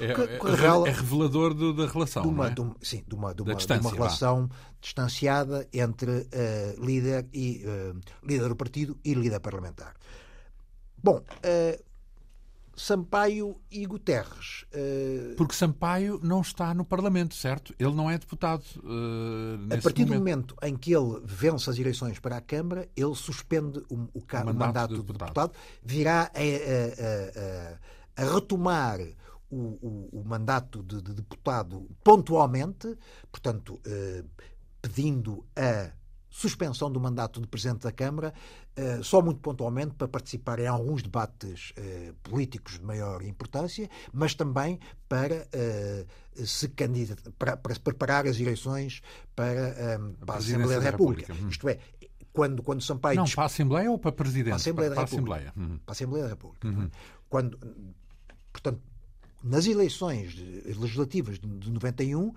é, 0.00 0.04
é, 0.04 0.08
é, 0.08 0.88
é 0.88 0.92
revelador 0.92 1.54
do, 1.54 1.72
da 1.72 1.86
relação. 1.86 2.22
De 2.22 2.28
uma, 2.28 2.50
de 2.50 2.60
um, 2.60 2.74
sim, 2.82 3.04
de 3.06 3.14
uma, 3.14 3.32
de 3.32 3.42
uma, 3.42 3.54
de 3.54 3.72
uma 3.72 3.90
relação 3.92 4.50
distanciada 4.80 5.68
entre 5.72 6.26
líder, 6.80 7.28
e, 7.32 7.64
líder 8.24 8.48
do 8.48 8.56
partido 8.56 8.98
e 9.04 9.14
líder 9.14 9.38
parlamentar. 9.38 9.94
Bom, 11.02 11.18
uh, 11.18 11.84
Sampaio 12.76 13.60
e 13.70 13.84
Guterres. 13.86 14.64
Uh, 14.72 15.34
Porque 15.36 15.54
Sampaio 15.54 16.20
não 16.22 16.40
está 16.40 16.72
no 16.72 16.84
Parlamento, 16.84 17.34
certo? 17.34 17.74
Ele 17.78 17.92
não 17.92 18.10
é 18.10 18.16
deputado. 18.16 18.62
Uh, 18.76 19.66
a 19.66 19.82
partir 19.82 20.04
momento. 20.04 20.06
do 20.06 20.18
momento 20.18 20.56
em 20.62 20.76
que 20.76 20.94
ele 20.94 21.20
vence 21.24 21.68
as 21.68 21.78
eleições 21.78 22.18
para 22.18 22.36
a 22.36 22.40
Câmara, 22.40 22.88
ele 22.96 23.14
suspende 23.14 23.80
o, 23.88 23.94
o, 23.94 24.08
o 24.14 24.22
mandato, 24.22 24.54
mandato, 24.54 24.94
do 24.94 25.02
deputado, 25.02 25.28
deputado 25.28 25.52
virá 25.82 26.30
a, 26.34 28.22
a, 28.22 28.22
a, 28.22 28.24
a 28.24 28.34
retomar 28.34 29.00
o, 29.50 30.08
o, 30.12 30.24
mandato 30.24 30.82
de, 30.82 31.00
de, 31.02 31.14
deputado 31.14 31.88
pontualmente, 32.04 32.96
portanto, 33.30 33.80
eh, 33.86 34.22
pedindo 34.80 35.44
a 35.56 35.90
suspensão 36.38 36.90
do 36.90 37.00
mandato 37.00 37.40
de 37.40 37.48
Presidente 37.48 37.82
da 37.82 37.90
Câmara, 37.90 38.32
eh, 38.76 39.00
só 39.02 39.20
muito 39.20 39.40
pontualmente 39.40 39.94
para 39.96 40.06
participar 40.06 40.60
em 40.60 40.68
alguns 40.68 41.02
debates 41.02 41.72
eh, 41.76 42.12
políticos 42.22 42.78
de 42.78 42.84
maior 42.84 43.22
importância, 43.24 43.90
mas 44.12 44.34
também 44.34 44.78
para 45.08 45.48
eh, 45.52 46.06
se 46.44 46.68
candidatar, 46.68 47.32
para, 47.36 47.56
para 47.56 47.74
preparar 47.80 48.26
as 48.28 48.38
eleições 48.38 49.02
para, 49.34 49.74
para 50.24 50.34
a, 50.34 50.36
a 50.36 50.38
Assembleia 50.38 50.78
da 50.78 50.90
República. 50.90 51.32
República. 51.32 51.46
Hum. 51.46 51.48
Isto 51.48 51.68
é, 51.68 51.78
quando, 52.32 52.62
quando 52.62 52.82
Sampaio. 52.82 53.16
Não, 53.16 53.24
para 53.24 53.42
a 53.42 53.46
Assembleia 53.46 53.90
ou 53.90 53.98
para 53.98 54.12
Presidente? 54.12 54.44
Para 54.44 54.54
a 54.54 54.56
Assembleia 54.56 54.90
para, 54.90 54.94
da 54.94 55.10
República. 55.10 55.34
Para 55.34 55.34
a 55.34 55.48
Assembleia, 55.48 55.68
uhum. 55.70 55.78
para 55.78 55.90
a 55.90 55.92
Assembleia 55.92 56.24
da 56.24 56.30
República. 56.30 56.68
Uhum. 56.68 56.90
Quando, 57.28 57.58
portanto, 58.52 58.80
nas 59.42 59.66
eleições 59.66 60.34
legislativas 60.64 61.38
de 61.38 61.70
91, 61.70 62.32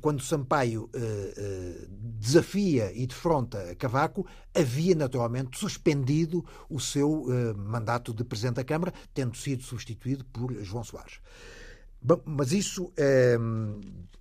quando 0.00 0.22
Sampaio 0.22 0.88
eh, 0.94 1.34
eh, 1.36 1.86
desafia 1.90 2.92
e 2.94 3.06
defronta 3.06 3.74
Cavaco, 3.76 4.26
havia 4.54 4.94
naturalmente 4.94 5.58
suspendido 5.58 6.44
o 6.68 6.78
seu 6.78 7.26
eh, 7.30 7.54
mandato 7.54 8.12
de 8.12 8.24
Presidente 8.24 8.56
da 8.56 8.64
Câmara, 8.64 8.92
tendo 9.14 9.36
sido 9.36 9.62
substituído 9.62 10.24
por 10.26 10.52
João 10.62 10.84
Soares. 10.84 11.20
Bom, 12.00 12.20
mas 12.24 12.52
isso, 12.52 12.92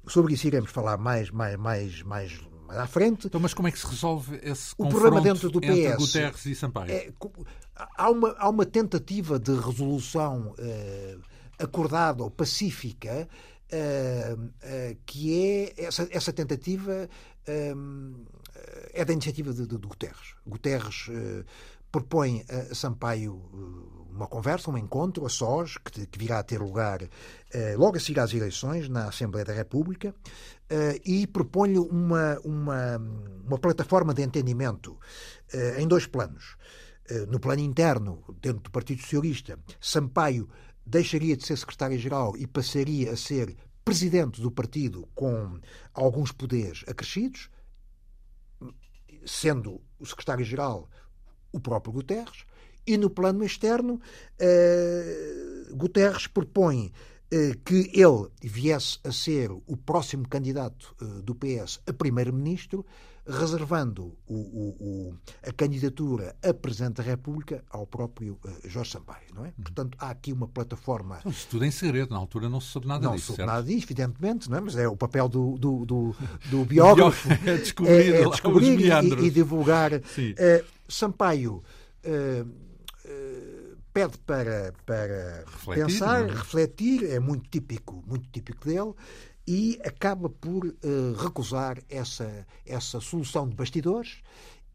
sobre 0.07 0.33
isso 0.33 0.47
iremos 0.47 0.71
falar 0.71 0.97
mais, 0.97 1.29
mais, 1.29 1.55
mais, 1.57 2.01
mais 2.01 2.39
mais 2.67 2.79
à 2.79 2.87
frente. 2.87 3.27
Então, 3.27 3.39
mas 3.39 3.53
como 3.53 3.67
é 3.67 3.71
que 3.71 3.79
se 3.79 3.87
resolve 3.87 4.39
esse 4.43 4.73
o 4.77 4.89
problema 4.89 5.21
dentro 5.21 5.49
do 5.49 5.61
PS, 5.61 5.69
entre 5.69 5.95
Guterres 5.95 6.45
e 6.45 6.55
Sampaio? 6.55 6.91
É, 6.91 7.13
há, 7.75 8.09
uma, 8.09 8.35
há 8.37 8.49
uma 8.49 8.65
tentativa 8.65 9.39
de 9.39 9.53
resolução 9.53 10.53
eh, 10.57 11.17
acordada 11.57 12.23
ou 12.23 12.31
pacífica 12.31 13.27
eh, 13.69 14.37
eh, 14.61 14.97
que 15.05 15.73
é 15.77 15.85
essa, 15.85 16.07
essa 16.11 16.31
tentativa 16.31 17.09
é 18.93 19.05
da 19.05 19.13
iniciativa 19.13 19.53
de, 19.53 19.65
de, 19.65 19.77
de 19.77 19.87
Guterres. 19.87 20.35
Guterres 20.45 21.09
propõe 21.89 22.43
a 22.49 22.75
Sampaio 22.75 23.41
uma 24.11 24.27
conversa, 24.27 24.69
um 24.69 24.77
encontro 24.77 25.25
a 25.25 25.29
sós, 25.29 25.77
que, 25.77 26.05
que 26.07 26.19
virá 26.19 26.39
a 26.39 26.43
ter 26.43 26.59
lugar 26.59 26.99
logo 27.77 27.95
a 27.95 27.99
seguir 28.01 28.19
às 28.19 28.33
eleições 28.33 28.89
na 28.89 29.07
Assembleia 29.07 29.45
da 29.45 29.53
República, 29.53 30.13
uh, 30.71 31.01
e 31.05 31.27
propõe-lhe 31.27 31.79
uma, 31.79 32.39
uma, 32.43 32.97
uma, 33.45 33.57
plataforma 33.57 34.13
de 34.13 34.23
entendimento 34.23 34.97
uh, 35.53 35.79
em 35.79 35.87
dois 35.87 36.05
planos. 36.05 36.55
Uh, 37.09 37.25
no 37.31 37.39
plano 37.39 37.61
interno, 37.61 38.23
dentro 38.41 38.63
do 38.63 38.71
Partido 38.71 39.01
Socialista, 39.01 39.57
Sampaio 39.79 40.49
deixaria 40.87 41.35
de 41.35 41.45
ser 41.45 41.57
secretário-geral 41.57 42.35
e 42.37 42.47
passaria 42.47 43.11
a 43.11 43.17
ser 43.17 43.55
presidente 43.83 44.41
do 44.41 44.49
partido 44.49 45.07
com 45.13 45.59
alguns 45.93 46.31
poderes 46.31 46.83
acrescidos, 46.87 47.49
sendo 49.25 49.81
o 49.99 50.05
secretário-geral 50.05 50.89
o 51.51 51.59
próprio 51.59 51.93
Guterres, 51.93 52.45
e 52.85 52.97
no 52.97 53.09
plano 53.09 53.43
externo, 53.43 53.99
Guterres 55.73 56.27
propõe 56.27 56.93
eh, 57.29 57.51
que 57.65 57.91
ele 57.93 58.29
viesse 58.41 58.99
a 59.03 59.11
ser 59.11 59.51
o 59.51 59.75
próximo 59.75 60.25
candidato 60.29 60.95
eh, 61.01 61.21
do 61.21 61.35
PS 61.35 61.81
a 61.85 61.91
primeiro-ministro, 61.91 62.85
reservando 63.27 64.17
o, 64.27 64.35
o, 64.35 64.75
o, 64.79 65.15
a 65.45 65.51
candidatura 65.51 66.35
a 66.43 66.53
Presidente 66.53 66.95
da 66.95 67.03
República 67.03 67.63
ao 67.69 67.85
próprio 67.85 68.39
uh, 68.45 68.69
Jorge 68.69 68.91
Sampaio, 68.91 69.27
não 69.35 69.45
é? 69.45 69.51
Portanto, 69.61 69.97
há 69.99 70.09
aqui 70.09 70.31
uma 70.31 70.47
plataforma... 70.47 71.17
Então, 71.19 71.31
isso 71.31 71.47
tudo 71.49 71.65
em 71.65 71.71
segredo, 71.71 72.11
na 72.11 72.17
altura 72.17 72.49
não 72.49 72.61
se 72.61 72.67
soube 72.67 72.87
nada 72.87 73.05
não 73.05 73.15
disso, 73.15 73.31
Não 73.31 73.35
se 73.35 73.37
soube 73.37 73.51
nada 73.51 73.63
disso, 73.63 73.85
evidentemente, 73.85 74.49
não 74.49 74.57
é? 74.57 74.61
Mas 74.61 74.75
é 74.77 74.87
o 74.87 74.95
papel 74.95 75.27
do, 75.27 75.57
do, 75.57 75.85
do, 75.85 76.15
do 76.49 76.65
biógrafo 76.65 77.29
é 77.45 77.57
descobrir, 77.57 78.13
é, 78.13 78.21
é 78.21 78.29
descobrir 78.29 78.79
e, 78.79 79.25
e, 79.25 79.29
divulgar. 79.29 79.93
Uh, 79.93 80.01
Sampaio... 80.87 81.63
Uh, 82.05 82.67
pede 83.97 84.17
para, 84.19 84.73
para 84.85 85.43
refletir, 85.47 85.85
pensar, 85.85 86.29
é? 86.29 86.31
refletir, 86.31 87.03
é 87.05 87.19
muito 87.19 87.49
típico, 87.49 88.03
muito 88.05 88.29
típico 88.29 88.67
dele, 88.67 88.93
e 89.47 89.79
acaba 89.83 90.29
por 90.29 90.65
uh, 90.65 91.13
recusar 91.17 91.81
essa, 91.89 92.45
essa 92.65 92.99
solução 92.99 93.47
de 93.47 93.55
bastidores 93.55 94.21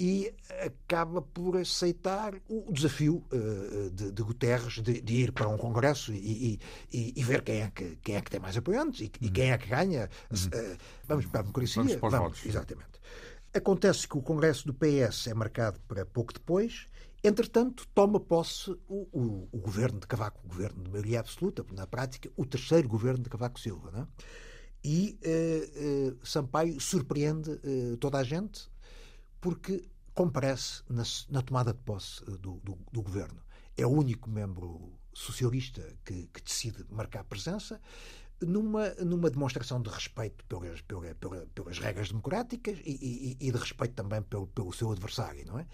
e 0.00 0.34
acaba 0.64 1.20
por 1.20 1.58
aceitar 1.58 2.34
o 2.48 2.72
desafio 2.72 3.22
uh, 3.32 3.90
de, 3.90 4.10
de, 4.10 4.22
Guterres 4.22 4.82
de, 4.82 5.00
de, 5.00 5.14
ir 5.14 5.32
para 5.32 5.46
um 5.48 5.58
congresso 5.58 6.12
e, 6.12 6.58
e, 6.90 7.12
e, 7.14 7.22
ver 7.22 7.42
quem 7.42 7.60
é, 7.60 7.70
que, 7.70 7.96
quem 7.96 8.16
é 8.16 8.20
que 8.22 8.30
tem 8.30 8.40
mais 8.40 8.56
apoiantes 8.56 9.00
e, 9.00 9.12
e 9.20 9.30
quem 9.30 9.52
é 9.52 9.58
que 9.58 9.68
ganha. 9.68 10.08
Uh, 10.32 10.76
vamos 11.06 11.26
para 11.26 11.40
a 11.40 11.42
democracia. 11.42 11.82
Vamos 11.82 11.96
para 11.96 12.06
os 12.06 12.12
vamos, 12.12 12.28
votos. 12.28 12.46
Exatamente. 12.46 12.92
Acontece 13.54 14.08
que 14.08 14.16
o 14.16 14.22
congresso 14.22 14.66
do 14.66 14.74
PS 14.74 15.26
é 15.26 15.34
marcado 15.34 15.78
para 15.86 16.06
pouco 16.06 16.32
depois 16.32 16.86
Entretanto, 17.24 17.86
toma 17.94 18.18
posse 18.18 18.72
o, 18.88 19.06
o, 19.12 19.48
o, 19.52 19.58
governo 19.58 20.00
de 20.00 20.08
Cavaco, 20.08 20.40
o 20.44 20.48
governo 20.48 20.82
de 20.82 20.90
maioria 20.90 21.20
absoluta, 21.20 21.64
na 21.72 21.86
prática, 21.86 22.28
o 22.36 22.44
terceiro 22.44 22.88
governo 22.88 23.22
de 23.22 23.30
Cavaco 23.30 23.60
Silva. 23.60 23.92
Não 23.92 24.00
é? 24.00 24.06
E 24.84 25.18
uh, 25.24 26.12
uh, 26.12 26.26
Sampaio 26.26 26.80
surpreende 26.80 27.50
uh, 27.50 27.96
toda 27.98 28.18
a 28.18 28.24
gente 28.24 28.68
porque 29.40 29.84
comparece 30.14 30.82
na, 30.88 31.02
na 31.30 31.42
tomada 31.42 31.72
de 31.72 31.78
posse 31.80 32.24
do, 32.24 32.36
do, 32.36 32.78
do, 32.90 33.02
governo. 33.02 33.40
É 33.76 33.86
o 33.86 33.90
único 33.90 34.28
membro 34.28 34.92
socialista 35.14 35.82
que, 36.04 36.28
que 36.32 36.42
decide 36.42 36.84
marcar 36.90 37.24
presença 37.24 37.80
numa, 38.40 38.90
numa 38.94 39.30
demonstração 39.30 39.80
de 39.80 39.88
respeito 39.88 40.44
pelas, 40.46 40.80
pelas, 40.82 41.14
pelas, 41.14 41.48
pelas 41.54 41.78
regras 41.78 42.08
democráticas 42.08 42.78
e, 42.84 43.36
e, 43.40 43.48
e, 43.48 43.52
de 43.52 43.58
respeito 43.58 43.94
também 43.94 44.22
pelo, 44.22 44.46
pelo 44.48 44.72
seu 44.72 44.90
adversário, 44.90 45.46
não 45.46 45.58
é? 45.58 45.66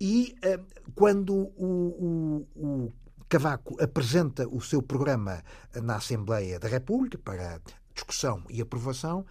E 0.00 0.34
uh, 0.44 0.92
quando 0.94 1.34
o, 1.34 2.46
o, 2.54 2.86
o 2.86 2.92
Cavaco 3.28 3.82
apresenta 3.82 4.46
o 4.46 4.60
seu 4.60 4.82
programa 4.82 5.42
na 5.82 5.96
Assembleia 5.96 6.58
da 6.58 6.68
República 6.68 7.16
para 7.16 7.60
discussão 7.94 8.44
e 8.48 8.60
aprovação, 8.60 9.24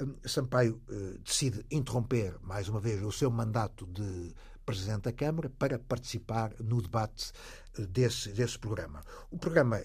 eh, 0.00 0.28
Sampaio 0.28 0.80
uh, 0.88 1.18
decide 1.18 1.64
interromper 1.70 2.36
mais 2.42 2.68
uma 2.68 2.80
vez 2.80 3.02
o 3.02 3.12
seu 3.12 3.30
mandato 3.30 3.86
de 3.86 4.34
Presidente 4.64 5.02
da 5.02 5.12
Câmara 5.12 5.50
para 5.50 5.78
participar 5.78 6.52
no 6.58 6.80
debate 6.80 7.32
eh, 7.78 7.82
desse, 7.86 8.30
desse 8.30 8.58
programa. 8.58 9.02
O 9.30 9.38
programa 9.38 9.78
é, 9.78 9.82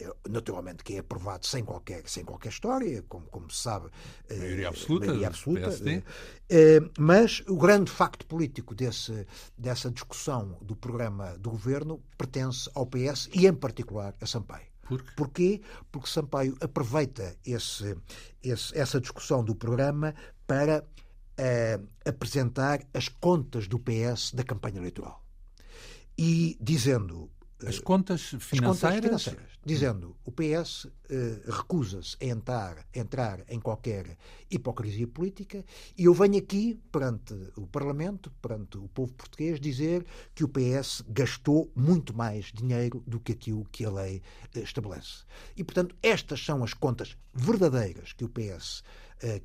é, 0.00 0.04
é, 0.04 0.12
naturalmente 0.28 0.82
que 0.82 0.94
é 0.94 0.98
aprovado 0.98 1.46
sem 1.46 1.64
qualquer, 1.64 2.02
sem 2.08 2.24
qualquer 2.24 2.48
história, 2.48 3.02
como, 3.08 3.26
como 3.26 3.50
se 3.50 3.62
sabe. 3.62 3.90
Eh, 4.28 4.36
maioria 4.36 4.68
absoluta. 4.68 5.06
Maioria 5.06 5.28
absoluta 5.28 5.70
eh, 6.48 6.80
mas 6.98 7.42
o 7.46 7.56
grande 7.56 7.90
facto 7.90 8.26
político 8.26 8.74
desse, 8.74 9.26
dessa 9.56 9.90
discussão 9.90 10.58
do 10.62 10.74
programa 10.74 11.36
do 11.38 11.50
governo 11.50 12.02
pertence 12.16 12.70
ao 12.74 12.86
PS 12.86 13.28
e, 13.34 13.46
em 13.46 13.54
particular, 13.54 14.14
a 14.20 14.26
Sampaio. 14.26 14.71
Por 14.82 15.02
Porquê? 15.14 15.60
Porque 15.90 16.08
Sampaio 16.08 16.56
aproveita 16.60 17.36
esse, 17.44 17.96
esse, 18.42 18.76
essa 18.76 19.00
discussão 19.00 19.44
do 19.44 19.54
programa 19.54 20.14
para 20.46 20.84
apresentar 22.04 22.80
as 22.92 23.08
contas 23.08 23.66
do 23.66 23.78
PS 23.78 24.32
da 24.32 24.44
campanha 24.44 24.78
eleitoral. 24.78 25.24
E 26.16 26.56
dizendo. 26.60 27.30
As 27.66 27.78
contas 27.78 28.34
financeiras? 28.38 28.52
As 28.52 28.80
contas 28.80 29.04
financeiras. 29.22 29.52
Dizendo 29.64 30.16
o 30.24 30.32
PS 30.32 30.88
eh, 31.08 31.40
recusa-se 31.46 32.16
a 32.20 32.24
entrar, 32.24 32.86
entrar 32.92 33.44
em 33.48 33.60
qualquer 33.60 34.16
hipocrisia 34.50 35.06
política 35.06 35.64
e 35.96 36.04
eu 36.04 36.14
venho 36.14 36.38
aqui, 36.38 36.80
perante 36.90 37.34
o 37.56 37.66
Parlamento, 37.66 38.30
perante 38.42 38.78
o 38.78 38.88
povo 38.88 39.12
português, 39.12 39.60
dizer 39.60 40.04
que 40.34 40.42
o 40.42 40.48
PS 40.48 41.04
gastou 41.08 41.70
muito 41.76 42.12
mais 42.12 42.46
dinheiro 42.46 43.02
do 43.06 43.20
que 43.20 43.32
aquilo 43.32 43.64
que 43.70 43.84
a 43.84 43.90
lei 43.90 44.22
eh, 44.54 44.60
estabelece. 44.60 45.24
E, 45.56 45.62
portanto, 45.62 45.94
estas 46.02 46.44
são 46.44 46.64
as 46.64 46.74
contas 46.74 47.16
verdadeiras 47.32 48.12
que 48.12 48.24
o 48.24 48.28
PS 48.28 48.82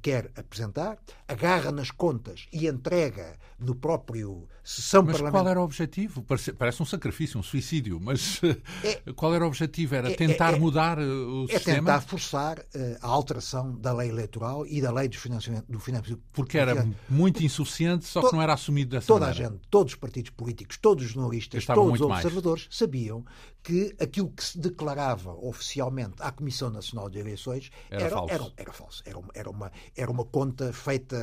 quer 0.01 0.32
apresentar, 0.36 0.97
agarra 1.28 1.71
nas 1.71 1.91
contas 1.91 2.47
e 2.51 2.67
entrega 2.67 3.38
no 3.59 3.75
próprio 3.75 4.47
sessão 4.63 5.01
mas 5.01 5.13
parlamentar. 5.13 5.41
qual 5.41 5.49
era 5.49 5.59
o 5.59 5.63
objetivo? 5.63 6.21
Parece, 6.23 6.53
parece 6.53 6.84
um 6.84 6.86
sacrifício, 6.86 7.39
um 7.39 7.43
suicídio, 7.43 7.99
mas 7.99 8.39
é, 8.84 9.13
qual 9.13 9.34
era 9.34 9.43
o 9.43 9.47
objetivo? 9.47 9.95
Era 9.95 10.11
é, 10.11 10.15
tentar 10.15 10.53
é, 10.53 10.59
mudar 10.59 10.99
eh, 10.99 11.05
o 11.05 11.45
é 11.49 11.53
sistema? 11.53 11.78
É 11.78 11.80
tentar 11.80 12.01
forçar 12.01 12.65
a 13.01 13.07
alteração 13.07 13.75
da 13.75 13.93
lei 13.93 14.09
eleitoral 14.09 14.65
e 14.67 14.82
da 14.82 14.91
lei 14.91 15.07
do 15.07 15.17
financiamento. 15.17 15.65
Do 15.67 15.80
financiamento 15.80 16.23
Porque 16.34 16.57
era 16.57 16.88
muito 17.09 17.43
insuficiente, 17.43 18.05
só 18.05 18.28
que 18.28 18.34
não 18.36 18.41
era 18.41 18.53
assumido 18.53 18.91
dessa 18.91 19.07
toda 19.07 19.28
maneira. 19.28 19.43
Toda 19.43 19.55
a 19.55 19.57
gente, 19.57 19.67
todos 19.69 19.93
os 19.93 19.99
partidos 19.99 20.32
políticos, 20.32 20.78
todos 20.78 21.05
os 21.05 21.11
jornalistas, 21.11 21.65
todos 21.65 21.99
os 21.99 22.01
observadores 22.01 22.63
mais. 22.65 22.78
sabiam 22.78 23.25
que 23.68 23.93
aquilo 23.99 24.30
que 24.30 24.43
se 24.43 24.57
declarava 24.57 25.34
oficialmente 25.34 26.15
à 26.20 26.32
Comissão 26.32 26.70
Nacional 26.70 27.09
de 27.09 27.20
Eleições 27.20 27.70
era, 27.89 28.05
era, 28.05 28.15
falso. 28.15 28.34
Era, 28.34 28.53
era 28.55 28.72
falso. 28.72 29.03
Era, 29.05 29.20
era 29.34 29.49
uma 29.49 29.57
uma, 29.57 29.72
era 29.95 30.11
uma 30.11 30.24
conta 30.24 30.72
feita 30.72 31.18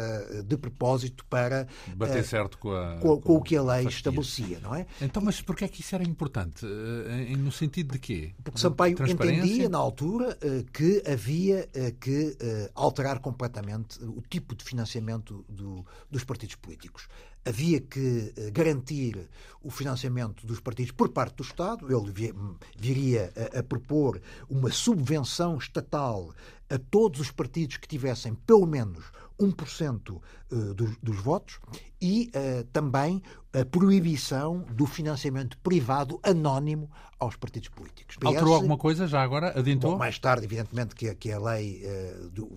de 0.45 0.57
propósito 0.57 1.25
para 1.27 1.67
bater 1.97 2.21
uh, 2.21 2.27
certo 2.27 2.59
com, 2.59 2.73
a, 2.73 2.97
com, 2.99 3.21
com, 3.21 3.37
o 3.37 3.43
que 3.43 3.57
a 3.57 3.63
lei 3.63 3.87
estabelecia, 3.87 4.59
não 4.61 4.75
é? 4.75 4.87
Então, 5.01 5.23
mas 5.23 5.41
porquê 5.41 5.65
é 5.65 5.69
que 5.69 5.81
isso 5.81 5.95
era 5.95 6.05
importante? 6.05 6.67
Uh, 6.67 7.37
no 7.39 7.53
sentido 7.53 7.93
de 7.93 7.99
quê? 7.99 8.35
Porque 8.43 8.59
Sampaio 8.59 8.97
entendia 9.09 9.69
na 9.69 9.79
altura 9.79 10.37
uh, 10.43 10.65
que 10.73 11.03
havia 11.07 11.69
que 12.01 12.37
alterar 12.75 13.21
completamente 13.21 14.03
o 14.03 14.21
tipo 14.29 14.55
de 14.55 14.65
financiamento 14.65 15.45
do, 15.49 15.85
dos 16.11 16.25
partidos 16.25 16.57
políticos 16.57 17.09
havia 17.45 17.81
que 17.81 18.33
eh, 18.37 18.51
garantir 18.51 19.29
o 19.63 19.71
financiamento 19.71 20.47
dos 20.47 20.61
partidos 20.61 20.93
por 20.93 21.11
parte 21.11 21.37
do 21.37 21.43
Estado. 21.43 21.87
Ele 21.91 22.35
viria 22.79 23.33
a, 23.57 23.63
propor 23.63 24.21
uma 24.49 24.71
subvenção 24.71 25.57
estatal 25.59 26.35
a 26.69 26.79
todos 26.79 27.21
os 27.21 27.31
partidos 27.31 27.77
que 27.77 27.89
tivessem 27.89 28.35
pelo 28.35 28.67
menos 28.67 29.05
1% 29.39 30.21
eh, 30.51 30.55
dos, 30.75 30.97
dos 31.03 31.17
votos 31.17 31.59
e 32.01 32.31
uh, 32.35 32.65
também 32.73 33.23
a 33.55 33.65
proibição 33.65 34.65
do 34.71 34.87
financiamento 34.87 35.57
privado 35.59 36.19
anónimo 36.23 36.91
aos 37.19 37.37
partidos 37.37 37.69
políticos. 37.69 38.17
PS, 38.17 38.27
Alterou 38.27 38.55
alguma 38.55 38.77
coisa 38.77 39.07
já 39.07 39.23
agora? 39.23 39.59
Adiantou? 39.59 39.93
Bom, 39.93 39.99
mais 39.99 40.19
tarde, 40.19 40.45
evidentemente, 40.45 40.95
que, 40.95 41.15
que 41.15 41.33
a 41.33 41.39
lei 41.39 41.83
uh, 41.85 42.29
do, 42.31 42.51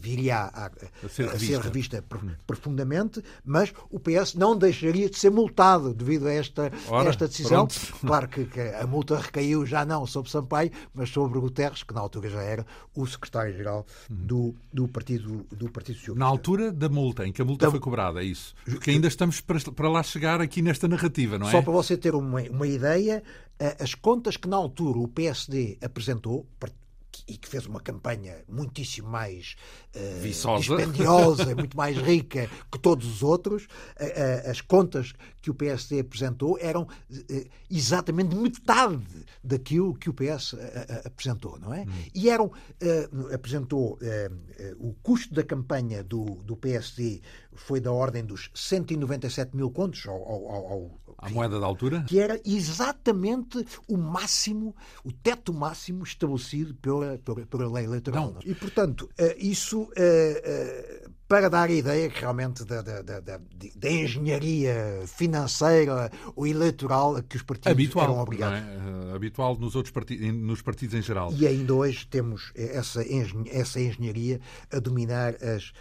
viria 0.00 0.36
a, 0.36 0.66
a, 0.66 0.70
a, 1.04 1.08
ser 1.08 1.26
revista, 1.28 1.36
a 1.36 1.38
ser 1.38 1.60
revista 1.60 2.04
hum. 2.22 2.30
profundamente, 2.46 3.22
mas 3.44 3.72
o 3.90 3.98
PS 3.98 4.34
não 4.34 4.56
deixaria 4.56 5.08
de 5.08 5.18
ser 5.18 5.30
multado 5.30 5.94
devido 5.94 6.26
a 6.26 6.32
esta, 6.32 6.70
Ora, 6.88 7.08
esta 7.08 7.26
decisão. 7.26 7.66
Pronto. 7.66 8.00
Claro 8.10 8.28
que, 8.28 8.44
que, 8.46 8.60
a 8.60 8.86
multa 8.86 9.18
recaiu 9.18 9.64
já 9.64 9.84
não 9.84 10.04
sobre 10.04 10.30
Sampaio, 10.30 10.70
mas 10.92 11.10
sobre 11.10 11.38
Guterres, 11.38 11.82
que 11.82 11.94
na 11.94 12.00
altura 12.00 12.28
já 12.28 12.42
era 12.42 12.66
o 12.94 13.06
secretário-geral 13.06 13.86
hum. 14.10 14.16
do, 14.26 14.54
do, 14.72 14.88
Partido, 14.88 15.46
do 15.52 15.70
Partido 15.70 15.96
Socialista. 15.96 16.18
Na 16.18 16.26
altura 16.26 16.72
da 16.72 16.88
multa, 16.88 17.26
em 17.26 17.32
que 17.32 17.40
a 17.40 17.44
multa 17.44 17.70
foi 17.70 17.78
cobrada, 17.78 18.20
é 18.20 18.24
isso? 18.24 18.54
Porque 18.64 18.90
ainda 18.90 19.06
estamos 19.06 19.40
para, 19.40 19.60
para 19.60 19.88
lá 20.00 20.02
chegar 20.02 20.40
aqui 20.40 20.62
nesta 20.62 20.88
narrativa, 20.88 21.38
não 21.38 21.48
é? 21.48 21.50
Só 21.50 21.62
para 21.62 21.72
você 21.72 21.96
ter 21.96 22.14
uma, 22.14 22.40
uma 22.42 22.66
ideia, 22.66 23.22
as 23.78 23.94
contas 23.94 24.36
que 24.36 24.48
na 24.48 24.56
altura 24.56 24.98
o 24.98 25.06
PSD 25.06 25.78
apresentou, 25.82 26.46
e 27.30 27.36
que 27.36 27.48
fez 27.48 27.66
uma 27.66 27.80
campanha 27.80 28.42
muitíssimo 28.48 29.08
mais 29.08 29.54
uh, 29.94 30.58
dispendiosa, 30.58 31.54
muito 31.54 31.76
mais 31.76 31.96
rica 31.96 32.50
que 32.70 32.78
todos 32.78 33.06
os 33.06 33.22
outros, 33.22 33.64
uh, 33.64 34.46
uh, 34.46 34.50
as 34.50 34.60
contas 34.60 35.12
que 35.40 35.50
o 35.50 35.54
PSD 35.54 36.00
apresentou 36.00 36.58
eram 36.60 36.86
exatamente 37.70 38.34
metade 38.34 39.02
daquilo 39.42 39.94
que 39.94 40.10
o 40.10 40.12
PS 40.12 40.54
apresentou, 41.04 41.58
não 41.58 41.72
é? 41.72 41.82
Hum. 41.82 41.92
E 42.14 42.28
eram, 42.28 42.52
apresentou 43.32 43.98
o 44.78 44.92
custo 45.02 45.32
da 45.32 45.42
campanha 45.42 46.04
do, 46.04 46.24
do 46.44 46.58
PSD 46.58 47.22
foi 47.60 47.80
da 47.80 47.92
ordem 47.92 48.24
dos 48.24 48.50
197 48.54 49.56
mil 49.56 49.70
contos 49.70 50.06
ao, 50.06 50.16
ao, 50.16 50.48
ao, 50.48 51.00
a 51.18 51.28
moeda 51.30 51.60
da 51.60 51.66
altura? 51.66 52.04
Que 52.08 52.18
era 52.18 52.40
exatamente 52.44 53.64
o 53.86 53.96
máximo, 53.96 54.74
o 55.04 55.12
teto 55.12 55.52
máximo 55.52 56.02
estabelecido 56.02 56.74
pela, 56.74 57.18
pela, 57.18 57.46
pela 57.46 57.72
lei 57.72 57.84
eleitoral. 57.84 58.32
Não. 58.34 58.40
E, 58.44 58.54
portanto, 58.54 59.08
eh, 59.18 59.36
isso 59.38 59.88
eh, 59.96 60.42
eh, 60.44 61.08
para 61.30 61.48
dar 61.48 61.68
a 61.68 61.72
ideia 61.72 62.10
que 62.10 62.22
realmente 62.22 62.64
da, 62.64 62.82
da, 62.82 63.02
da, 63.02 63.20
da, 63.20 63.40
engenharia 63.88 65.04
financeira 65.06 66.10
ou 66.34 66.44
eleitoral 66.44 67.22
que 67.22 67.36
os 67.36 67.42
partidos 67.44 67.70
habitual, 67.70 68.04
eram 68.06 68.18
obrigados. 68.18 68.58
É? 68.58 69.14
Habitual 69.14 69.56
nos 69.56 69.76
outros 69.76 69.92
partidos, 69.92 70.34
nos 70.34 70.60
partidos 70.60 70.96
em 70.96 71.02
geral. 71.02 71.32
E 71.32 71.46
ainda 71.46 71.72
hoje 71.72 72.04
temos 72.08 72.50
essa, 72.56 73.04
essa 73.48 73.80
engenharia 73.80 74.40
a 74.72 74.80
dominar 74.80 75.36
as, 75.36 75.72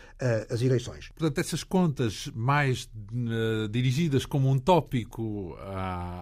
as 0.51 0.61
eleições. 0.61 1.09
Portanto, 1.17 1.39
essas 1.39 1.63
contas 1.63 2.29
mais 2.35 2.87
uh, 3.11 3.67
dirigidas 3.69 4.27
como 4.27 4.51
um 4.51 4.59
tópico 4.59 5.57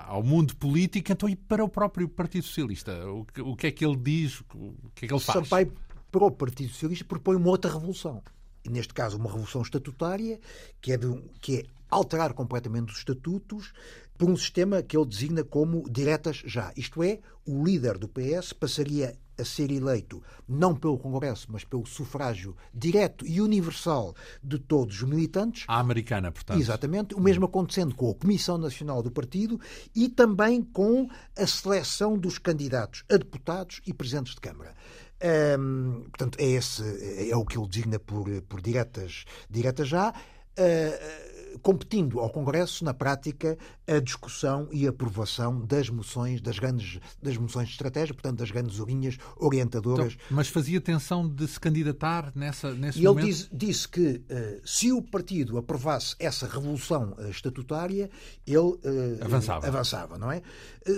ao 0.06 0.24
mundo 0.24 0.56
político, 0.56 1.12
então 1.12 1.28
e 1.28 1.36
para 1.36 1.66
o 1.66 1.68
próprio 1.68 2.08
Partido 2.08 2.46
Socialista? 2.46 2.94
O 3.10 3.26
que, 3.26 3.42
o 3.42 3.58
que 3.58 3.68
é 3.68 3.72
que 3.72 3.86
ele 3.86 3.98
diz? 3.98 4.40
O 4.56 4.90
que 4.96 5.04
é 5.04 5.08
que 5.10 5.14
ele 5.14 5.20
faz? 5.20 5.40
Sampaio, 5.40 5.74
para 6.10 6.24
o 6.24 6.32
Partido 6.32 6.72
Socialista, 6.72 7.04
propõe 7.04 7.36
uma 7.36 7.50
outra 7.50 7.70
revolução 7.70 8.24
neste 8.70 8.94
caso, 8.94 9.18
uma 9.18 9.30
revolução 9.30 9.62
estatutária, 9.62 10.40
que 10.82 10.92
é, 10.92 10.98
de, 10.98 11.22
que 11.42 11.58
é 11.58 11.64
alterar 11.90 12.34
completamente 12.34 12.92
os 12.92 13.00
estatutos 13.00 13.74
por 14.18 14.30
um 14.30 14.36
sistema 14.36 14.82
que 14.82 14.98
ele 14.98 15.06
designa 15.06 15.44
como 15.44 15.90
diretas 15.90 16.42
já. 16.46 16.74
Isto 16.76 17.04
é, 17.04 17.20
o 17.46 17.64
líder 17.64 17.98
do 17.98 18.08
PS 18.08 18.52
passaria 18.54 19.18
a 19.40 19.46
ser 19.46 19.72
eleito 19.72 20.22
não 20.48 20.76
pelo 20.76 20.98
Congresso, 20.98 21.48
mas 21.50 21.64
pelo 21.64 21.86
sufrágio 21.86 22.56
direto 22.74 23.26
e 23.26 23.40
universal 23.40 24.16
de 24.44 24.58
todos 24.58 24.96
os 25.02 25.08
militantes. 25.08 25.66
A 25.68 25.80
americana, 25.80 26.32
portanto. 26.32 26.60
Exatamente. 26.60 27.14
O 27.14 27.22
mesmo 27.22 27.46
acontecendo 27.46 27.96
com 27.96 28.10
a 28.10 28.16
Comissão 28.16 28.58
Nacional 28.58 29.04
do 29.04 29.12
Partido 29.12 29.60
e 29.96 30.10
também 30.10 30.64
com 30.64 31.08
a 31.38 31.46
seleção 31.46 32.18
dos 32.18 32.40
candidatos 32.40 33.04
a 33.10 33.18
deputados 33.18 33.80
e 33.86 33.94
presidentes 33.94 34.34
de 34.34 34.42
Câmara. 34.42 34.74
Um, 35.20 36.04
portanto, 36.10 36.38
é, 36.40 36.46
esse, 36.46 37.30
é 37.30 37.36
o 37.36 37.44
que 37.44 37.58
ele 37.58 37.68
designa 37.68 38.00
por, 38.00 38.30
por 38.44 38.62
diretas, 38.62 39.26
diretas 39.50 39.88
já. 39.88 40.10
Uh, 40.10 41.27
competindo 41.62 42.20
ao 42.20 42.30
Congresso, 42.30 42.84
na 42.84 42.94
prática, 42.94 43.58
a 43.88 44.00
discussão 44.00 44.68
e 44.72 44.88
aprovação 44.88 45.66
das 45.66 45.90
moções, 45.90 46.42
das 46.42 46.60
grandes 46.60 47.00
das 47.22 47.38
moções 47.38 47.68
de 47.68 47.74
estratégia, 47.74 48.14
portanto, 48.14 48.40
das 48.40 48.52
grandes 48.52 48.78
linhas 48.80 49.18
orientadoras. 49.38 50.14
Então, 50.14 50.26
mas 50.30 50.48
fazia 50.48 50.80
tensão 50.80 51.28
de 51.28 51.48
se 51.48 51.60
candidatar 51.60 52.32
nessa, 52.36 52.74
nesse 52.74 53.00
e 53.00 53.04
momento? 53.04 53.26
E 53.26 53.30
ele 53.30 53.34
disse, 53.34 53.50
disse 53.52 53.88
que 53.88 54.02
uh, 54.02 54.62
se 54.66 54.92
o 54.92 55.02
partido 55.02 55.58
aprovasse 55.58 56.16
essa 56.20 56.48
revolução 56.48 57.16
uh, 57.18 57.30
estatutária, 57.30 58.10
ele 58.46 58.58
uh, 58.58 58.80
avançava. 59.22 59.68
avançava, 59.68 60.18
não 60.18 60.32
é? 60.32 60.42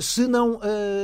Se 0.02 0.28
não 0.28 0.60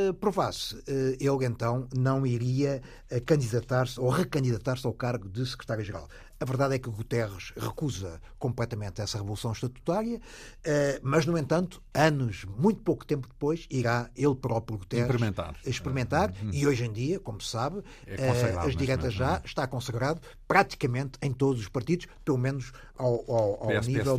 aprovasse, 0.10 0.76
ele 0.88 1.46
então 1.46 1.88
não 1.96 2.26
iria 2.26 2.84
candidatar-se 3.26 4.00
ou 4.00 4.10
recandidatar-se 4.10 4.86
ao 4.86 4.94
cargo 4.94 5.28
de 5.28 5.44
secretário-geral. 5.44 6.08
A 6.40 6.46
verdade 6.46 6.76
é 6.76 6.80
que 6.80 6.90
Guterres 6.90 7.54
recusa 7.56 8.22
completamente 8.38 9.02
essa 9.02 9.18
revolução 9.18 9.52
estatutária, 9.52 10.20
eh, 10.64 11.00
mas, 11.02 11.26
no 11.26 11.38
entanto, 11.38 11.82
anos, 11.94 12.46
muito 12.58 12.82
pouco 12.82 13.06
tempo 13.06 13.28
depois, 13.28 13.66
irá 13.70 14.10
ele 14.16 14.36
próprio 14.36 14.78
Guterres 14.78 15.06
experimentar. 15.06 15.56
experimentar 15.66 16.34
uhum. 16.42 16.50
e 16.52 16.68
hoje 16.68 16.86
em 16.86 16.92
dia, 16.92 17.20
como 17.20 17.40
se 17.40 17.50
sabe, 17.50 17.82
é 18.06 18.16
eh, 18.16 18.56
as 18.58 18.76
diretas 18.76 19.14
já 19.14 19.42
está 19.46 19.66
consagrado 19.66 20.22
praticamente 20.48 21.18
em 21.22 21.32
todos 21.32 21.62
os 21.62 21.70
partidos, 21.70 22.08
pelo 22.24 22.38
menos 22.38 22.72
ao, 22.98 23.24
ao, 23.32 23.76
ao 23.76 23.82
nível 23.82 24.18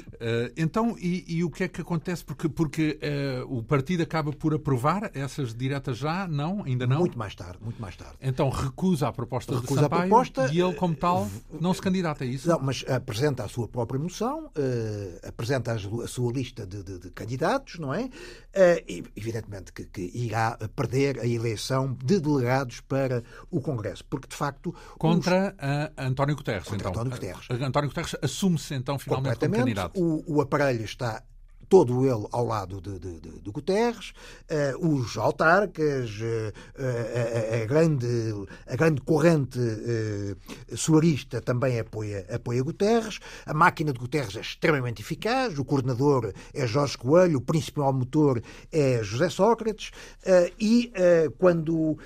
Uh, 0.00 0.52
então, 0.56 0.96
e, 0.98 1.24
e, 1.26 1.44
o 1.44 1.50
que 1.50 1.64
é 1.64 1.68
que 1.68 1.80
acontece? 1.80 2.24
Porque, 2.24 2.48
porque 2.48 2.98
uh, 3.02 3.58
o 3.58 3.62
partido 3.62 4.02
acaba 4.02 4.32
por 4.32 4.54
aprovar 4.54 5.10
essas 5.14 5.54
diretas 5.54 5.98
já? 5.98 6.26
Não? 6.26 6.64
Ainda 6.64 6.86
não? 6.86 7.00
Muito 7.00 7.18
mais 7.18 7.34
tarde, 7.34 7.58
muito 7.60 7.80
mais 7.80 7.96
tarde. 7.96 8.16
Então 8.20 8.48
recusa 8.48 9.08
a 9.08 9.12
proposta 9.12 9.54
recusa 9.54 9.74
de 9.74 9.80
Sampaio 9.80 10.02
a 10.02 10.06
proposta, 10.06 10.52
e 10.52 10.60
ele, 10.60 10.74
como 10.74 10.94
tal, 10.94 11.28
não 11.60 11.74
se 11.74 11.80
candidata 11.80 12.24
a 12.24 12.26
isso? 12.26 12.48
Não, 12.48 12.58
mas 12.60 12.84
apresenta 12.88 13.44
a 13.44 13.48
sua 13.48 13.68
própria 13.68 14.00
moção, 14.00 14.46
uh, 14.46 15.28
apresenta 15.28 15.72
a 15.72 16.06
sua 16.06 16.32
lista 16.32 16.66
de, 16.66 16.82
de, 16.82 16.98
de 16.98 17.10
candidatos, 17.10 17.78
não 17.78 17.92
é? 17.92 18.08
e, 18.86 19.02
evidentemente 19.16 19.72
que, 19.72 19.84
que, 19.84 20.10
irá 20.14 20.58
perder 20.76 21.18
a 21.18 21.26
eleição 21.26 21.96
de 22.04 22.20
delegados 22.20 22.80
para 22.80 23.22
o 23.50 23.60
Congresso, 23.60 24.04
porque 24.04 24.28
de 24.28 24.36
facto... 24.36 24.74
Contra 24.98 25.54
os... 25.56 26.04
António 26.04 26.36
Guterres, 26.36 26.64
Contra 26.64 26.90
então. 26.90 27.02
António 27.02 27.12
Guterres. 27.12 27.50
António 27.50 27.88
Guterres 27.88 28.16
assume-se 28.22 28.74
então 28.74 28.98
finalmente 28.98 29.38
como 29.38 29.54
candidato 29.54 29.81
o, 29.94 30.22
o 30.26 30.40
aparelho 30.40 30.84
está 30.84 31.22
todo 31.72 32.04
ele 32.04 32.26
ao 32.32 32.44
lado 32.44 32.82
de, 32.82 32.98
de, 32.98 33.18
de, 33.18 33.40
de 33.40 33.50
Guterres, 33.50 34.12
uh, 34.50 34.86
os 34.86 35.16
autarcas, 35.16 36.10
uh, 36.20 37.62
a, 37.62 37.64
grande, 37.64 38.06
a 38.66 38.76
grande 38.76 39.00
corrente 39.00 39.58
uh, 39.58 40.76
solarista 40.76 41.40
também 41.40 41.80
apoia, 41.80 42.26
apoia 42.30 42.62
Guterres, 42.62 43.20
a 43.46 43.54
máquina 43.54 43.90
de 43.90 43.98
Guterres 43.98 44.36
é 44.36 44.40
extremamente 44.40 45.00
eficaz, 45.00 45.58
o 45.58 45.64
coordenador 45.64 46.34
é 46.52 46.66
Jorge 46.66 46.98
Coelho, 46.98 47.38
o 47.38 47.40
principal 47.40 47.90
motor 47.90 48.42
é 48.70 49.02
José 49.02 49.30
Sócrates, 49.30 49.92
e 50.60 50.92
quando 51.38 51.96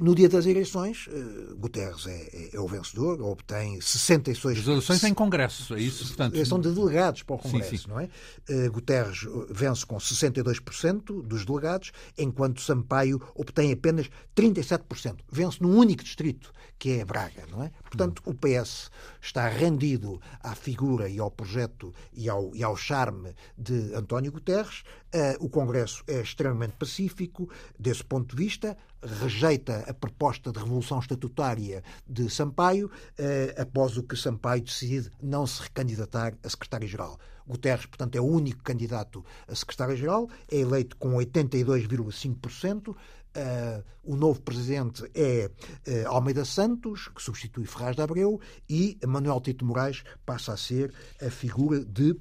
no 0.00 0.14
dia 0.14 0.30
das 0.30 0.46
eleições, 0.46 1.06
uh, 1.08 1.54
Guterres 1.56 2.06
é, 2.06 2.30
é, 2.32 2.56
é, 2.56 2.60
o 2.60 2.66
vencedor, 2.66 3.20
obtém 3.20 3.78
66... 3.80 4.60
As 4.60 4.66
eleições 4.66 5.04
em 5.04 5.12
Congresso, 5.12 5.74
é 5.74 5.80
isso? 5.80 6.06
Portanto, 6.06 6.46
são 6.46 6.58
de 6.58 6.72
delegados 6.72 7.22
para 7.22 7.36
o 7.36 7.38
Congresso, 7.38 7.70
sim, 7.70 7.76
sim. 7.76 7.88
não 7.88 8.00
é? 8.00 8.08
Uh, 8.48 8.72
Guterres 8.72 9.26
vence 9.50 9.84
com 9.84 9.98
62% 9.98 11.22
dos 11.22 11.44
delegados, 11.44 11.92
enquanto 12.16 12.62
Sampaio 12.62 13.20
obtém 13.34 13.72
apenas 13.72 14.08
37%. 14.34 15.18
Vence 15.30 15.62
num 15.62 15.76
único 15.76 16.02
distrito, 16.02 16.50
que 16.78 16.92
é 16.92 17.04
Braga, 17.04 17.44
não 17.50 17.62
é? 17.62 17.70
Portanto, 17.82 18.22
hum. 18.26 18.30
o 18.30 18.34
PS 18.34 18.90
está 19.20 19.46
rendido 19.48 20.18
à 20.42 20.54
figura 20.54 21.10
e 21.10 21.18
ao 21.18 21.30
projeto 21.30 21.92
e 22.10 22.26
ao, 22.26 22.56
e 22.56 22.64
ao 22.64 22.74
charme 22.74 23.34
de 23.56 23.94
António 23.94 24.32
Guterres. 24.32 24.82
Uh, 25.14 25.44
o 25.44 25.50
Congresso 25.50 26.02
é 26.06 26.22
extremamente 26.22 26.72
pacífico 26.78 27.50
desse 27.78 28.02
ponto 28.02 28.34
de 28.34 28.42
vista 28.42 28.76
rejeita 29.02 29.84
a 29.88 29.94
proposta 29.94 30.52
de 30.52 30.58
revolução 30.58 30.98
estatutária 30.98 31.82
de 32.06 32.28
Sampaio, 32.28 32.90
eh, 33.18 33.54
após 33.58 33.96
o 33.96 34.02
que 34.02 34.16
Sampaio 34.16 34.62
decide 34.62 35.10
não 35.22 35.46
se 35.46 35.62
recandidatar 35.62 36.34
a 36.42 36.48
secretário-geral. 36.48 37.18
Guterres, 37.46 37.86
portanto, 37.86 38.16
é 38.16 38.20
o 38.20 38.24
único 38.24 38.62
candidato 38.62 39.24
a 39.48 39.54
secretário-geral, 39.54 40.28
é 40.50 40.58
eleito 40.58 40.96
com 40.96 41.14
82,5%. 41.14 42.94
Uh, 43.30 43.84
o 44.02 44.16
novo 44.16 44.40
presidente 44.42 45.08
é 45.14 45.48
uh, 45.86 46.08
Almeida 46.08 46.44
Santos, 46.44 47.06
que 47.14 47.22
substitui 47.22 47.64
Ferraz 47.64 47.94
de 47.94 48.02
Abreu, 48.02 48.40
e 48.68 48.98
Manuel 49.06 49.40
Tito 49.40 49.64
Moraes 49.64 50.02
passa 50.26 50.52
a 50.52 50.56
ser 50.56 50.92
a 51.24 51.30
figura 51.30 51.84
de. 51.84 52.16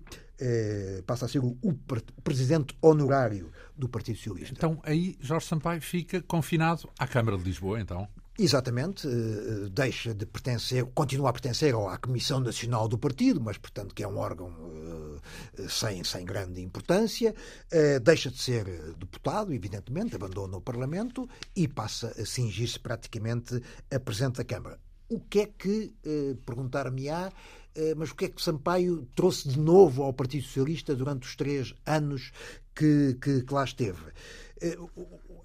Passa 1.05 1.25
a 1.25 1.27
ser 1.27 1.39
o, 1.39 1.57
o, 1.61 1.73
presidente 2.23 2.73
honorário 2.81 3.51
do 3.79 3.89
Partido 3.89 4.17
Socialista. 4.17 4.53
Então 4.55 4.79
aí 4.83 5.17
Jorge 5.21 5.47
Sampaio 5.47 5.81
fica 5.81 6.21
confinado 6.21 6.89
à 6.99 7.07
Câmara 7.07 7.37
de 7.37 7.43
Lisboa, 7.43 7.79
então? 7.79 8.07
Exatamente, 8.41 9.05
eh, 9.05 9.11
eh, 9.11 9.69
deixa 9.69 10.13
de 10.13 10.25
pertencer, 10.25 10.85
continua 10.95 11.29
a 11.29 11.33
pertencer 11.33 11.75
à 11.75 11.97
Comissão 11.97 12.39
Nacional 12.39 12.87
do 12.87 12.97
Partido, 12.97 13.41
mas, 13.41 13.57
portanto, 13.57 13.93
que 13.93 14.01
é 14.01 14.07
um 14.07 14.17
órgão 14.17 14.49
eh, 15.57 15.67
sem, 15.67 16.01
sem 16.05 16.23
grande 16.23 16.61
importância, 16.61 17.35
deixa 18.01 18.31
de 18.31 18.41
ser 18.41 18.63
deputado, 18.97 19.53
evidentemente, 19.53 20.15
abandona 20.15 20.55
o 20.55 20.61
Parlamento 20.61 21.27
e 21.53 21.67
passa 21.67 22.15
a 22.17 22.25
cingir-se 22.25 22.79
praticamente 22.79 23.61
a 23.93 23.99
Presidente 23.99 24.37
da 24.37 24.45
Câmara. 24.45 24.79
O 25.09 25.19
que 25.19 25.39
é 25.41 25.45
que, 25.45 25.93
perguntar-me-á, 26.45 27.31
mas 27.97 28.11
o 28.11 28.15
que 28.15 28.25
é 28.25 28.29
que 28.29 28.41
Sampaio 28.41 29.07
trouxe 29.15 29.47
de 29.47 29.59
novo 29.59 30.03
ao 30.03 30.13
Partido 30.13 30.43
Socialista 30.43 30.95
durante 30.95 31.27
os 31.27 31.35
três 31.35 31.73
anos 31.85 32.31
que, 32.75 33.17
que, 33.21 33.43
que 33.43 33.53
lá 33.53 33.63
esteve? 33.63 34.01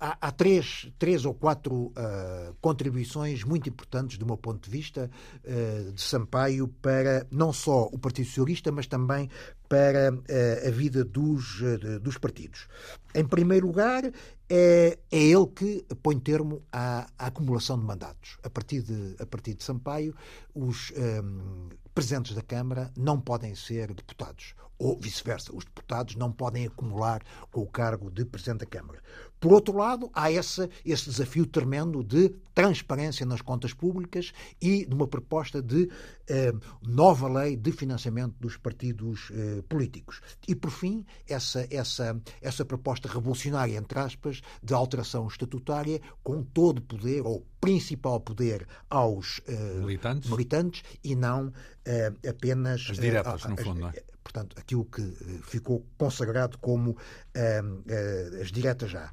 há, 0.00 0.18
há, 0.20 0.30
três, 0.30 0.92
três 0.98 1.24
ou 1.24 1.34
quatro 1.34 1.74
uh, 1.74 2.54
contribuições 2.60 3.42
muito 3.44 3.68
importantes, 3.68 4.18
do 4.18 4.26
meu 4.26 4.36
ponto 4.36 4.64
de 4.64 4.70
vista, 4.70 5.10
uh, 5.44 5.92
de 5.92 6.02
Sampaio 6.02 6.68
para 6.68 7.26
não 7.30 7.52
só 7.52 7.84
o 7.84 7.98
Partido 7.98 8.26
Socialista, 8.26 8.70
mas 8.70 8.86
também 8.86 9.30
para 9.68 10.12
uh, 10.12 10.68
a 10.68 10.70
vida 10.70 11.04
dos, 11.04 11.62
dos 12.02 12.18
partidos. 12.18 12.68
Em 13.14 13.24
primeiro 13.24 13.66
lugar, 13.66 14.04
é, 14.48 14.98
é 15.10 15.18
ele 15.18 15.46
que 15.46 15.84
põe 16.02 16.18
termo 16.18 16.62
à, 16.70 17.06
à, 17.18 17.26
acumulação 17.26 17.78
de 17.78 17.84
mandatos. 17.84 18.38
A 18.42 18.50
partir 18.50 18.82
de, 18.82 19.16
a 19.18 19.26
partir 19.26 19.54
de 19.54 19.64
Sampaio, 19.64 20.14
os 20.54 20.92
um, 20.92 21.68
presidentes 21.94 22.34
da 22.34 22.42
Câmara 22.42 22.90
não 22.96 23.20
podem 23.20 23.54
ser 23.54 23.94
deputados 23.94 24.54
ou 24.78 24.98
vice-versa. 24.98 25.54
Os 25.54 25.64
deputados 25.64 26.16
não 26.16 26.32
podem 26.32 26.66
acumular 26.66 27.22
com 27.50 27.62
o 27.62 27.66
cargo 27.66 28.10
de 28.10 28.24
Presidente 28.24 28.60
da 28.60 28.66
Câmara. 28.66 29.00
Por 29.44 29.52
outro 29.52 29.76
lado, 29.76 30.10
há 30.14 30.32
esse, 30.32 30.68
esse 30.86 31.10
desafio 31.10 31.46
tremendo 31.46 32.02
de 32.02 32.30
transparência 32.54 33.26
nas 33.26 33.42
contas 33.42 33.74
públicas 33.74 34.32
e 34.60 34.86
de 34.86 34.94
uma 34.94 35.06
proposta 35.06 35.60
de 35.60 35.90
eh, 36.26 36.52
nova 36.82 37.28
lei 37.28 37.54
de 37.54 37.70
financiamento 37.70 38.34
dos 38.40 38.56
partidos 38.56 39.30
eh, 39.32 39.62
políticos. 39.68 40.22
E, 40.48 40.54
por 40.54 40.70
fim, 40.70 41.04
essa, 41.28 41.66
essa, 41.70 42.18
essa 42.40 42.64
proposta 42.64 43.06
revolucionária, 43.06 43.76
entre 43.76 43.98
aspas, 43.98 44.40
de 44.62 44.72
alteração 44.72 45.26
estatutária 45.26 46.00
com 46.22 46.42
todo 46.42 46.78
o 46.78 46.82
poder, 46.82 47.20
ou 47.26 47.46
principal 47.60 48.20
poder, 48.20 48.66
aos 48.88 49.42
eh, 49.46 49.80
militantes. 49.80 50.30
militantes 50.30 50.82
e 51.02 51.14
não 51.14 51.52
eh, 51.84 52.12
apenas. 52.26 52.86
As 52.90 52.98
diretas, 52.98 53.44
no 53.44 53.56
fundo, 53.58 53.80
não 53.80 53.88
é? 53.88 54.13
Portanto, 54.24 54.56
aquilo 54.58 54.84
que 54.86 55.02
eh, 55.02 55.40
ficou 55.42 55.86
consagrado 55.96 56.58
como 56.58 56.90
uh, 56.90 56.94
uh, 56.96 58.40
as 58.40 58.50
diretas 58.50 58.90
já. 58.90 59.12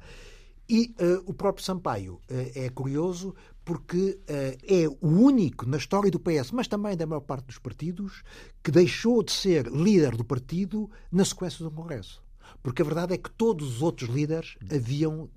E 0.68 0.94
uh, 0.98 1.22
o 1.26 1.34
próprio 1.34 1.64
Sampaio 1.64 2.20
é 2.28 2.68
curioso 2.70 3.34
porque 3.64 4.18
é 4.26 4.88
o 5.00 5.06
único 5.06 5.66
na 5.66 5.76
história 5.76 6.10
do 6.10 6.18
PS, 6.18 6.50
mas 6.50 6.66
também 6.66 6.96
da 6.96 7.06
maior 7.06 7.20
parte 7.20 7.46
dos 7.46 7.58
partidos, 7.58 8.24
que 8.60 8.72
deixou 8.72 9.22
de 9.22 9.30
ser 9.30 9.68
líder 9.68 10.16
do 10.16 10.24
partido 10.24 10.90
na 11.12 11.24
sequência 11.24 11.64
do 11.64 11.70
Congresso. 11.70 12.20
Porque 12.60 12.82
a 12.82 12.84
verdade 12.84 13.14
é 13.14 13.18
que 13.18 13.30
todos 13.30 13.76
os 13.76 13.82
outros 13.82 14.08
líderes 14.08 14.56
haviam. 14.72 15.28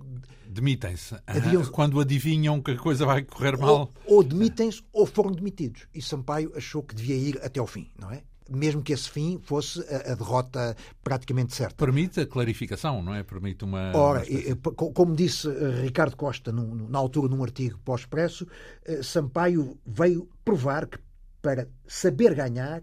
Demitem-se. 0.48 1.16
Haviam... 1.26 1.64
Quando 1.66 2.00
adivinham 2.00 2.60
que 2.60 2.72
a 2.72 2.76
coisa 2.76 3.06
vai 3.06 3.22
correr 3.22 3.56
mal. 3.56 3.92
Ou, 4.06 4.16
ou 4.16 4.22
demitem-se 4.24 4.82
ou 4.92 5.06
foram 5.06 5.30
demitidos. 5.30 5.86
E 5.94 6.02
Sampaio 6.02 6.52
achou 6.56 6.82
que 6.82 6.94
devia 6.94 7.16
ir 7.16 7.38
até 7.44 7.60
ao 7.60 7.66
fim, 7.66 7.90
não 7.96 8.10
é? 8.10 8.22
Mesmo 8.48 8.82
que 8.82 8.92
esse 8.92 9.10
fim 9.10 9.38
fosse 9.42 9.80
a, 9.80 10.12
a, 10.12 10.14
derrota 10.14 10.76
praticamente 11.02 11.54
certa. 11.54 11.74
Permite 11.76 12.20
a 12.20 12.26
clarificação, 12.26 13.02
não 13.02 13.14
é? 13.14 13.22
Permite 13.22 13.64
uma. 13.64 13.96
Ora, 13.96 14.24
uma 14.24 14.74
como 14.74 15.14
disse 15.14 15.48
eh, 15.48 15.82
Ricardo 15.82 16.16
Costa 16.16 16.52
num, 16.52 16.88
na 16.88 16.98
altura 16.98 17.28
num 17.28 17.42
artigo 17.42 17.78
pós-expresso, 17.84 18.46
eh, 18.84 19.02
Sampaio 19.02 19.78
veio 19.86 20.28
provar 20.44 20.86
que 20.86 20.98
para 21.42 21.68
saber 21.86 22.34
ganhar 22.34 22.82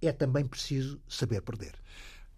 é 0.00 0.12
também 0.12 0.44
preciso 0.44 1.00
saber 1.08 1.42
perder. 1.42 1.72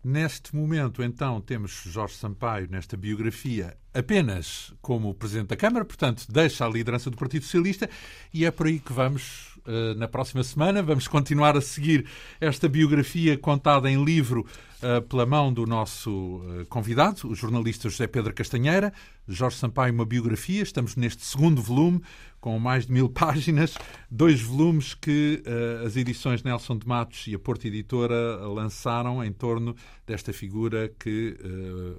Neste 0.03 0.55
momento, 0.55 1.03
então, 1.03 1.41
temos 1.41 1.83
Jorge 1.85 2.15
Sampaio 2.15 2.69
nesta 2.71 2.97
biografia 2.97 3.77
apenas 3.93 4.73
como 4.81 5.13
Presidente 5.13 5.49
da 5.49 5.57
Câmara, 5.57 5.85
portanto, 5.85 6.27
deixa 6.29 6.65
a 6.65 6.69
liderança 6.69 7.11
do 7.11 7.17
Partido 7.17 7.43
Socialista 7.43 7.91
e 8.33 8.45
é 8.45 8.51
por 8.53 8.69
aí 8.69 8.79
que 8.79 8.93
vamos 8.93 9.56
uh, 9.67 9.95
na 9.97 10.09
próxima 10.09 10.43
semana. 10.43 10.83
Vamos 10.83 11.09
continuar 11.09 11.57
a 11.57 11.61
seguir 11.61 12.07
esta 12.41 12.69
biografia 12.69 13.37
contada 13.37 13.91
em 13.91 14.03
livro 14.03 14.47
uh, 14.83 15.03
pela 15.03 15.27
mão 15.27 15.53
do 15.53 15.67
nosso 15.67 16.11
uh, 16.11 16.67
convidado, 16.69 17.29
o 17.29 17.35
jornalista 17.35 17.89
José 17.89 18.07
Pedro 18.07 18.33
Castanheira. 18.33 18.93
Jorge 19.29 19.57
Sampaio, 19.57 19.93
uma 19.93 20.07
biografia. 20.07 20.63
Estamos 20.63 20.95
neste 20.95 21.25
segundo 21.25 21.61
volume, 21.61 22.01
com 22.41 22.59
mais 22.61 22.87
de 22.87 22.93
mil 22.93 23.09
páginas, 23.11 23.75
dois 24.09 24.41
volumes 24.41 24.95
que 24.95 25.43
as 25.85 25.97
edições 25.97 26.45
Nelson 26.45 26.79
de 26.79 26.87
Matos 26.87 27.27
e 27.27 27.35
a 27.35 27.39
Porta 27.39 27.67
Editora 27.67 28.37
lançaram 28.47 29.25
em 29.25 29.33
torno 29.33 29.75
desta 30.07 30.33
figura 30.33 30.93
que 30.97 31.37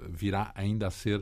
virá 0.09 0.53
ainda 0.55 0.87
a 0.87 0.89
ser 0.89 1.21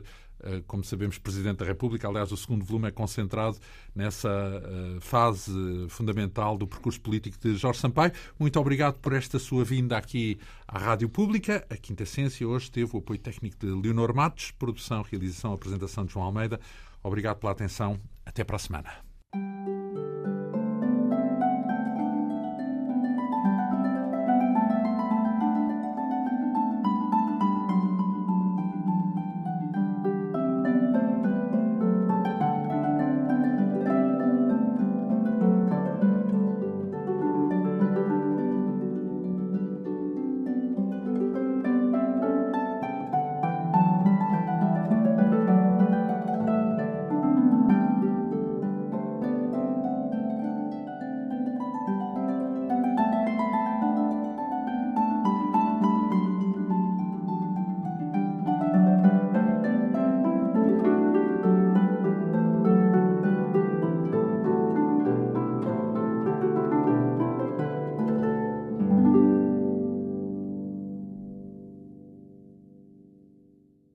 como 0.66 0.84
sabemos, 0.84 1.18
Presidente 1.18 1.58
da 1.58 1.64
República. 1.64 2.08
Aliás, 2.08 2.30
o 2.32 2.36
segundo 2.36 2.64
volume 2.64 2.88
é 2.88 2.90
concentrado 2.90 3.58
nessa 3.94 4.28
eh, 4.28 4.98
fase 5.00 5.52
fundamental 5.88 6.56
do 6.56 6.66
percurso 6.66 7.00
político 7.00 7.36
de 7.40 7.56
Jorge 7.56 7.80
Sampaio. 7.80 8.12
Muito 8.38 8.58
obrigado 8.60 8.98
por 8.98 9.12
esta 9.12 9.38
sua 9.38 9.64
vinda 9.64 9.96
aqui 9.96 10.38
à 10.66 10.78
Rádio 10.78 11.08
Pública. 11.08 11.66
A 11.70 11.76
Quinta 11.76 12.02
Essência 12.02 12.46
hoje 12.46 12.70
teve 12.70 12.94
o 12.94 12.98
apoio 12.98 13.18
técnico 13.18 13.56
de 13.58 13.66
Leonor 13.66 14.14
Matos, 14.14 14.50
produção, 14.50 15.02
realização, 15.02 15.52
apresentação 15.52 16.04
de 16.04 16.12
João 16.12 16.26
Almeida. 16.26 16.60
Obrigado 17.02 17.38
pela 17.38 17.52
atenção. 17.52 17.98
Até 18.24 18.42
para 18.42 18.56
a 18.56 18.58
semana. 18.58 18.90